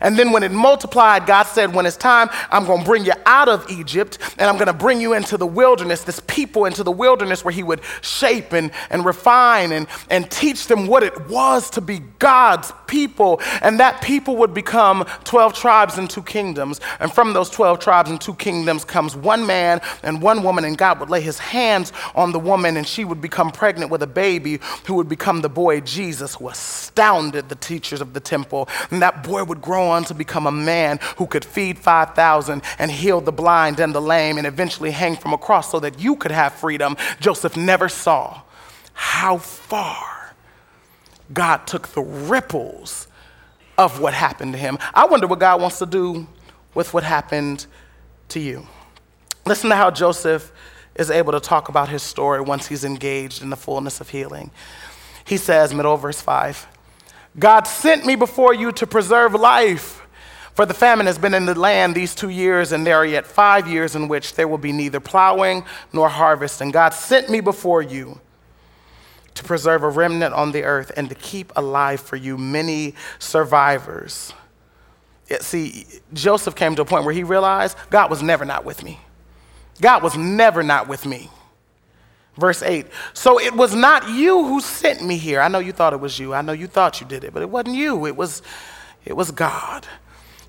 And 0.00 0.18
then 0.18 0.32
when 0.32 0.42
it 0.42 0.52
multiplied, 0.52 1.26
God 1.26 1.44
said, 1.44 1.74
When 1.74 1.86
it's 1.86 1.96
time, 1.96 2.28
I'm 2.50 2.64
going 2.64 2.80
to 2.80 2.84
bring 2.84 3.04
you 3.04 3.12
out 3.26 3.48
of 3.48 3.68
Egypt 3.70 4.18
and 4.38 4.48
I'm 4.48 4.56
going 4.56 4.66
to 4.66 4.72
bring 4.72 5.00
you 5.00 5.14
into 5.14 5.36
the 5.36 5.46
wilderness, 5.46 6.02
this 6.02 6.20
people 6.26 6.64
into 6.64 6.82
the 6.82 6.92
wilderness 6.92 7.44
where 7.44 7.52
He 7.52 7.62
would 7.62 7.80
shape 8.02 8.52
and, 8.52 8.70
and 8.90 9.04
refine 9.04 9.72
and, 9.72 9.86
and 10.10 10.30
teach 10.30 10.66
them 10.66 10.86
what 10.86 11.02
it 11.02 11.28
was 11.28 11.70
to 11.70 11.80
be 11.80 12.00
God's 12.18 12.72
people. 12.86 13.40
And 13.62 13.80
that 13.80 14.02
people 14.02 14.36
would 14.36 14.54
become 14.54 15.04
12 15.24 15.54
tribes 15.54 15.98
and 15.98 16.08
two 16.08 16.22
kingdoms. 16.22 16.80
And 17.00 17.12
from 17.12 17.32
those 17.32 17.50
12 17.50 17.78
tribes 17.78 18.10
and 18.10 18.20
two 18.20 18.34
kingdoms 18.34 18.84
comes 18.84 19.16
one 19.16 19.46
man 19.46 19.80
and 20.02 20.20
one 20.22 20.42
woman, 20.42 20.64
and 20.64 20.76
God 20.76 21.00
would 21.00 21.10
lay 21.10 21.20
His 21.20 21.38
hands 21.38 21.92
on 22.14 22.32
the 22.32 22.38
woman 22.38 22.76
and 22.76 22.86
she 22.86 23.04
would 23.04 23.20
become 23.20 23.50
pregnant 23.50 23.90
with 23.90 24.02
a 24.02 24.06
baby 24.06 24.60
who 24.86 24.94
would 24.94 25.08
become 25.08 25.40
the 25.40 25.48
boy 25.48 25.80
Jesus, 25.80 26.34
who 26.34 26.48
astounded 26.48 27.48
the 27.48 27.54
teachers 27.56 28.00
of 28.00 28.12
the 28.12 28.20
temple. 28.20 28.68
And 28.90 29.02
that 29.02 29.22
boy 29.22 29.44
would 29.44 29.60
grow 29.64 29.88
on 29.88 30.04
to 30.04 30.14
become 30.14 30.46
a 30.46 30.52
man 30.52 31.00
who 31.16 31.26
could 31.26 31.44
feed 31.44 31.78
5,000 31.78 32.62
and 32.78 32.90
heal 32.90 33.20
the 33.20 33.32
blind 33.32 33.80
and 33.80 33.94
the 33.94 34.00
lame 34.00 34.38
and 34.38 34.46
eventually 34.46 34.90
hang 34.90 35.16
from 35.16 35.32
a 35.32 35.38
cross 35.38 35.70
so 35.70 35.80
that 35.80 35.98
you 35.98 36.16
could 36.16 36.30
have 36.30 36.52
freedom. 36.52 36.96
Joseph 37.18 37.56
never 37.56 37.88
saw 37.88 38.42
how 38.92 39.38
far 39.38 40.34
God 41.32 41.66
took 41.66 41.88
the 41.88 42.02
ripples 42.02 43.08
of 43.78 44.00
what 44.00 44.14
happened 44.14 44.52
to 44.52 44.58
him. 44.58 44.78
I 44.92 45.06
wonder 45.06 45.26
what 45.26 45.40
God 45.40 45.60
wants 45.60 45.78
to 45.78 45.86
do 45.86 46.28
with 46.74 46.92
what 46.92 47.02
happened 47.02 47.66
to 48.28 48.40
you. 48.40 48.66
Listen 49.46 49.70
to 49.70 49.76
how 49.76 49.90
Joseph 49.90 50.52
is 50.94 51.10
able 51.10 51.32
to 51.32 51.40
talk 51.40 51.68
about 51.68 51.88
his 51.88 52.02
story 52.02 52.40
once 52.40 52.68
he's 52.68 52.84
engaged 52.84 53.42
in 53.42 53.50
the 53.50 53.56
fullness 53.56 54.00
of 54.00 54.10
healing. 54.10 54.50
He 55.24 55.36
says, 55.36 55.74
middle 55.74 55.96
verse 55.96 56.20
5, 56.20 56.66
God 57.38 57.66
sent 57.66 58.06
me 58.06 58.14
before 58.14 58.54
you 58.54 58.72
to 58.72 58.86
preserve 58.86 59.34
life. 59.34 60.00
For 60.54 60.64
the 60.64 60.74
famine 60.74 61.06
has 61.06 61.18
been 61.18 61.34
in 61.34 61.46
the 61.46 61.58
land 61.58 61.96
these 61.96 62.14
two 62.14 62.28
years, 62.28 62.70
and 62.70 62.86
there 62.86 62.96
are 62.96 63.04
yet 63.04 63.26
five 63.26 63.66
years 63.66 63.96
in 63.96 64.06
which 64.06 64.34
there 64.34 64.46
will 64.46 64.58
be 64.58 64.70
neither 64.70 65.00
plowing 65.00 65.64
nor 65.92 66.08
harvest. 66.08 66.60
And 66.60 66.72
God 66.72 66.90
sent 66.90 67.28
me 67.28 67.40
before 67.40 67.82
you 67.82 68.20
to 69.34 69.42
preserve 69.42 69.82
a 69.82 69.88
remnant 69.88 70.32
on 70.32 70.52
the 70.52 70.62
earth 70.62 70.92
and 70.96 71.08
to 71.08 71.14
keep 71.16 71.52
alive 71.56 72.00
for 72.00 72.14
you 72.14 72.38
many 72.38 72.94
survivors. 73.18 74.32
See, 75.40 75.86
Joseph 76.12 76.54
came 76.54 76.76
to 76.76 76.82
a 76.82 76.84
point 76.84 77.04
where 77.04 77.14
he 77.14 77.24
realized 77.24 77.76
God 77.90 78.10
was 78.10 78.22
never 78.22 78.44
not 78.44 78.64
with 78.64 78.84
me. 78.84 79.00
God 79.80 80.04
was 80.04 80.16
never 80.16 80.62
not 80.62 80.86
with 80.86 81.04
me. 81.04 81.30
Verse 82.36 82.62
8. 82.62 82.86
So 83.12 83.40
it 83.40 83.54
was 83.54 83.74
not 83.74 84.08
you 84.08 84.44
who 84.44 84.60
sent 84.60 85.04
me 85.04 85.16
here. 85.16 85.40
I 85.40 85.48
know 85.48 85.60
you 85.60 85.72
thought 85.72 85.92
it 85.92 86.00
was 86.00 86.18
you. 86.18 86.34
I 86.34 86.42
know 86.42 86.52
you 86.52 86.66
thought 86.66 87.00
you 87.00 87.06
did 87.06 87.24
it, 87.24 87.32
but 87.32 87.42
it 87.42 87.50
wasn't 87.50 87.76
you. 87.76 88.06
It 88.06 88.16
was, 88.16 88.42
it 89.04 89.14
was 89.14 89.30
God. 89.30 89.86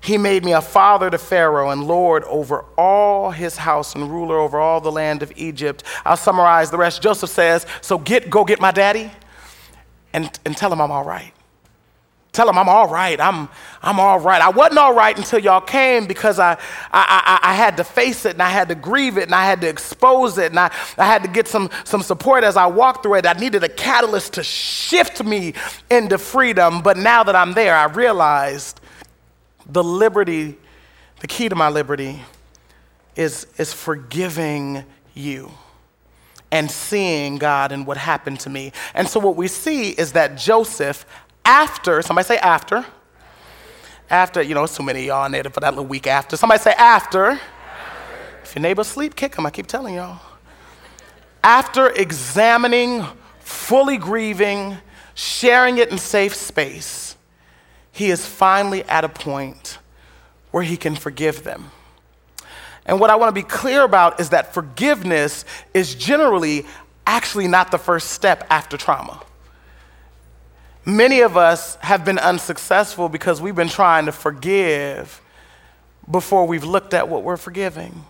He 0.00 0.18
made 0.18 0.44
me 0.44 0.52
a 0.52 0.60
father 0.60 1.10
to 1.10 1.18
Pharaoh 1.18 1.70
and 1.70 1.84
Lord 1.84 2.24
over 2.24 2.64
all 2.76 3.30
his 3.30 3.56
house 3.56 3.94
and 3.94 4.10
ruler 4.10 4.38
over 4.38 4.58
all 4.58 4.80
the 4.80 4.92
land 4.92 5.22
of 5.22 5.32
Egypt. 5.36 5.82
I'll 6.04 6.16
summarize 6.16 6.70
the 6.70 6.76
rest. 6.76 7.02
Joseph 7.02 7.30
says, 7.30 7.66
So 7.80 7.98
get, 7.98 8.30
go 8.30 8.44
get 8.44 8.60
my 8.60 8.70
daddy 8.70 9.10
and, 10.12 10.38
and 10.44 10.56
tell 10.56 10.72
him 10.72 10.80
I'm 10.80 10.92
all 10.92 11.04
right. 11.04 11.32
Tell 12.36 12.50
him 12.50 12.58
I'm 12.58 12.68
all 12.68 12.86
right. 12.86 13.18
I'm, 13.18 13.48
I'm 13.82 13.98
all 13.98 14.20
right. 14.20 14.42
I 14.42 14.50
wasn't 14.50 14.76
all 14.76 14.92
right 14.92 15.16
until 15.16 15.38
y'all 15.38 15.62
came 15.62 16.06
because 16.06 16.38
I, 16.38 16.52
I, 16.92 17.38
I, 17.42 17.52
I, 17.52 17.54
had 17.54 17.78
to 17.78 17.84
face 17.84 18.26
it 18.26 18.34
and 18.34 18.42
I 18.42 18.50
had 18.50 18.68
to 18.68 18.74
grieve 18.74 19.16
it 19.16 19.22
and 19.22 19.34
I 19.34 19.46
had 19.46 19.62
to 19.62 19.68
expose 19.70 20.36
it 20.36 20.52
and 20.52 20.60
I, 20.60 20.70
I 20.98 21.06
had 21.06 21.22
to 21.22 21.30
get 21.30 21.48
some, 21.48 21.70
some 21.84 22.02
support 22.02 22.44
as 22.44 22.58
I 22.58 22.66
walked 22.66 23.04
through 23.04 23.14
it. 23.14 23.26
I 23.26 23.32
needed 23.32 23.64
a 23.64 23.70
catalyst 23.70 24.34
to 24.34 24.42
shift 24.42 25.24
me 25.24 25.54
into 25.90 26.18
freedom. 26.18 26.82
But 26.82 26.98
now 26.98 27.22
that 27.22 27.34
I'm 27.34 27.54
there, 27.54 27.74
I 27.74 27.86
realized 27.86 28.82
the 29.64 29.82
liberty, 29.82 30.58
the 31.20 31.26
key 31.28 31.48
to 31.48 31.54
my 31.54 31.70
liberty 31.70 32.20
is, 33.14 33.46
is 33.56 33.72
forgiving 33.72 34.84
you 35.14 35.52
and 36.52 36.70
seeing 36.70 37.38
God 37.38 37.72
and 37.72 37.86
what 37.86 37.96
happened 37.96 38.40
to 38.40 38.50
me. 38.50 38.72
And 38.92 39.08
so 39.08 39.20
what 39.20 39.36
we 39.36 39.48
see 39.48 39.92
is 39.92 40.12
that 40.12 40.36
Joseph 40.36 41.06
after, 41.46 42.02
somebody 42.02 42.26
say 42.26 42.38
after. 42.38 42.84
After, 44.10 44.42
you 44.42 44.54
know, 44.54 44.64
it's 44.64 44.76
too 44.76 44.82
many 44.82 45.00
of 45.00 45.06
y'all 45.06 45.26
in 45.26 45.32
there 45.32 45.44
for 45.44 45.60
that 45.60 45.72
little 45.72 45.86
weak 45.86 46.06
after. 46.06 46.36
Somebody 46.36 46.60
say 46.60 46.72
after. 46.72 47.26
after. 47.26 47.40
If 48.42 48.54
your 48.54 48.62
neighbor 48.62 48.84
sleep, 48.84 49.16
kick 49.16 49.36
him. 49.36 49.46
I 49.46 49.50
keep 49.50 49.66
telling 49.66 49.94
y'all. 49.94 50.20
After 51.42 51.88
examining, 51.90 53.04
fully 53.40 53.96
grieving, 53.96 54.76
sharing 55.14 55.78
it 55.78 55.90
in 55.90 55.98
safe 55.98 56.34
space, 56.34 57.16
he 57.92 58.10
is 58.10 58.26
finally 58.26 58.82
at 58.84 59.04
a 59.04 59.08
point 59.08 59.78
where 60.50 60.62
he 60.62 60.76
can 60.76 60.94
forgive 60.94 61.44
them. 61.44 61.70
And 62.84 63.00
what 63.00 63.10
I 63.10 63.16
want 63.16 63.34
to 63.34 63.40
be 63.40 63.46
clear 63.46 63.82
about 63.82 64.20
is 64.20 64.30
that 64.30 64.52
forgiveness 64.52 65.44
is 65.74 65.94
generally 65.94 66.66
actually 67.06 67.48
not 67.48 67.70
the 67.70 67.78
first 67.78 68.10
step 68.10 68.46
after 68.50 68.76
trauma. 68.76 69.22
Many 70.88 71.20
of 71.22 71.36
us 71.36 71.74
have 71.80 72.04
been 72.04 72.20
unsuccessful 72.20 73.08
because 73.08 73.42
we've 73.42 73.56
been 73.56 73.68
trying 73.68 74.06
to 74.06 74.12
forgive 74.12 75.20
before 76.08 76.46
we've 76.46 76.62
looked 76.62 76.94
at 76.94 77.08
what 77.08 77.24
we're 77.24 77.36
forgiving. 77.36 78.04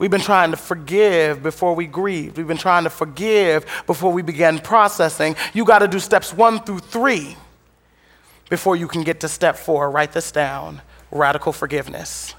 We've 0.00 0.10
been 0.10 0.20
trying 0.20 0.50
to 0.50 0.56
forgive 0.56 1.44
before 1.44 1.76
we 1.76 1.86
grieve. 1.86 2.36
We've 2.36 2.48
been 2.48 2.56
trying 2.56 2.82
to 2.84 2.90
forgive 2.90 3.64
before 3.86 4.12
we 4.12 4.22
begin 4.22 4.58
processing. 4.58 5.36
You 5.54 5.64
got 5.64 5.78
to 5.78 5.86
do 5.86 6.00
steps 6.00 6.34
one 6.34 6.64
through 6.64 6.80
three 6.80 7.36
before 8.50 8.74
you 8.74 8.88
can 8.88 9.04
get 9.04 9.20
to 9.20 9.28
step 9.28 9.56
four. 9.56 9.88
Write 9.88 10.10
this 10.10 10.32
down 10.32 10.82
radical 11.12 11.52
forgiveness. 11.52 12.34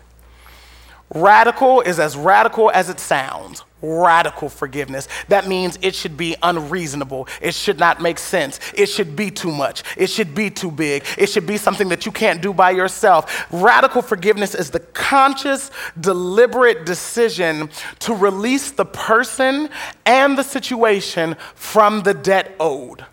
Radical 1.13 1.79
is 1.79 1.99
as 1.99 2.17
radical 2.17 2.69
as 2.71 2.89
it 2.89 2.99
sounds. 2.99 3.63
Radical 3.85 4.47
forgiveness. 4.47 5.09
That 5.27 5.45
means 5.45 5.77
it 5.81 5.93
should 5.93 6.15
be 6.15 6.37
unreasonable. 6.41 7.27
It 7.41 7.53
should 7.53 7.77
not 7.77 8.01
make 8.01 8.17
sense. 8.17 8.61
It 8.73 8.85
should 8.85 9.13
be 9.13 9.29
too 9.29 9.51
much. 9.51 9.83
It 9.97 10.09
should 10.09 10.33
be 10.33 10.49
too 10.49 10.71
big. 10.71 11.03
It 11.17 11.27
should 11.27 11.45
be 11.45 11.57
something 11.57 11.89
that 11.89 12.05
you 12.05 12.13
can't 12.13 12.41
do 12.41 12.53
by 12.53 12.71
yourself. 12.71 13.45
Radical 13.51 14.01
forgiveness 14.01 14.55
is 14.55 14.69
the 14.69 14.79
conscious, 14.79 15.69
deliberate 15.99 16.85
decision 16.85 17.69
to 17.99 18.15
release 18.15 18.71
the 18.71 18.85
person 18.85 19.67
and 20.05 20.37
the 20.37 20.43
situation 20.43 21.35
from 21.53 22.03
the 22.03 22.13
debt 22.13 22.55
owed. 22.61 23.05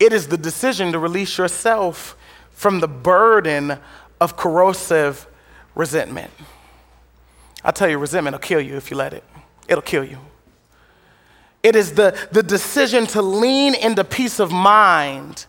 It 0.00 0.12
is 0.12 0.26
the 0.26 0.36
decision 0.36 0.90
to 0.90 0.98
release 0.98 1.38
yourself 1.38 2.16
from 2.50 2.80
the 2.80 2.88
burden 2.88 3.78
of 4.20 4.36
corrosive 4.36 5.28
resentment. 5.76 6.32
I'll 7.64 7.72
tell 7.72 7.88
you, 7.88 7.98
resentment 7.98 8.34
will 8.34 8.40
kill 8.40 8.60
you 8.60 8.76
if 8.76 8.90
you 8.90 8.96
let 8.96 9.12
it. 9.12 9.24
It'll 9.68 9.82
kill 9.82 10.04
you. 10.04 10.18
It 11.62 11.76
is 11.76 11.92
the, 11.92 12.18
the 12.32 12.42
decision 12.42 13.06
to 13.08 13.22
lean 13.22 13.74
into 13.74 14.02
peace 14.02 14.40
of 14.40 14.50
mind 14.50 15.46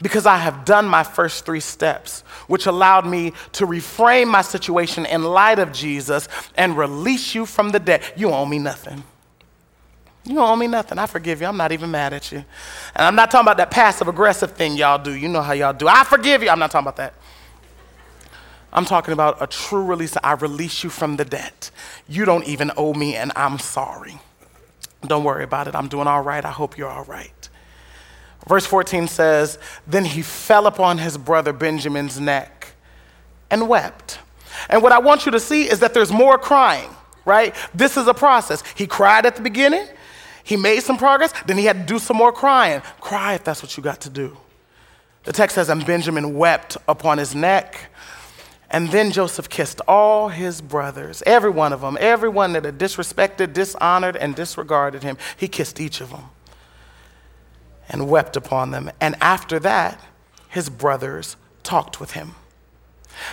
because 0.00 0.26
I 0.26 0.36
have 0.36 0.64
done 0.64 0.86
my 0.86 1.04
first 1.04 1.46
three 1.46 1.60
steps, 1.60 2.22
which 2.48 2.66
allowed 2.66 3.06
me 3.06 3.32
to 3.52 3.66
reframe 3.66 4.28
my 4.28 4.42
situation 4.42 5.06
in 5.06 5.22
light 5.22 5.60
of 5.60 5.72
Jesus 5.72 6.28
and 6.56 6.76
release 6.76 7.34
you 7.34 7.46
from 7.46 7.70
the 7.70 7.78
debt. 7.78 8.14
You 8.16 8.30
owe 8.30 8.44
me 8.44 8.58
nothing. 8.58 9.04
You 10.24 10.34
don't 10.34 10.48
owe 10.48 10.56
me 10.56 10.66
nothing. 10.66 10.98
I 10.98 11.06
forgive 11.06 11.40
you. 11.40 11.46
I'm 11.46 11.56
not 11.56 11.72
even 11.72 11.90
mad 11.90 12.12
at 12.12 12.30
you. 12.30 12.38
And 12.38 13.06
I'm 13.06 13.14
not 13.14 13.30
talking 13.30 13.44
about 13.44 13.56
that 13.56 13.70
passive 13.70 14.08
aggressive 14.08 14.52
thing 14.52 14.76
y'all 14.76 14.98
do. 14.98 15.14
You 15.14 15.28
know 15.28 15.42
how 15.42 15.52
y'all 15.52 15.72
do. 15.72 15.88
I 15.88 16.04
forgive 16.04 16.42
you. 16.42 16.48
I'm 16.48 16.58
not 16.58 16.70
talking 16.70 16.84
about 16.84 16.96
that. 16.96 17.14
I'm 18.72 18.84
talking 18.84 19.12
about 19.12 19.40
a 19.40 19.46
true 19.46 19.84
release. 19.84 20.16
I 20.22 20.32
release 20.32 20.82
you 20.82 20.90
from 20.90 21.16
the 21.16 21.24
debt. 21.24 21.70
You 22.08 22.24
don't 22.24 22.46
even 22.46 22.70
owe 22.76 22.94
me, 22.94 23.16
and 23.16 23.32
I'm 23.36 23.58
sorry. 23.58 24.18
Don't 25.06 25.24
worry 25.24 25.44
about 25.44 25.68
it. 25.68 25.74
I'm 25.74 25.88
doing 25.88 26.06
all 26.06 26.22
right. 26.22 26.44
I 26.44 26.50
hope 26.50 26.78
you're 26.78 26.88
all 26.88 27.04
right. 27.04 27.48
Verse 28.48 28.66
14 28.66 29.08
says, 29.08 29.58
Then 29.86 30.04
he 30.04 30.22
fell 30.22 30.66
upon 30.66 30.98
his 30.98 31.18
brother 31.18 31.52
Benjamin's 31.52 32.18
neck 32.18 32.72
and 33.50 33.68
wept. 33.68 34.18
And 34.68 34.82
what 34.82 34.92
I 34.92 34.98
want 34.98 35.26
you 35.26 35.32
to 35.32 35.40
see 35.40 35.70
is 35.70 35.80
that 35.80 35.94
there's 35.94 36.12
more 36.12 36.38
crying, 36.38 36.90
right? 37.24 37.54
This 37.74 37.96
is 37.96 38.06
a 38.06 38.14
process. 38.14 38.62
He 38.74 38.86
cried 38.86 39.26
at 39.26 39.36
the 39.36 39.42
beginning, 39.42 39.86
he 40.44 40.56
made 40.56 40.80
some 40.80 40.96
progress, 40.98 41.32
then 41.46 41.56
he 41.56 41.64
had 41.64 41.86
to 41.86 41.94
do 41.94 41.98
some 41.98 42.16
more 42.16 42.32
crying. 42.32 42.80
Cry 43.00 43.34
if 43.34 43.44
that's 43.44 43.62
what 43.62 43.76
you 43.76 43.82
got 43.82 44.00
to 44.02 44.10
do. 44.10 44.36
The 45.24 45.32
text 45.32 45.54
says, 45.54 45.68
And 45.68 45.86
Benjamin 45.86 46.34
wept 46.34 46.76
upon 46.88 47.18
his 47.18 47.34
neck. 47.34 47.91
And 48.72 48.90
then 48.90 49.12
Joseph 49.12 49.50
kissed 49.50 49.82
all 49.86 50.30
his 50.30 50.62
brothers, 50.62 51.22
every 51.26 51.50
one 51.50 51.74
of 51.74 51.82
them, 51.82 51.98
everyone 52.00 52.54
that 52.54 52.64
had 52.64 52.78
disrespected, 52.78 53.52
dishonored, 53.52 54.16
and 54.16 54.34
disregarded 54.34 55.02
him. 55.02 55.18
He 55.36 55.46
kissed 55.46 55.78
each 55.78 56.00
of 56.00 56.08
them 56.08 56.30
and 57.90 58.08
wept 58.08 58.34
upon 58.34 58.70
them. 58.70 58.90
And 58.98 59.14
after 59.20 59.58
that, 59.60 60.02
his 60.48 60.70
brothers 60.70 61.36
talked 61.62 62.00
with 62.00 62.12
him. 62.12 62.34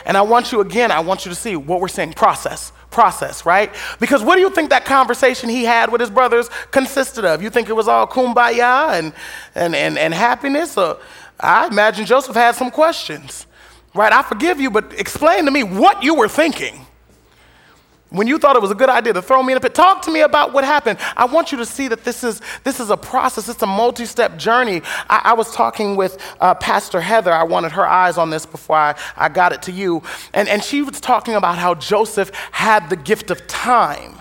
And 0.05 0.17
I 0.17 0.21
want 0.23 0.51
you 0.51 0.59
again, 0.59 0.91
I 0.91 0.99
want 0.99 1.25
you 1.25 1.29
to 1.29 1.35
see 1.35 1.55
what 1.55 1.79
we're 1.79 1.87
saying 1.87 2.13
process, 2.13 2.73
process, 2.91 3.45
right? 3.45 3.73
Because 3.97 4.21
what 4.21 4.35
do 4.35 4.41
you 4.41 4.49
think 4.49 4.71
that 4.71 4.83
conversation 4.83 5.49
he 5.49 5.63
had 5.63 5.89
with 5.89 6.01
his 6.01 6.09
brothers 6.09 6.49
consisted 6.71 7.23
of? 7.23 7.41
You 7.41 7.49
think 7.49 7.69
it 7.69 7.73
was 7.73 7.87
all 7.87 8.05
kumbaya 8.07 8.99
and, 8.99 9.13
and, 9.55 9.73
and, 9.73 9.97
and 9.97 10.13
happiness? 10.13 10.77
Or 10.77 10.99
I 11.39 11.67
imagine 11.67 12.05
Joseph 12.05 12.35
had 12.35 12.55
some 12.55 12.71
questions. 12.71 13.45
Right? 13.93 14.13
I 14.13 14.21
forgive 14.21 14.59
you, 14.59 14.69
but 14.69 14.93
explain 14.99 15.45
to 15.45 15.51
me 15.51 15.63
what 15.63 16.03
you 16.03 16.15
were 16.15 16.27
thinking 16.27 16.85
when 18.11 18.25
you 18.25 18.39
thought 18.39 18.55
it 18.55 18.61
was 18.61 18.71
a 18.71 18.75
good 18.75 18.89
idea 18.89 19.13
to 19.13 19.21
throw 19.21 19.41
me 19.43 19.53
in 19.53 19.57
a 19.57 19.61
pit. 19.61 19.75
Talk 19.75 20.01
to 20.03 20.11
me 20.11 20.21
about 20.21 20.51
what 20.51 20.63
happened. 20.63 20.97
I 21.15 21.25
want 21.25 21.51
you 21.51 21.59
to 21.59 21.65
see 21.65 21.87
that 21.89 22.03
this 22.03 22.23
is, 22.23 22.41
this 22.63 22.79
is 22.79 22.89
a 22.89 22.97
process, 22.97 23.47
it's 23.47 23.61
a 23.61 23.67
multi 23.67 24.05
step 24.05 24.37
journey. 24.37 24.81
I, 25.09 25.21
I, 25.25 25.33
was 25.33 25.53
talking 25.53 25.95
with 25.95 26.17
uh, 26.41 26.55
Pastor 26.55 27.01
Heather. 27.01 27.31
I 27.31 27.43
wanted 27.43 27.71
her 27.73 27.85
eyes 27.85 28.17
on 28.17 28.29
this 28.29 28.45
before 28.45 28.77
I, 28.77 28.95
I 29.15 29.29
got 29.29 29.53
it 29.53 29.61
to 29.63 29.71
you. 29.71 30.01
And, 30.33 30.49
and 30.49 30.63
she 30.63 30.81
was 30.81 30.99
talking 30.99 31.35
about 31.35 31.57
how 31.57 31.75
Joseph 31.75 32.31
had 32.51 32.89
the 32.89 32.95
gift 32.95 33.29
of 33.29 33.45
time 33.47 34.15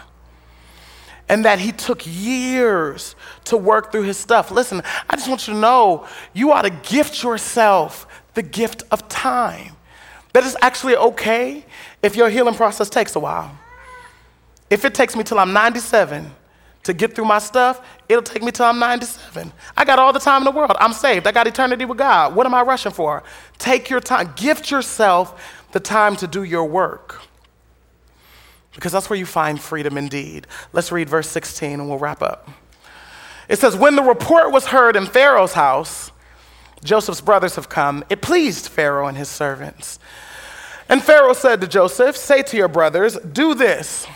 and 1.31 1.45
that 1.45 1.59
he 1.59 1.73
took 1.73 2.03
years 2.05 3.15
to 3.45 3.57
work 3.57 3.93
through 3.93 4.03
his 4.03 4.17
stuff. 4.17 4.51
Listen, 4.51 4.83
I 5.09 5.17
just 5.17 5.29
want 5.29 5.47
you 5.47 5.55
to 5.55 5.61
know 5.61 6.07
you 6.33 6.53
ought 6.53 6.63
to 6.63 6.71
gift 6.71 7.23
yourself 7.23 8.07
the 8.39 8.43
gift 8.45 8.85
of 8.93 9.09
time. 9.09 9.75
That 10.33 10.45
is 10.45 10.57
actually 10.63 10.95
okay 10.95 11.65
if 12.05 12.15
your 12.15 12.31
healing 12.31 12.55
process 12.55 12.89
takes 12.89 13.17
a 13.17 13.19
while. 13.19 13.51
If 14.71 14.85
it 14.85 14.95
takes 14.95 15.17
me 15.17 15.25
till 15.25 15.41
I'm 15.41 15.53
97 15.53 16.31
to 16.85 16.93
get 16.93 17.17
through 17.17 17.25
my 17.25 17.41
stuff, 17.41 17.85
it'll 18.09 18.23
take 18.23 18.45
me 18.45 18.53
till 18.53 18.67
I'm 18.67 18.79
97. 18.79 19.53
I 19.77 19.85
got 19.85 19.99
all 19.99 20.13
the 20.13 20.21
time 20.21 20.43
in 20.43 20.45
the 20.45 20.53
world. 20.53 20.77
I'm 20.79 20.93
saved. 20.93 21.27
I 21.27 21.33
got 21.33 21.49
eternity 21.49 21.85
with 21.85 21.99
God. 21.99 22.37
What 22.37 22.47
am 22.47 22.55
I 22.55 22.63
rushing 22.63 22.93
for? 22.93 23.25
Take 23.59 23.91
your 23.91 23.99
time. 23.99 24.33
Gift 24.37 24.71
yourself 24.71 25.67
the 25.73 25.81
time 25.81 26.15
to 26.15 26.29
do 26.29 26.45
your 26.45 26.65
work. 26.65 27.21
Because 28.73 28.93
that's 28.93 29.11
where 29.11 29.19
you 29.19 29.27
find 29.27 29.61
freedom 29.61 29.99
indeed. 29.99 30.47
Let's 30.73 30.93
read 30.93 31.09
verse 31.09 31.29
16 31.29 31.73
and 31.73 31.89
we'll 31.89 31.99
wrap 31.99 32.23
up. 32.23 32.49
It 33.49 33.59
says, 33.59 33.75
When 33.75 33.97
the 33.97 34.03
report 34.05 34.53
was 34.53 34.67
heard 34.67 34.95
in 34.95 35.07
Pharaoh's 35.07 35.55
house, 35.55 36.13
Joseph's 36.85 37.21
brothers 37.21 37.57
have 37.57 37.69
come. 37.69 38.05
It 38.09 38.23
pleased 38.23 38.69
Pharaoh 38.69 39.07
and 39.07 39.17
his 39.17 39.29
servants. 39.29 39.99
And 40.89 41.03
Pharaoh 41.03 41.35
said 41.35 41.61
to 41.61 41.69
Joseph, 41.69 42.17
Say 42.17 42.43
to 42.43 42.57
your 42.57 42.69
brothers, 42.69 43.17
do 43.19 43.55
this 43.55 44.07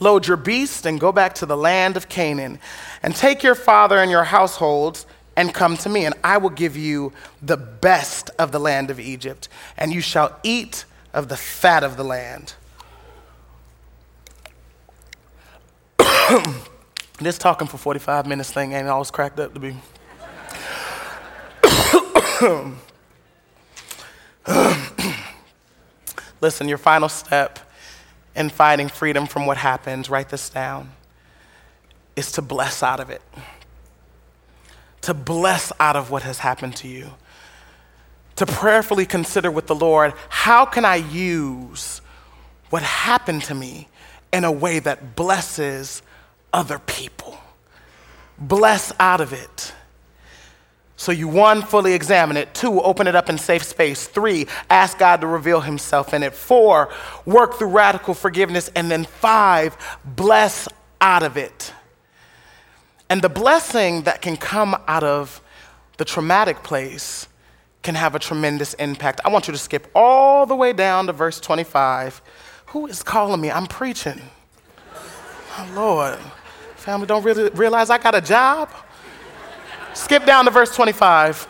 load 0.00 0.26
your 0.26 0.36
beast 0.36 0.86
and 0.86 1.00
go 1.00 1.12
back 1.12 1.34
to 1.34 1.46
the 1.46 1.56
land 1.56 1.96
of 1.96 2.08
Canaan, 2.08 2.58
and 3.02 3.14
take 3.14 3.42
your 3.42 3.54
father 3.54 3.98
and 3.98 4.10
your 4.10 4.24
households 4.24 5.06
and 5.36 5.54
come 5.54 5.76
to 5.78 5.88
me, 5.88 6.04
and 6.04 6.14
I 6.24 6.38
will 6.38 6.50
give 6.50 6.76
you 6.76 7.12
the 7.40 7.56
best 7.56 8.30
of 8.38 8.50
the 8.50 8.58
land 8.58 8.90
of 8.90 8.98
Egypt, 8.98 9.48
and 9.76 9.92
you 9.92 10.00
shall 10.00 10.36
eat 10.42 10.84
of 11.12 11.28
the 11.28 11.36
fat 11.36 11.84
of 11.84 11.96
the 11.96 12.02
land. 12.04 12.54
this 17.20 17.38
talking 17.38 17.68
for 17.68 17.78
45 17.78 18.26
minutes 18.26 18.50
thing 18.50 18.72
ain't 18.72 18.88
always 18.88 19.12
cracked 19.12 19.38
up 19.38 19.54
to 19.54 19.60
be. 19.60 19.76
Listen, 26.40 26.68
your 26.68 26.78
final 26.78 27.08
step 27.08 27.58
in 28.36 28.48
finding 28.48 28.88
freedom 28.88 29.26
from 29.26 29.46
what 29.46 29.56
happened, 29.56 30.08
write 30.08 30.28
this 30.28 30.48
down, 30.48 30.92
is 32.14 32.30
to 32.32 32.42
bless 32.42 32.82
out 32.82 33.00
of 33.00 33.10
it. 33.10 33.22
To 35.02 35.14
bless 35.14 35.72
out 35.80 35.96
of 35.96 36.10
what 36.10 36.22
has 36.22 36.38
happened 36.38 36.76
to 36.76 36.88
you. 36.88 37.10
To 38.36 38.46
prayerfully 38.46 39.06
consider 39.06 39.50
with 39.50 39.66
the 39.66 39.74
Lord, 39.74 40.14
how 40.28 40.64
can 40.64 40.84
I 40.84 40.96
use 40.96 42.00
what 42.70 42.82
happened 42.82 43.42
to 43.44 43.54
me 43.54 43.88
in 44.32 44.44
a 44.44 44.52
way 44.52 44.78
that 44.78 45.16
blesses 45.16 46.02
other 46.52 46.78
people? 46.78 47.36
Bless 48.38 48.92
out 49.00 49.20
of 49.20 49.32
it. 49.32 49.72
So 50.98 51.12
you 51.12 51.28
one, 51.28 51.62
fully 51.62 51.92
examine 51.94 52.36
it. 52.36 52.52
Two, 52.54 52.82
open 52.82 53.06
it 53.06 53.14
up 53.14 53.30
in 53.30 53.38
safe 53.38 53.62
space. 53.62 54.08
Three, 54.08 54.48
ask 54.68 54.98
God 54.98 55.20
to 55.20 55.28
reveal 55.28 55.60
himself 55.60 56.12
in 56.12 56.24
it. 56.24 56.34
Four, 56.34 56.92
work 57.24 57.54
through 57.54 57.68
radical 57.68 58.14
forgiveness. 58.14 58.68
And 58.74 58.90
then 58.90 59.04
five, 59.04 59.76
bless 60.04 60.66
out 61.00 61.22
of 61.22 61.36
it. 61.36 61.72
And 63.08 63.22
the 63.22 63.28
blessing 63.28 64.02
that 64.02 64.20
can 64.22 64.36
come 64.36 64.76
out 64.88 65.04
of 65.04 65.40
the 65.98 66.04
traumatic 66.04 66.64
place 66.64 67.28
can 67.84 67.94
have 67.94 68.16
a 68.16 68.18
tremendous 68.18 68.74
impact. 68.74 69.20
I 69.24 69.28
want 69.28 69.46
you 69.46 69.52
to 69.52 69.58
skip 69.58 69.88
all 69.94 70.46
the 70.46 70.56
way 70.56 70.72
down 70.72 71.06
to 71.06 71.12
verse 71.12 71.38
25. 71.38 72.20
Who 72.66 72.88
is 72.88 73.04
calling 73.04 73.40
me? 73.40 73.52
I'm 73.52 73.68
preaching. 73.68 74.20
Oh, 74.92 75.70
Lord. 75.76 76.18
Family 76.74 77.06
don't 77.06 77.22
really 77.22 77.50
realize 77.50 77.88
I 77.88 77.98
got 77.98 78.16
a 78.16 78.20
job. 78.20 78.68
Skip 79.98 80.24
down 80.24 80.44
to 80.44 80.52
verse 80.52 80.74
25. 80.74 81.48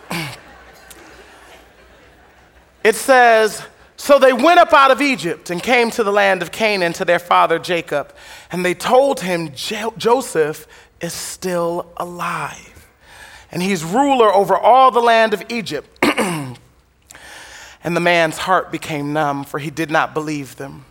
It 2.82 2.94
says, 2.94 3.62
So 3.98 4.18
they 4.18 4.32
went 4.32 4.58
up 4.58 4.72
out 4.72 4.90
of 4.90 5.02
Egypt 5.02 5.50
and 5.50 5.62
came 5.62 5.90
to 5.90 6.02
the 6.02 6.10
land 6.10 6.40
of 6.40 6.50
Canaan 6.50 6.94
to 6.94 7.04
their 7.04 7.18
father 7.18 7.58
Jacob. 7.58 8.14
And 8.50 8.64
they 8.64 8.72
told 8.72 9.20
him, 9.20 9.52
Joseph 9.54 10.66
is 11.02 11.12
still 11.12 11.92
alive. 11.98 12.88
And 13.52 13.62
he's 13.62 13.84
ruler 13.84 14.32
over 14.32 14.56
all 14.56 14.90
the 14.90 15.00
land 15.00 15.34
of 15.34 15.44
Egypt. 15.50 15.86
and 16.02 16.56
the 17.84 18.00
man's 18.00 18.38
heart 18.38 18.72
became 18.72 19.12
numb, 19.12 19.44
for 19.44 19.58
he 19.58 19.70
did 19.70 19.90
not 19.90 20.14
believe 20.14 20.56
them. 20.56 20.86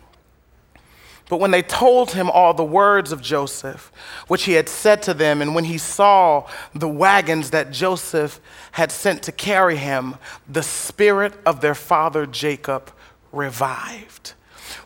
But 1.29 1.41
when 1.41 1.51
they 1.51 1.61
told 1.61 2.11
him 2.11 2.29
all 2.29 2.53
the 2.53 2.63
words 2.63 3.11
of 3.11 3.21
Joseph, 3.21 3.91
which 4.27 4.45
he 4.45 4.53
had 4.53 4.69
said 4.69 5.01
to 5.03 5.13
them, 5.13 5.41
and 5.41 5.53
when 5.53 5.65
he 5.65 5.77
saw 5.77 6.47
the 6.73 6.87
wagons 6.87 7.49
that 7.49 7.71
Joseph 7.71 8.39
had 8.71 8.91
sent 8.91 9.23
to 9.23 9.33
carry 9.33 9.75
him, 9.75 10.15
the 10.47 10.63
spirit 10.63 11.33
of 11.45 11.59
their 11.59 11.75
father 11.75 12.25
Jacob 12.25 12.91
revived. 13.33 14.33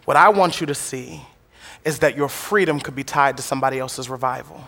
What 0.06 0.18
I 0.18 0.30
want 0.30 0.60
you 0.60 0.68
to 0.68 0.76
see 0.76 1.22
is 1.86 2.00
that 2.00 2.18
your 2.18 2.30
freedom 2.30 2.80
could 2.80 2.96
be 2.96 3.04
tied 3.04 3.38
to 3.38 3.44
somebody 3.44 3.78
else's 3.78 4.10
revival. 4.10 4.68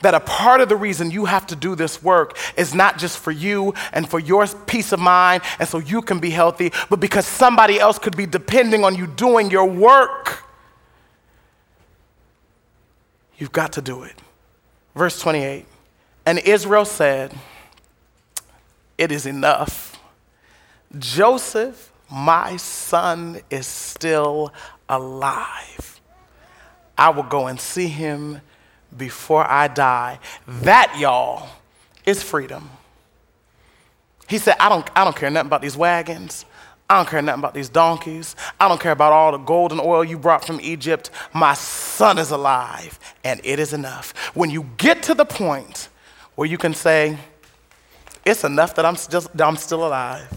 That 0.00 0.14
a 0.14 0.20
part 0.20 0.60
of 0.60 0.68
the 0.68 0.76
reason 0.76 1.10
you 1.10 1.24
have 1.24 1.46
to 1.48 1.56
do 1.56 1.74
this 1.74 2.02
work 2.02 2.36
is 2.56 2.74
not 2.74 2.98
just 2.98 3.18
for 3.18 3.30
you 3.30 3.74
and 3.92 4.08
for 4.08 4.18
your 4.18 4.46
peace 4.46 4.92
of 4.92 5.00
mind 5.00 5.42
and 5.58 5.68
so 5.68 5.78
you 5.78 6.02
can 6.02 6.18
be 6.18 6.30
healthy, 6.30 6.72
but 6.90 7.00
because 7.00 7.26
somebody 7.26 7.78
else 7.78 7.98
could 7.98 8.16
be 8.16 8.26
depending 8.26 8.84
on 8.84 8.94
you 8.94 9.06
doing 9.06 9.50
your 9.50 9.66
work. 9.66 10.43
You've 13.38 13.52
got 13.52 13.72
to 13.74 13.82
do 13.82 14.02
it. 14.02 14.14
Verse 14.94 15.18
28 15.20 15.66
And 16.26 16.38
Israel 16.40 16.84
said, 16.84 17.32
It 18.96 19.10
is 19.12 19.26
enough. 19.26 20.00
Joseph, 20.98 21.92
my 22.10 22.56
son, 22.56 23.40
is 23.50 23.66
still 23.66 24.52
alive. 24.88 26.00
I 26.96 27.10
will 27.10 27.24
go 27.24 27.48
and 27.48 27.60
see 27.60 27.88
him 27.88 28.40
before 28.96 29.44
I 29.50 29.66
die. 29.68 30.20
That, 30.46 30.96
y'all, 30.98 31.48
is 32.06 32.22
freedom. 32.22 32.70
He 34.28 34.38
said, 34.38 34.56
I 34.60 34.68
don't, 34.68 34.88
I 34.94 35.04
don't 35.04 35.16
care 35.16 35.30
nothing 35.30 35.48
about 35.48 35.62
these 35.62 35.76
wagons. 35.76 36.44
I 36.88 36.96
don't 36.96 37.08
care 37.08 37.22
nothing 37.22 37.40
about 37.40 37.54
these 37.54 37.70
donkeys. 37.70 38.36
I 38.60 38.68
don't 38.68 38.80
care 38.80 38.92
about 38.92 39.12
all 39.12 39.32
the 39.32 39.38
gold 39.38 39.72
and 39.72 39.80
oil 39.80 40.04
you 40.04 40.18
brought 40.18 40.44
from 40.44 40.60
Egypt. 40.60 41.10
My 41.32 41.54
son 41.54 42.18
is 42.18 42.30
alive, 42.30 42.98
and 43.24 43.40
it 43.42 43.58
is 43.58 43.72
enough. 43.72 44.12
When 44.34 44.50
you 44.50 44.64
get 44.76 45.02
to 45.04 45.14
the 45.14 45.24
point 45.24 45.88
where 46.34 46.46
you 46.46 46.58
can 46.58 46.74
say, 46.74 47.16
It's 48.24 48.44
enough 48.44 48.74
that 48.74 48.84
I'm 48.84 48.96
still, 48.96 49.24
I'm 49.38 49.56
still 49.56 49.86
alive. 49.86 50.28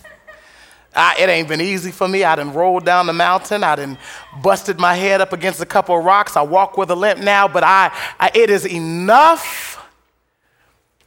I, 0.95 1.15
it 1.19 1.29
ain't 1.29 1.47
been 1.47 1.61
easy 1.61 1.91
for 1.91 2.07
me. 2.07 2.23
I 2.23 2.35
done 2.35 2.53
rolled 2.53 2.85
down 2.85 3.05
the 3.05 3.13
mountain. 3.13 3.63
I 3.63 3.75
done 3.75 3.97
busted 4.41 4.79
my 4.79 4.95
head 4.95 5.21
up 5.21 5.31
against 5.31 5.61
a 5.61 5.65
couple 5.65 5.97
of 5.97 6.03
rocks. 6.03 6.35
I 6.35 6.41
walk 6.41 6.75
with 6.77 6.89
a 6.89 6.95
limp 6.95 7.19
now, 7.19 7.47
but 7.47 7.63
I, 7.63 7.91
I, 8.19 8.31
it 8.33 8.49
is 8.49 8.65
enough 8.65 9.85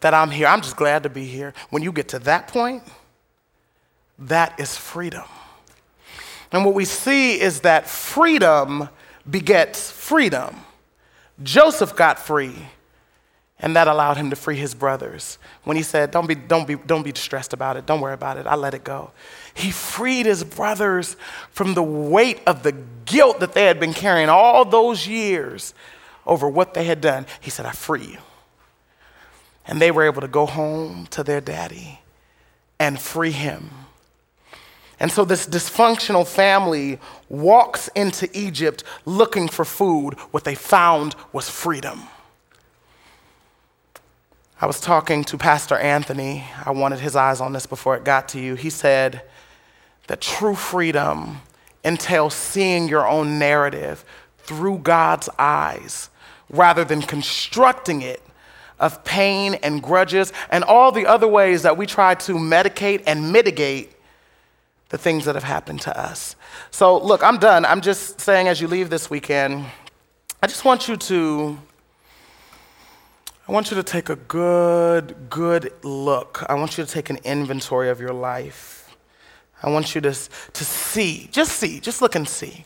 that 0.00 0.14
I'm 0.14 0.30
here. 0.30 0.46
I'm 0.46 0.60
just 0.60 0.76
glad 0.76 1.02
to 1.02 1.08
be 1.08 1.24
here. 1.24 1.54
When 1.70 1.82
you 1.82 1.92
get 1.92 2.08
to 2.10 2.18
that 2.20 2.48
point, 2.48 2.84
that 4.20 4.58
is 4.60 4.76
freedom. 4.76 5.24
And 6.52 6.64
what 6.64 6.74
we 6.74 6.84
see 6.84 7.40
is 7.40 7.60
that 7.60 7.88
freedom 7.88 8.88
begets 9.28 9.90
freedom. 9.90 10.56
Joseph 11.42 11.96
got 11.96 12.18
free, 12.18 12.54
and 13.58 13.76
that 13.76 13.88
allowed 13.88 14.16
him 14.16 14.30
to 14.30 14.36
free 14.36 14.56
his 14.56 14.74
brothers. 14.74 15.38
When 15.64 15.76
he 15.76 15.82
said, 15.82 16.10
Don't 16.10 16.26
be, 16.26 16.34
don't 16.34 16.66
be, 16.66 16.74
don't 16.74 17.02
be 17.02 17.12
distressed 17.12 17.52
about 17.52 17.76
it, 17.76 17.86
don't 17.86 18.00
worry 18.00 18.14
about 18.14 18.36
it, 18.36 18.46
I 18.46 18.56
let 18.56 18.74
it 18.74 18.84
go. 18.84 19.12
He 19.54 19.70
freed 19.70 20.26
his 20.26 20.44
brothers 20.44 21.16
from 21.50 21.74
the 21.74 21.82
weight 21.82 22.40
of 22.46 22.62
the 22.62 22.72
guilt 23.04 23.40
that 23.40 23.52
they 23.52 23.64
had 23.64 23.80
been 23.80 23.94
carrying 23.94 24.28
all 24.28 24.64
those 24.64 25.06
years 25.06 25.74
over 26.26 26.48
what 26.48 26.74
they 26.74 26.84
had 26.84 27.00
done. 27.00 27.26
He 27.40 27.50
said, 27.50 27.66
I 27.66 27.72
free 27.72 28.04
you. 28.04 28.18
And 29.66 29.80
they 29.80 29.90
were 29.90 30.04
able 30.04 30.20
to 30.20 30.28
go 30.28 30.46
home 30.46 31.06
to 31.10 31.22
their 31.22 31.40
daddy 31.40 32.00
and 32.78 32.98
free 32.98 33.30
him. 33.30 33.70
And 35.00 35.10
so 35.10 35.24
this 35.24 35.46
dysfunctional 35.46 36.26
family 36.26 36.98
walks 37.30 37.88
into 37.96 38.28
Egypt 38.36 38.84
looking 39.06 39.48
for 39.48 39.64
food. 39.64 40.14
What 40.30 40.44
they 40.44 40.54
found 40.54 41.16
was 41.32 41.48
freedom. 41.48 42.02
I 44.60 44.66
was 44.66 44.78
talking 44.78 45.24
to 45.24 45.38
Pastor 45.38 45.78
Anthony. 45.78 46.44
I 46.66 46.72
wanted 46.72 46.98
his 46.98 47.16
eyes 47.16 47.40
on 47.40 47.54
this 47.54 47.64
before 47.64 47.96
it 47.96 48.04
got 48.04 48.28
to 48.30 48.38
you. 48.38 48.56
He 48.56 48.68
said 48.68 49.22
that 50.06 50.20
true 50.20 50.54
freedom 50.54 51.40
entails 51.82 52.34
seeing 52.34 52.86
your 52.86 53.08
own 53.08 53.38
narrative 53.38 54.04
through 54.36 54.78
God's 54.78 55.30
eyes 55.38 56.10
rather 56.50 56.84
than 56.84 57.00
constructing 57.00 58.02
it 58.02 58.22
of 58.78 59.02
pain 59.02 59.54
and 59.54 59.82
grudges 59.82 60.30
and 60.50 60.62
all 60.62 60.92
the 60.92 61.06
other 61.06 61.28
ways 61.28 61.62
that 61.62 61.78
we 61.78 61.86
try 61.86 62.14
to 62.16 62.34
medicate 62.34 63.02
and 63.06 63.32
mitigate 63.32 63.94
the 64.90 64.98
things 64.98 65.24
that 65.24 65.34
have 65.34 65.44
happened 65.44 65.80
to 65.82 65.98
us. 65.98 66.36
So, 66.70 66.98
look, 66.98 67.22
I'm 67.22 67.38
done. 67.38 67.64
I'm 67.64 67.80
just 67.80 68.20
saying 68.20 68.48
as 68.48 68.60
you 68.60 68.68
leave 68.68 68.90
this 68.90 69.08
weekend, 69.08 69.64
I 70.42 70.46
just 70.46 70.64
want 70.64 70.88
you 70.88 70.96
to 70.96 71.58
I 73.48 73.52
want 73.52 73.70
you 73.72 73.76
to 73.76 73.82
take 73.82 74.08
a 74.08 74.16
good 74.16 75.28
good 75.28 75.72
look. 75.82 76.44
I 76.48 76.54
want 76.54 76.78
you 76.78 76.84
to 76.84 76.90
take 76.90 77.10
an 77.10 77.18
inventory 77.24 77.88
of 77.88 78.00
your 78.00 78.12
life. 78.12 78.96
I 79.62 79.70
want 79.70 79.94
you 79.94 80.00
to 80.02 80.12
to 80.12 80.64
see, 80.64 81.28
just 81.32 81.52
see, 81.52 81.80
just 81.80 82.02
look 82.02 82.14
and 82.14 82.28
see. 82.28 82.64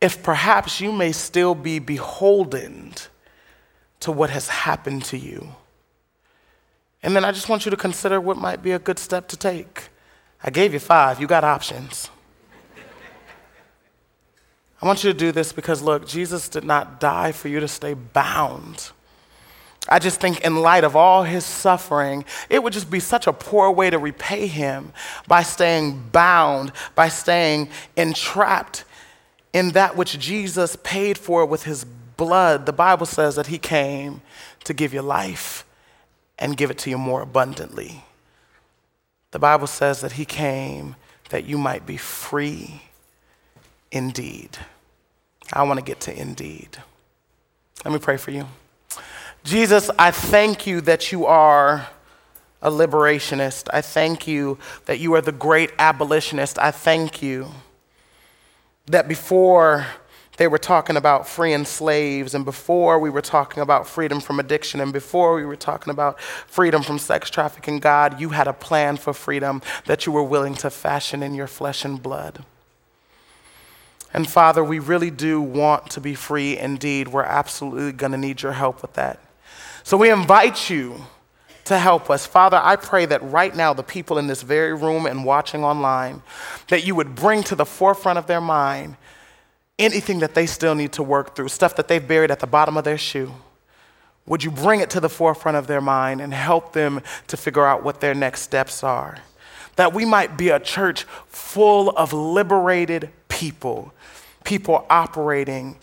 If 0.00 0.22
perhaps 0.22 0.80
you 0.80 0.92
may 0.92 1.12
still 1.12 1.54
be 1.54 1.78
beholden 1.78 2.94
to 4.00 4.12
what 4.12 4.30
has 4.30 4.48
happened 4.48 5.04
to 5.06 5.16
you. 5.16 5.54
And 7.02 7.14
then 7.14 7.24
I 7.24 7.32
just 7.32 7.48
want 7.48 7.64
you 7.64 7.70
to 7.70 7.76
consider 7.76 8.20
what 8.20 8.36
might 8.36 8.62
be 8.62 8.72
a 8.72 8.78
good 8.78 8.98
step 8.98 9.28
to 9.28 9.36
take. 9.36 9.88
I 10.44 10.50
gave 10.50 10.74
you 10.74 10.78
five, 10.78 11.20
you 11.20 11.26
got 11.26 11.42
options. 11.42 12.10
I 14.82 14.86
want 14.86 15.02
you 15.02 15.10
to 15.10 15.18
do 15.18 15.32
this 15.32 15.50
because, 15.50 15.80
look, 15.80 16.06
Jesus 16.06 16.50
did 16.50 16.62
not 16.62 17.00
die 17.00 17.32
for 17.32 17.48
you 17.48 17.58
to 17.60 17.68
stay 17.68 17.94
bound. 17.94 18.90
I 19.88 19.98
just 19.98 20.20
think, 20.20 20.42
in 20.42 20.56
light 20.56 20.84
of 20.84 20.94
all 20.94 21.22
his 21.22 21.44
suffering, 21.44 22.26
it 22.50 22.62
would 22.62 22.74
just 22.74 22.90
be 22.90 23.00
such 23.00 23.26
a 23.26 23.32
poor 23.32 23.70
way 23.70 23.88
to 23.88 23.98
repay 23.98 24.46
him 24.46 24.92
by 25.26 25.42
staying 25.42 26.10
bound, 26.12 26.72
by 26.94 27.08
staying 27.08 27.70
entrapped 27.96 28.84
in 29.54 29.70
that 29.70 29.96
which 29.96 30.18
Jesus 30.18 30.76
paid 30.82 31.16
for 31.16 31.46
with 31.46 31.62
his 31.62 31.86
blood, 32.16 32.66
the 32.66 32.72
Bible 32.72 33.06
says 33.06 33.36
that 33.36 33.46
he 33.46 33.58
came 33.58 34.20
to 34.64 34.74
give 34.74 34.92
you 34.92 35.00
life 35.00 35.64
and 36.38 36.56
give 36.56 36.70
it 36.70 36.78
to 36.78 36.90
you 36.90 36.98
more 36.98 37.22
abundantly. 37.22 38.04
The 39.34 39.40
Bible 39.40 39.66
says 39.66 40.00
that 40.02 40.12
he 40.12 40.24
came 40.24 40.94
that 41.30 41.44
you 41.44 41.58
might 41.58 41.84
be 41.84 41.96
free 41.96 42.82
indeed. 43.90 44.56
I 45.52 45.64
want 45.64 45.80
to 45.80 45.84
get 45.84 45.98
to 46.02 46.16
indeed. 46.16 46.68
Let 47.84 47.92
me 47.92 47.98
pray 47.98 48.16
for 48.16 48.30
you. 48.30 48.46
Jesus, 49.42 49.90
I 49.98 50.12
thank 50.12 50.68
you 50.68 50.80
that 50.82 51.10
you 51.10 51.26
are 51.26 51.88
a 52.62 52.70
liberationist. 52.70 53.68
I 53.72 53.80
thank 53.80 54.28
you 54.28 54.56
that 54.84 55.00
you 55.00 55.14
are 55.14 55.20
the 55.20 55.32
great 55.32 55.72
abolitionist. 55.80 56.56
I 56.60 56.70
thank 56.70 57.20
you 57.20 57.48
that 58.86 59.08
before 59.08 59.84
they 60.36 60.48
were 60.48 60.58
talking 60.58 60.96
about 60.96 61.28
freeing 61.28 61.64
slaves, 61.64 62.34
and 62.34 62.44
before 62.44 62.98
we 62.98 63.10
were 63.10 63.22
talking 63.22 63.62
about 63.62 63.86
freedom 63.86 64.20
from 64.20 64.40
addiction, 64.40 64.80
and 64.80 64.92
before 64.92 65.34
we 65.34 65.44
were 65.44 65.56
talking 65.56 65.90
about 65.90 66.20
freedom 66.20 66.82
from 66.82 66.98
sex 66.98 67.30
trafficking, 67.30 67.78
God, 67.78 68.20
you 68.20 68.30
had 68.30 68.48
a 68.48 68.52
plan 68.52 68.96
for 68.96 69.12
freedom 69.12 69.62
that 69.86 70.06
you 70.06 70.12
were 70.12 70.24
willing 70.24 70.54
to 70.56 70.70
fashion 70.70 71.22
in 71.22 71.34
your 71.34 71.46
flesh 71.46 71.84
and 71.84 72.02
blood. 72.02 72.44
And 74.12 74.28
Father, 74.28 74.62
we 74.62 74.78
really 74.78 75.10
do 75.10 75.40
want 75.40 75.90
to 75.90 76.00
be 76.00 76.14
free 76.14 76.56
indeed. 76.56 77.08
We're 77.08 77.22
absolutely 77.22 77.92
going 77.92 78.12
to 78.12 78.18
need 78.18 78.42
your 78.42 78.52
help 78.52 78.82
with 78.82 78.94
that. 78.94 79.20
So 79.82 79.96
we 79.96 80.10
invite 80.10 80.70
you 80.70 81.06
to 81.64 81.78
help 81.78 82.10
us. 82.10 82.26
Father, 82.26 82.60
I 82.62 82.76
pray 82.76 83.06
that 83.06 83.22
right 83.22 83.54
now, 83.54 83.72
the 83.72 83.82
people 83.82 84.18
in 84.18 84.26
this 84.26 84.42
very 84.42 84.74
room 84.74 85.06
and 85.06 85.24
watching 85.24 85.64
online, 85.64 86.22
that 86.68 86.86
you 86.86 86.94
would 86.94 87.14
bring 87.14 87.42
to 87.44 87.54
the 87.54 87.64
forefront 87.64 88.18
of 88.18 88.26
their 88.26 88.40
mind 88.40 88.96
anything 89.78 90.20
that 90.20 90.34
they 90.34 90.46
still 90.46 90.74
need 90.74 90.92
to 90.92 91.02
work 91.02 91.34
through, 91.34 91.48
stuff 91.48 91.76
that 91.76 91.88
they've 91.88 92.06
buried 92.06 92.30
at 92.30 92.40
the 92.40 92.46
bottom 92.46 92.76
of 92.76 92.84
their 92.84 92.98
shoe. 92.98 93.32
Would 94.26 94.42
you 94.42 94.50
bring 94.50 94.80
it 94.80 94.90
to 94.90 95.00
the 95.00 95.08
forefront 95.08 95.56
of 95.56 95.66
their 95.66 95.80
mind 95.80 96.20
and 96.20 96.32
help 96.32 96.72
them 96.72 97.02
to 97.26 97.36
figure 97.36 97.64
out 97.64 97.82
what 97.82 98.00
their 98.00 98.14
next 98.14 98.42
steps 98.42 98.82
are? 98.82 99.18
That 99.76 99.92
we 99.92 100.04
might 100.04 100.38
be 100.38 100.48
a 100.50 100.60
church 100.60 101.04
full 101.26 101.90
of 101.90 102.12
liberated 102.12 103.10
people, 103.28 103.92
people 104.44 104.86
operating 104.88 105.76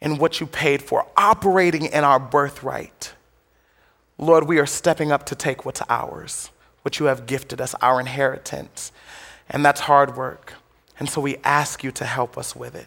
in 0.00 0.18
what 0.18 0.38
you 0.38 0.46
paid 0.46 0.82
for, 0.82 1.06
operating 1.16 1.86
in 1.86 2.04
our 2.04 2.20
birthright. 2.20 3.14
Lord, 4.18 4.44
we 4.44 4.58
are 4.58 4.66
stepping 4.66 5.10
up 5.10 5.26
to 5.26 5.34
take 5.34 5.64
what's 5.64 5.82
ours, 5.88 6.50
what 6.82 7.00
you 7.00 7.06
have 7.06 7.26
gifted 7.26 7.60
us, 7.60 7.74
our 7.80 7.98
inheritance. 7.98 8.92
And 9.48 9.64
that's 9.64 9.80
hard 9.80 10.16
work. 10.16 10.52
And 10.98 11.08
so 11.08 11.20
we 11.20 11.38
ask 11.42 11.82
you 11.82 11.90
to 11.92 12.04
help 12.04 12.38
us 12.38 12.54
with 12.54 12.74
it. 12.74 12.86